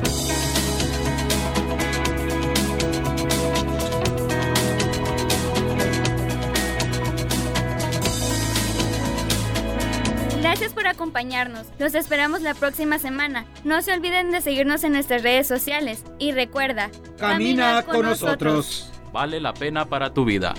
acompañarnos. 11.34 11.66
Los 11.78 11.94
esperamos 11.94 12.42
la 12.42 12.54
próxima 12.54 12.98
semana. 12.98 13.44
No 13.64 13.82
se 13.82 13.92
olviden 13.92 14.30
de 14.30 14.40
seguirnos 14.40 14.84
en 14.84 14.92
nuestras 14.92 15.22
redes 15.22 15.46
sociales. 15.46 16.04
Y 16.18 16.32
recuerda, 16.32 16.90
camina, 17.18 17.82
con, 17.82 18.02
nosotros. 18.02 18.90
Vale 19.12 19.40
la 19.40 19.54
pena 19.54 19.86
para 19.86 20.12
tu 20.12 20.24
vida. 20.24 20.54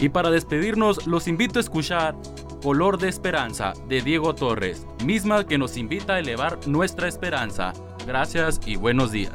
Y 0.00 0.08
para 0.10 0.30
despedirnos, 0.30 1.06
los 1.06 1.26
invito 1.26 1.58
a 1.58 1.62
escuchar 1.62 2.14
Color 2.62 2.98
de 2.98 3.08
Esperanza 3.08 3.72
de 3.88 4.00
Diego 4.00 4.34
Torres, 4.34 4.86
misma 5.04 5.44
que 5.44 5.58
nos 5.58 5.76
invita 5.76 6.14
a 6.14 6.18
elevar 6.20 6.58
nuestra 6.68 7.08
esperanza. 7.08 7.72
Gracias 8.06 8.60
y 8.64 8.76
buenos 8.76 9.10
días. 9.10 9.34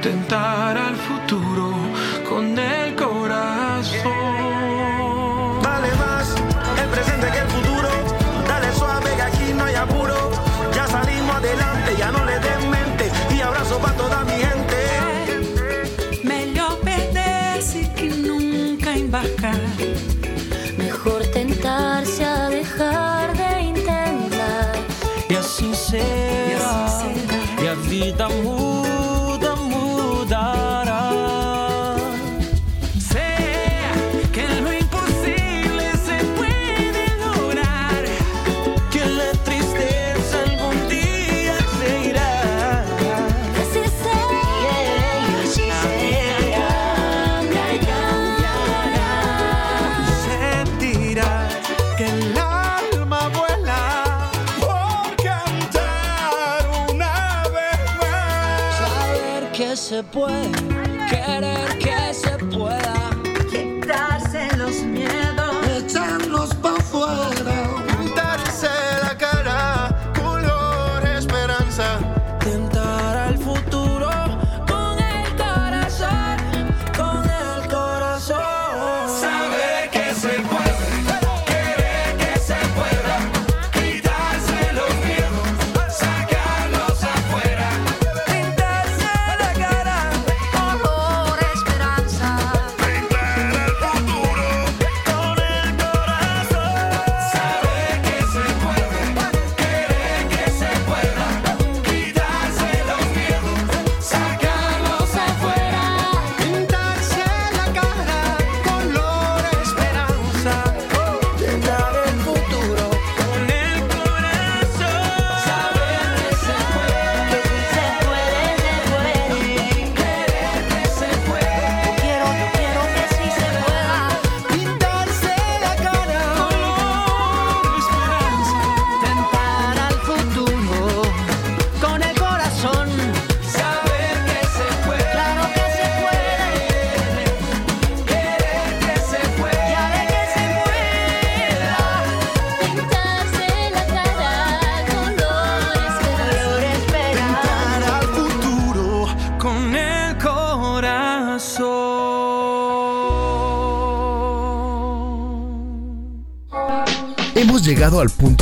tentar 0.00 0.59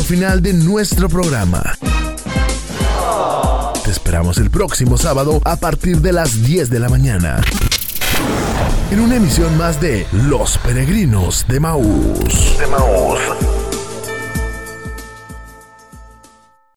final 0.09 0.41
de 0.41 0.55
nuestro 0.55 1.11
programa. 1.11 1.77
Te 3.85 3.91
esperamos 3.91 4.39
el 4.39 4.51
próximo 4.51 4.97
sábado 4.97 5.43
a 5.45 5.57
partir 5.57 6.01
de 6.01 6.15
las 6.15 6.43
10 6.43 6.71
de 6.71 6.81
la 6.81 6.89
mañana. 6.89 7.43
En 8.91 9.01
una 9.01 9.17
emisión 9.17 9.59
más 9.59 9.83
de 9.83 10.07
Los 10.13 10.57
Peregrinos 10.57 11.45
de 11.47 11.61
Maús. 11.61 12.57